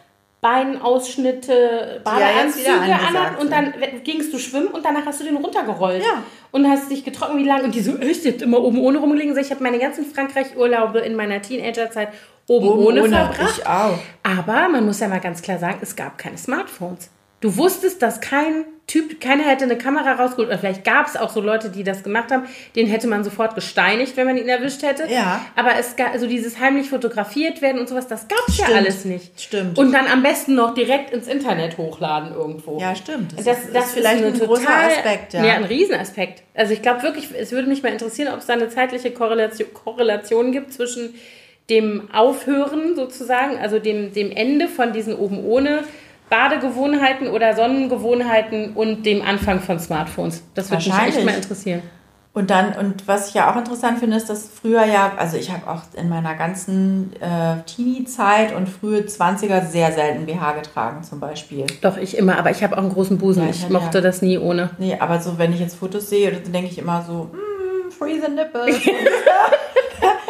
[0.41, 3.73] Beinausschnitte, Badeanzüge an und dann
[4.03, 6.03] gingst du schwimmen und danach hast du den runtergerollt.
[6.03, 6.23] Ja.
[6.51, 9.37] Und hast dich getrocknet wie lang und die so, ihr habt immer oben ohne rumgelegen.
[9.37, 12.09] Ich habe meine ganzen Frankreich-Urlaube in meiner Teenagerzeit
[12.47, 13.57] oben, oben ohne, ohne verbracht.
[13.57, 13.97] Ich auch.
[14.23, 17.09] Aber man muss ja mal ganz klar sagen, es gab keine Smartphones.
[17.41, 21.29] Du wusstest, dass kein Typ, keiner hätte eine Kamera rausgeholt, oder vielleicht gab es auch
[21.29, 22.43] so Leute, die das gemacht haben,
[22.75, 25.07] den hätte man sofort gesteinigt, wenn man ihn erwischt hätte.
[25.09, 25.45] Ja.
[25.55, 29.05] Aber es gab, also dieses heimlich fotografiert werden und sowas, das gab es ja alles
[29.05, 29.39] nicht.
[29.39, 29.79] Stimmt.
[29.79, 32.79] Und dann am besten noch direkt ins Internet hochladen irgendwo.
[32.79, 33.31] Ja, stimmt.
[33.37, 35.45] Das, das, ist, das ist vielleicht ist ein total, großer Aspekt, ja.
[35.45, 36.43] Ja, ein Riesenaspekt.
[36.53, 39.73] Also ich glaube wirklich, es würde mich mal interessieren, ob es da eine zeitliche Korrelation,
[39.73, 41.15] Korrelation gibt zwischen
[41.69, 45.85] dem Aufhören sozusagen, also dem, dem Ende von diesen oben ohne
[46.31, 50.43] Badegewohnheiten oder Sonnengewohnheiten und dem Anfang von Smartphones.
[50.55, 51.83] Das würde mich echt mal interessieren.
[52.33, 55.51] Und dann, und was ich ja auch interessant finde, ist, dass früher ja, also ich
[55.51, 61.19] habe auch in meiner ganzen äh, Teenie-Zeit und frühe 20er sehr selten BH getragen, zum
[61.19, 61.65] Beispiel.
[61.81, 63.43] Doch, ich immer, aber ich habe auch einen großen Busen.
[63.43, 64.01] Ja, ich, ich mochte ja.
[64.01, 64.69] das nie ohne.
[64.77, 67.50] Nee, aber so, wenn ich jetzt Fotos sehe, dann denke ich immer so, mm,
[68.01, 68.75] free the nipples.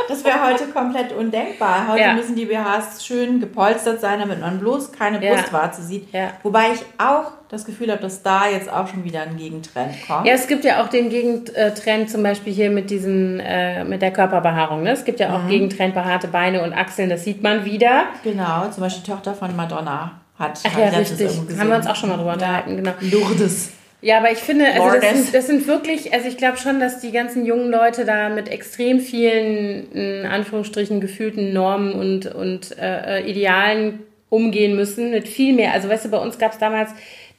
[0.07, 1.87] Das wäre heute komplett undenkbar.
[1.87, 2.13] Heute ja.
[2.13, 5.33] müssen die BHs schön gepolstert sein, damit man bloß keine ja.
[5.33, 6.11] Brustwarze sieht.
[6.11, 6.31] Ja.
[6.43, 10.27] Wobei ich auch das Gefühl habe, dass da jetzt auch schon wieder ein Gegentrend kommt.
[10.27, 14.11] Ja, es gibt ja auch den Gegentrend zum Beispiel hier mit diesen, äh, mit der
[14.11, 14.83] Körperbehaarung.
[14.83, 14.91] Ne?
[14.91, 15.49] Es gibt ja auch mhm.
[15.49, 18.03] Gegentrend behaarte Beine und Achseln, das sieht man wieder.
[18.25, 20.59] Genau, zum Beispiel die Tochter von Madonna hat.
[20.67, 21.31] Ach ja, richtig.
[21.57, 22.91] Haben wir uns auch schon mal drüber unterhalten, genau.
[22.99, 23.71] Lourdes.
[24.01, 26.99] Ja, aber ich finde, also das sind, das sind wirklich, also ich glaube schon, dass
[26.99, 33.19] die ganzen jungen Leute da mit extrem vielen, in Anführungsstrichen, gefühlten Normen und, und äh,
[33.19, 33.99] äh, Idealen
[34.29, 35.73] umgehen müssen, mit viel mehr.
[35.73, 36.89] Also weißt du, bei uns gab es damals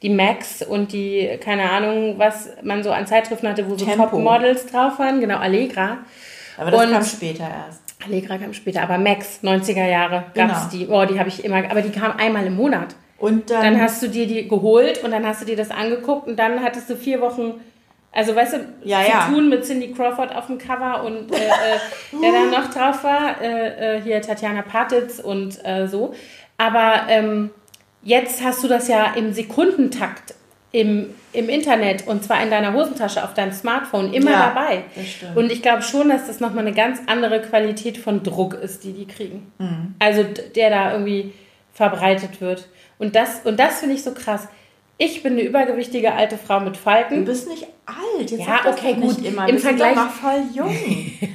[0.01, 4.67] die Max und die, keine Ahnung, was man so an Zeitschriften hatte, wo so Top-Models
[4.67, 5.99] drauf waren, genau, Allegra.
[6.57, 7.81] Aber das und kam später erst.
[8.05, 10.85] Allegra kam später, aber Max, 90er Jahre, gab es genau.
[10.85, 10.87] die.
[10.87, 12.95] Oh, die habe ich immer, aber die kam einmal im Monat.
[13.17, 16.27] Und dann, dann hast du dir die geholt und dann hast du dir das angeguckt
[16.27, 17.61] und dann hattest du vier Wochen
[18.15, 19.27] also, weißt du, ja, zu ja.
[19.27, 23.41] tun mit Cindy Crawford auf dem Cover und äh, äh, der da noch drauf war,
[23.41, 26.13] äh, äh, hier Tatjana Patitz und äh, so.
[26.59, 27.49] Aber ähm,
[28.03, 30.35] jetzt hast du das ja im Sekundentakt
[30.71, 34.83] im, im Internet und zwar in deiner Hosentasche auf deinem Smartphone immer ja, dabei.
[35.33, 38.93] Und ich glaube schon, dass das nochmal eine ganz andere Qualität von Druck ist, die
[38.93, 39.51] die kriegen.
[39.57, 39.95] Mhm.
[39.97, 40.23] Also
[40.55, 41.33] der da irgendwie
[41.73, 42.67] verbreitet wird.
[42.97, 44.47] Und das, und das finde ich so krass.
[44.97, 47.19] Ich bin eine übergewichtige alte Frau mit Falten.
[47.19, 48.31] Du bist nicht alt.
[48.31, 49.23] Jetzt ja, okay, gut.
[49.23, 49.47] Immer.
[49.47, 49.95] Im wir Vergleich.
[49.95, 50.69] Sind voll jung.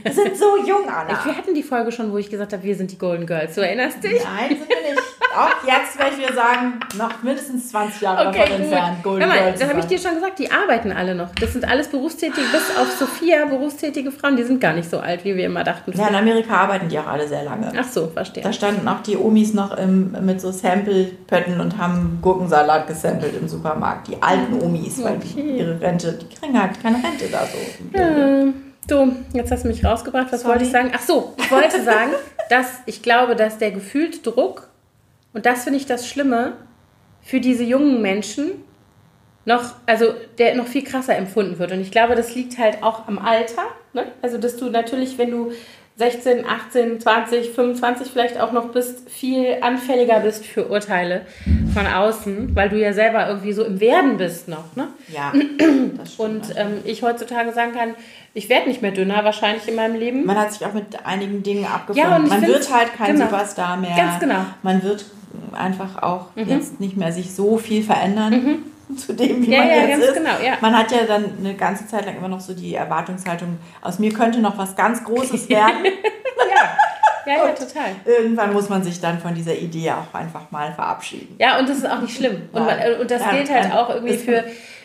[0.02, 1.24] wir sind so jung, Anna.
[1.24, 3.54] Wir hatten die Folge schon, wo ich gesagt habe, wir sind die Golden Girls.
[3.54, 4.22] Du erinnerst dich?
[4.24, 5.02] Nein, sind wir nicht.
[5.36, 9.38] Auch jetzt werde ich mir sagen, noch mindestens 20 Jahre okay, davon entfernt, Golden mal,
[9.38, 9.60] Girls.
[9.60, 11.28] Das habe ich dir schon gesagt, die arbeiten alle noch.
[11.34, 14.36] Das sind alles berufstätige, bis auf Sophia, berufstätige Frauen.
[14.36, 15.92] Die sind gar nicht so alt, wie wir immer dachten.
[15.96, 17.70] Ja, in Amerika arbeiten die auch alle sehr lange.
[17.78, 18.42] Ach so, verstehe.
[18.42, 23.48] Da standen auch die Omis noch im, mit so Sample-Pötten und haben Gurkensalat gesampelt im
[23.48, 24.08] Supermarkt.
[24.08, 25.58] Die alten Omis, weil okay.
[25.58, 27.98] ihre Rente, die halt keine Rente da so.
[27.98, 28.52] Ja.
[28.86, 30.32] Du, jetzt hast du mich rausgebracht.
[30.32, 30.52] Was Sorry.
[30.52, 30.90] wollte ich sagen?
[30.94, 32.12] Ach so, ich wollte sagen,
[32.50, 34.68] dass ich glaube, dass der gefühlte Druck,
[35.34, 36.54] und das finde ich das Schlimme,
[37.20, 38.52] für diese jungen Menschen
[39.44, 41.72] noch, also der noch viel krasser empfunden wird.
[41.72, 43.64] Und ich glaube, das liegt halt auch am Alter.
[43.92, 44.06] Ne?
[44.22, 45.52] Also, dass du natürlich, wenn du
[45.98, 51.22] 16, 18, 20, 25 vielleicht auch noch bist, viel anfälliger bist für Urteile
[51.74, 54.76] von außen, weil du ja selber irgendwie so im Werden bist noch.
[54.76, 54.86] Ne?
[55.12, 55.32] Ja.
[56.18, 57.96] Und ähm, ich heutzutage sagen kann,
[58.32, 60.24] ich werde nicht mehr dünner wahrscheinlich in meinem Leben.
[60.24, 62.10] Man hat sich auch mit einigen Dingen abgefunden.
[62.10, 63.26] Ja, und Man wird halt kein genau.
[63.26, 63.96] Superstar mehr.
[63.96, 64.46] Ganz genau.
[64.62, 65.04] Man wird
[65.52, 66.48] einfach auch mhm.
[66.48, 68.32] jetzt nicht mehr sich so viel verändern.
[68.32, 68.62] Mhm
[68.96, 70.14] zu dem, wie ja, man ja, jetzt ist.
[70.14, 70.54] Genau, ja.
[70.60, 74.12] Man hat ja dann eine ganze Zeit lang immer noch so die Erwartungshaltung, aus mir
[74.12, 75.84] könnte noch was ganz Großes werden.
[75.84, 76.76] ja.
[77.26, 77.90] Ja, ja, total.
[78.04, 81.36] Irgendwann muss man sich dann von dieser Idee auch einfach mal verabschieden.
[81.38, 82.48] Ja, und das ist auch nicht schlimm.
[82.52, 84.44] Und, man, und das gilt halt auch irgendwie für,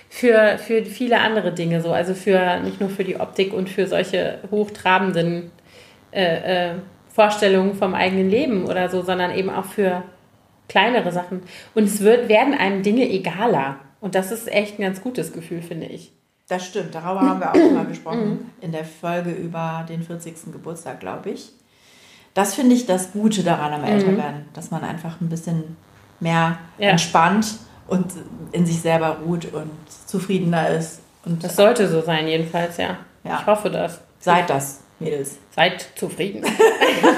[0.10, 1.93] für, für viele andere Dinge so.
[1.93, 5.51] Also für nicht nur für die Optik und für solche hochtrabenden
[6.12, 6.74] äh, äh,
[7.10, 10.04] Vorstellungen vom eigenen Leben oder so, sondern eben auch für
[10.68, 11.43] kleinere Sachen.
[11.76, 13.78] Und es wird, werden einem Dinge egaler.
[14.04, 16.12] Und das ist echt ein ganz gutes Gefühl, finde ich.
[16.49, 20.51] Das stimmt, darüber haben wir auch schon mal gesprochen in der Folge über den 40.
[20.51, 21.54] Geburtstag, glaube ich.
[22.34, 24.54] Das finde ich das Gute daran am Älterwerden, mhm.
[24.54, 25.78] dass man einfach ein bisschen
[26.20, 26.89] mehr ja.
[26.89, 27.47] entspannt
[27.88, 28.08] und
[28.51, 29.72] in sich selber ruht und
[30.06, 30.99] zufriedener ist.
[31.24, 32.97] Und das sollte so sein, jedenfalls, ja.
[33.24, 33.39] ja.
[33.39, 34.01] Ich hoffe das.
[34.20, 35.38] Seid das, Mädels.
[35.51, 36.43] Seid zufrieden.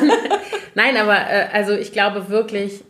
[0.75, 2.83] Nein, aber äh, also ich glaube wirklich,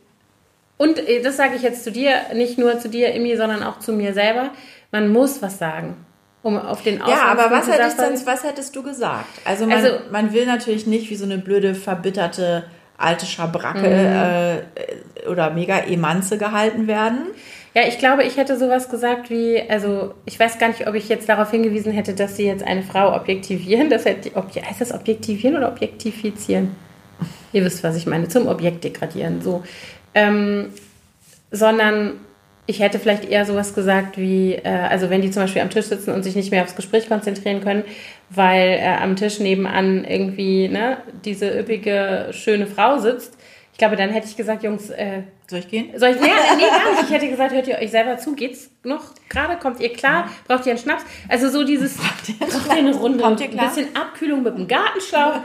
[0.78, 3.80] und äh, das sage ich jetzt zu dir, nicht nur zu dir, Imi, sondern auch
[3.80, 4.49] zu mir selber.
[4.91, 5.95] Man muss was sagen.
[6.41, 9.26] Um auf den Ja, aber was, hätte ich sonst, was hättest du gesagt?
[9.45, 12.65] Also man, also man will natürlich nicht wie so eine blöde, verbitterte
[12.97, 15.26] alte Schabracke mhm.
[15.26, 17.28] äh, oder mega Emanze gehalten werden.
[17.73, 21.09] Ja, ich glaube, ich hätte sowas gesagt wie, also ich weiß gar nicht, ob ich
[21.09, 23.89] jetzt darauf hingewiesen hätte, dass sie jetzt eine Frau objektivieren.
[23.89, 26.76] Das hätte, heißt das objektivieren oder objektifizieren?
[27.51, 29.41] Ihr wisst, was ich meine, zum Objekt degradieren.
[29.41, 29.63] So,
[30.16, 30.70] ähm,
[31.51, 32.13] sondern
[32.68, 35.86] ich hätte vielleicht eher sowas gesagt wie, äh, also wenn die zum Beispiel am Tisch
[35.86, 37.84] sitzen und sich nicht mehr aufs Gespräch konzentrieren können,
[38.32, 43.38] weil äh, am Tisch nebenan irgendwie ne, diese üppige, schöne Frau sitzt.
[43.76, 45.89] Ich glaube, dann hätte ich gesagt, Jungs, äh, soll ich gehen?
[45.99, 46.21] Soll ich?
[46.21, 47.03] Nee, nee, gar nicht.
[47.03, 48.34] Ich hätte gesagt, hört ihr euch selber zu?
[48.34, 49.57] Geht's noch gerade?
[49.57, 50.30] Kommt ihr klar?
[50.47, 51.03] Braucht ihr einen Schnaps?
[51.28, 51.97] Also so dieses,
[52.39, 53.21] braucht ihr, eine Runde?
[53.21, 53.65] Kommt ihr klar?
[53.65, 55.36] Ein bisschen Abkühlung mit dem Gartenschlauch.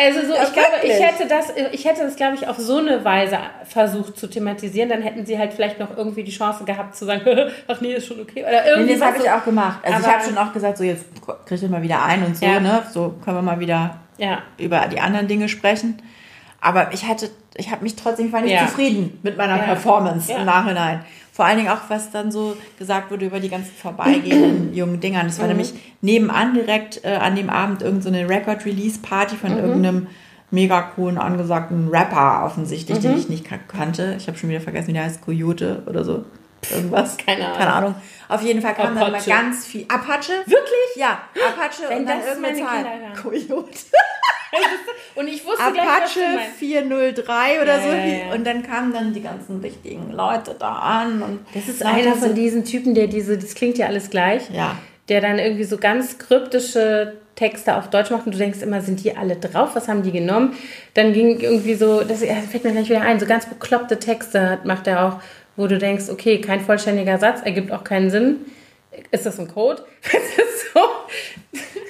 [0.00, 2.76] Also so, ja, ich glaube, ich hätte das, ich hätte das, glaube ich, auf so
[2.76, 4.88] eine Weise versucht zu thematisieren.
[4.88, 7.22] Dann hätten sie halt vielleicht noch irgendwie die Chance gehabt zu sagen,
[7.66, 8.44] ach nee, ist schon okay.
[8.44, 9.80] Oder irgendwie nee, das habe ich auch gemacht.
[9.82, 11.04] Also Aber ich habe schon auch gesagt, so jetzt
[11.46, 12.60] kriegt ihr mal wieder ein und so, ja.
[12.60, 12.84] ne?
[12.92, 14.42] So können wir mal wieder ja.
[14.56, 16.00] über die anderen Dinge sprechen.
[16.60, 18.66] Aber ich hatte, ich habe mich trotzdem, ich war nicht ja.
[18.66, 19.62] zufrieden mit meiner ja.
[19.64, 20.38] Performance ja.
[20.38, 21.04] im Nachhinein.
[21.32, 25.26] Vor allen Dingen auch, was dann so gesagt wurde über die ganzen vorbeigehenden jungen Dingern.
[25.26, 25.52] Das war mhm.
[25.52, 29.58] nämlich nebenan direkt äh, an dem Abend irgendeine so Record-Release-Party von mhm.
[29.58, 30.06] irgendeinem
[30.50, 33.02] mega coolen, angesagten Rapper offensichtlich, mhm.
[33.02, 34.16] den ich nicht kannte.
[34.18, 36.24] Ich habe schon wieder vergessen, wie der heißt, Coyote oder so.
[36.70, 37.16] Irgendwas.
[37.18, 37.58] Keine Ahnung.
[37.58, 37.94] Keine Ahnung.
[38.28, 39.84] Auf jeden Fall kam dann immer ganz viel.
[39.88, 40.32] Apache?
[40.44, 40.96] Wirklich?
[40.96, 42.84] Ja, Apache Wenn und dann irgendeine Zahl.
[43.22, 43.78] Coyote.
[45.14, 48.34] und ich wusste Apache gleich, 403 oder ja, so.
[48.34, 51.22] Und dann kamen dann die ganzen wichtigen Leute da an.
[51.22, 54.76] Und das ist einer von diesen Typen, der diese, das klingt ja alles gleich, ja.
[55.08, 59.04] der dann irgendwie so ganz kryptische Texte auf Deutsch macht und du denkst immer, sind
[59.04, 59.70] die alle drauf?
[59.74, 60.56] Was haben die genommen?
[60.94, 64.88] Dann ging irgendwie so, das fällt mir gleich wieder ein, so ganz bekloppte Texte macht
[64.88, 65.20] er auch,
[65.56, 68.38] wo du denkst, okay, kein vollständiger Satz, ergibt auch keinen Sinn.
[69.12, 69.84] Ist das ein Code?
[70.02, 70.80] Das ist so.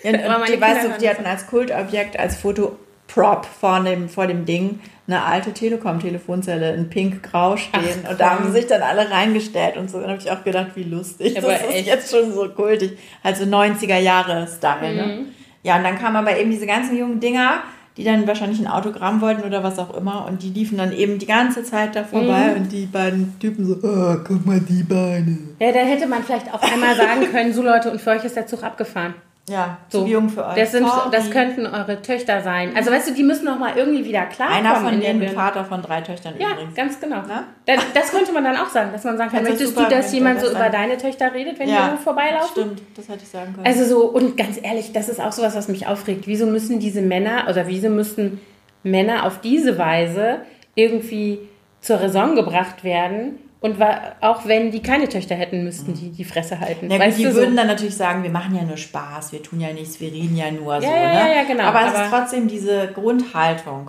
[0.03, 0.13] Ja,
[0.47, 5.25] die, weißt du, die hatten als Kultobjekt, als Fotoprop vor dem, vor dem Ding eine
[5.25, 8.05] alte Telekom-Telefonzelle in pink-grau stehen.
[8.05, 10.01] Ach, und da haben sich dann alle reingestellt und so.
[10.01, 11.39] Dann habe ich auch gedacht, wie lustig.
[11.39, 11.81] Aber das echt.
[11.81, 12.99] ist jetzt schon so kultig.
[13.23, 14.95] Also 90er-Jahre-Style.
[14.95, 15.03] Ne?
[15.03, 15.09] Mhm.
[15.09, 15.25] Ne?
[15.63, 17.63] Ja, und dann kamen aber eben diese ganzen jungen Dinger
[17.99, 20.25] die dann wahrscheinlich ein Autogramm wollten oder was auch immer.
[20.27, 22.63] Und die liefen dann eben die ganze Zeit da vorbei mhm.
[22.63, 25.37] und die beiden Typen so, oh, guck mal die Beine.
[25.59, 28.37] Ja, da hätte man vielleicht auch einmal sagen können, so Leute, und für euch ist
[28.37, 29.15] der Zug abgefahren.
[29.49, 30.03] Ja, so.
[30.03, 30.55] zu jung für euch.
[30.55, 32.77] Das, sind, das könnten eure Töchter sein.
[32.77, 34.67] Also weißt du, die müssen noch mal irgendwie wieder klarkommen.
[34.67, 36.77] Einer von denen Vater von drei Töchtern ja, übrigens.
[36.77, 37.23] Ja, ganz genau.
[37.67, 40.41] Das, das, könnte man dann auch sagen, dass man sagen kann, möchtest du, dass jemand
[40.41, 42.49] so über deine Töchter redet, wenn ja, die irgendwo vorbeilaufen?
[42.51, 43.67] stimmt, das hätte ich sagen können.
[43.67, 46.27] Also so, und ganz ehrlich, das ist auch sowas, was mich aufregt.
[46.27, 48.41] Wieso müssen diese Männer, oder wieso müssen
[48.83, 50.41] Männer auf diese Weise
[50.75, 51.41] irgendwie
[51.81, 56.25] zur Raison gebracht werden, und war, auch wenn die keine Töchter hätten, müssten die die
[56.25, 56.91] Fresse halten.
[56.91, 57.57] Ja, die würden so?
[57.57, 60.51] dann natürlich sagen, wir machen ja nur Spaß, wir tun ja nichts, wir reden ja
[60.51, 60.87] nur ja, so.
[60.87, 61.37] Ja, ne?
[61.37, 61.65] ja, genau.
[61.65, 63.87] Aber es aber ist trotzdem diese Grundhaltung.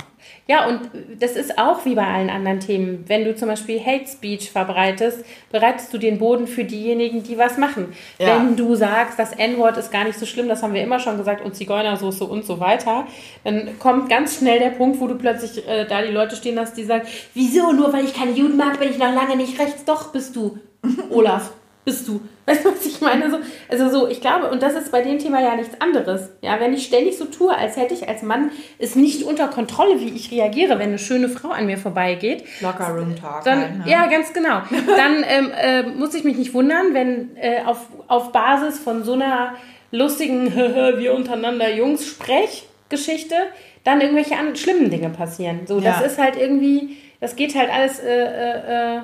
[0.49, 0.81] Ja, und
[1.19, 3.03] das ist auch wie bei allen anderen Themen.
[3.05, 7.59] Wenn du zum Beispiel Hate Speech verbreitest, bereitest du den Boden für diejenigen, die was
[7.59, 7.93] machen.
[8.17, 8.38] Ja.
[8.38, 11.17] Wenn du sagst, das N-Wort ist gar nicht so schlimm, das haben wir immer schon
[11.17, 13.05] gesagt, und Zigeunersoße und so weiter,
[13.43, 16.76] dann kommt ganz schnell der Punkt, wo du plötzlich äh, da die Leute stehen hast,
[16.76, 19.85] die sagen, wieso, nur weil ich keine Juden mag, bin ich noch lange nicht rechts.
[19.85, 20.57] Doch, bist du,
[21.11, 21.51] Olaf.
[21.85, 22.22] Bist du.
[22.45, 23.30] Weißt du, was ich meine?
[23.31, 23.38] So,
[23.69, 26.30] also so, ich glaube, und das ist bei dem Thema ja nichts anderes.
[26.41, 29.99] Ja, wenn ich ständig so tue, als hätte ich als Mann es nicht unter Kontrolle,
[29.99, 33.43] wie ich reagiere, wenn eine schöne Frau an mir vorbeigeht, Locker Room Talk.
[33.43, 33.91] dann, halt, ne?
[33.91, 34.61] ja, ganz genau.
[34.97, 39.14] Dann ähm, äh, muss ich mich nicht wundern, wenn äh, auf, auf Basis von so
[39.14, 39.53] einer
[39.91, 43.35] lustigen wir untereinander Jungs Sprechgeschichte
[43.84, 45.61] dann irgendwelche an, schlimmen Dinge passieren.
[45.65, 46.06] So, das Ja.
[46.06, 49.01] ist halt irgendwie, das geht halt alles äh, äh, äh,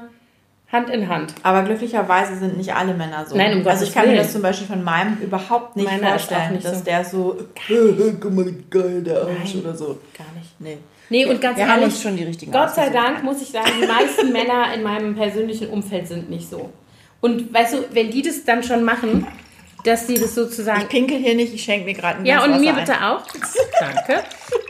[0.71, 1.33] Hand in Hand.
[1.43, 3.35] Aber glücklicherweise sind nicht alle Männer so.
[3.37, 4.23] Nein, um Also Gottes ich kann mir Willen.
[4.23, 6.83] das zum Beispiel von meinem überhaupt nicht Meiner vorstellen, nicht dass so.
[6.85, 7.37] der so,
[7.69, 9.63] "Äh, guck mal, wie geil der Arsch Nein.
[9.63, 9.85] oder so.
[10.17, 10.49] Gar nicht.
[10.59, 10.77] Nee.
[11.09, 12.89] Nee, und ganz Wir haben ehrlich, uns schon die richtigen Gott sei.
[12.89, 16.71] Dank muss ich sagen, die meisten Männer in meinem persönlichen Umfeld sind nicht so.
[17.21, 19.27] Und weißt du, wenn die das dann schon machen,
[19.85, 22.59] dass sie das sozusagen Ich pinkel hier nicht, ich schenke mir gerade ein Ja, und
[22.59, 23.23] mir Wasser bitte auch.
[23.79, 24.23] Danke.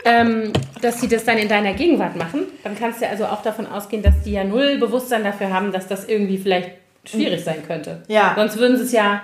[0.04, 0.52] ähm,
[0.82, 2.46] dass sie das dann in deiner Gegenwart machen.
[2.62, 5.86] Dann kannst du also auch davon ausgehen, dass die ja null Bewusstsein dafür haben, dass
[5.88, 6.70] das irgendwie vielleicht
[7.04, 8.02] schwierig sein könnte.
[8.08, 8.34] Ja.
[8.36, 9.22] Sonst würden sie es ja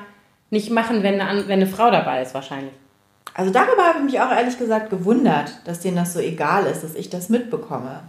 [0.50, 2.72] nicht machen, wenn eine, wenn eine Frau dabei ist, wahrscheinlich.
[3.34, 6.84] Also darüber habe ich mich auch ehrlich gesagt gewundert, dass denen das so egal ist,
[6.84, 8.02] dass ich das mitbekomme.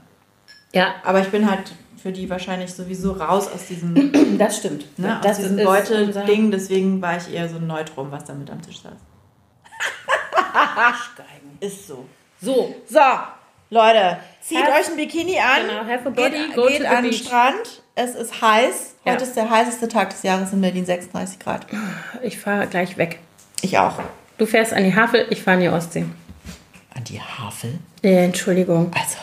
[0.73, 1.71] Ja, Aber ich bin halt
[2.03, 4.85] für die wahrscheinlich sowieso raus aus diesem, das stimmt.
[4.99, 8.51] ne, das aus diesem ist Beute-Ding, deswegen war ich eher so neutrum, was da mit
[8.51, 8.91] am Tisch saß.
[10.53, 11.57] Arschgeigen.
[11.59, 12.05] Ist so.
[12.41, 12.99] So, So,
[13.69, 17.23] Leute, zieht Have- euch ein Bikini an, Genau, body, geht, geht an den beach.
[17.25, 18.95] Strand, es ist heiß.
[19.05, 19.13] Ja.
[19.13, 21.65] Heute ist der heißeste Tag des Jahres in Berlin, 36 Grad.
[22.21, 23.19] ich fahre gleich weg.
[23.61, 23.97] Ich auch.
[24.37, 26.05] Du fährst an die Havel, ich fahre an die Ostsee.
[26.95, 27.79] An die Havel?
[28.03, 28.91] Äh, Entschuldigung.
[28.93, 29.17] Also,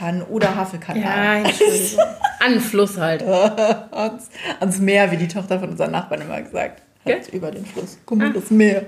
[0.00, 1.02] an den Oder-Havel-Kanal.
[1.02, 1.98] Ja, Entschuldigung.
[2.44, 3.22] An den Fluss halt.
[3.22, 4.28] ans,
[4.58, 7.04] ans Meer, wie die Tochter von unseren Nachbarn immer gesagt hat.
[7.04, 7.20] Gell?
[7.32, 7.98] Über den Fluss.
[8.04, 8.86] Guck mal, das Meer.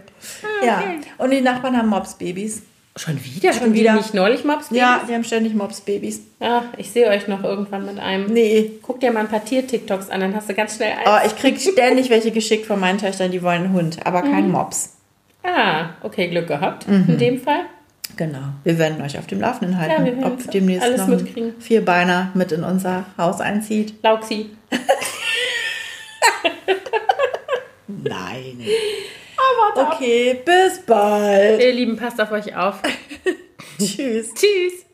[0.65, 0.79] Ja.
[0.79, 0.81] Ah.
[0.81, 1.01] okay.
[1.19, 2.63] Und die Nachbarn haben Mops-Babys.
[2.97, 3.53] Schon wieder?
[3.53, 3.95] Schon Hatten die wieder.
[3.95, 4.69] nicht neulich Mops?
[4.71, 6.21] Ja, die haben ständig Mops-Babys.
[6.41, 8.27] Ja, ich sehe euch noch irgendwann mit einem.
[8.33, 8.73] Nee.
[8.83, 11.33] Guck dir mal ein paar Tier-TikToks an, dann hast du ganz schnell Oh, eins.
[11.33, 14.33] ich krieg ständig welche geschickt von meinen Töchtern, die wollen einen Hund, aber Mhm.
[14.33, 14.97] keinen Mops.
[15.43, 16.89] Ah, okay, Glück gehabt.
[16.89, 17.05] Mhm.
[17.09, 17.61] In dem Fall.
[18.17, 18.39] Genau.
[18.63, 21.55] Wir werden euch auf dem Laufenden halten, Ja, ob demnächst alles noch mitkriegen.
[21.61, 23.95] Vierbeiner mit in unser Haus einzieht.
[24.03, 24.51] Lauxi.
[27.87, 28.65] Nein.
[29.77, 31.61] Okay, bis bald.
[31.61, 32.81] Ihr Lieben, passt auf euch auf.
[33.79, 34.33] Tschüss.
[34.35, 34.85] Tschüss.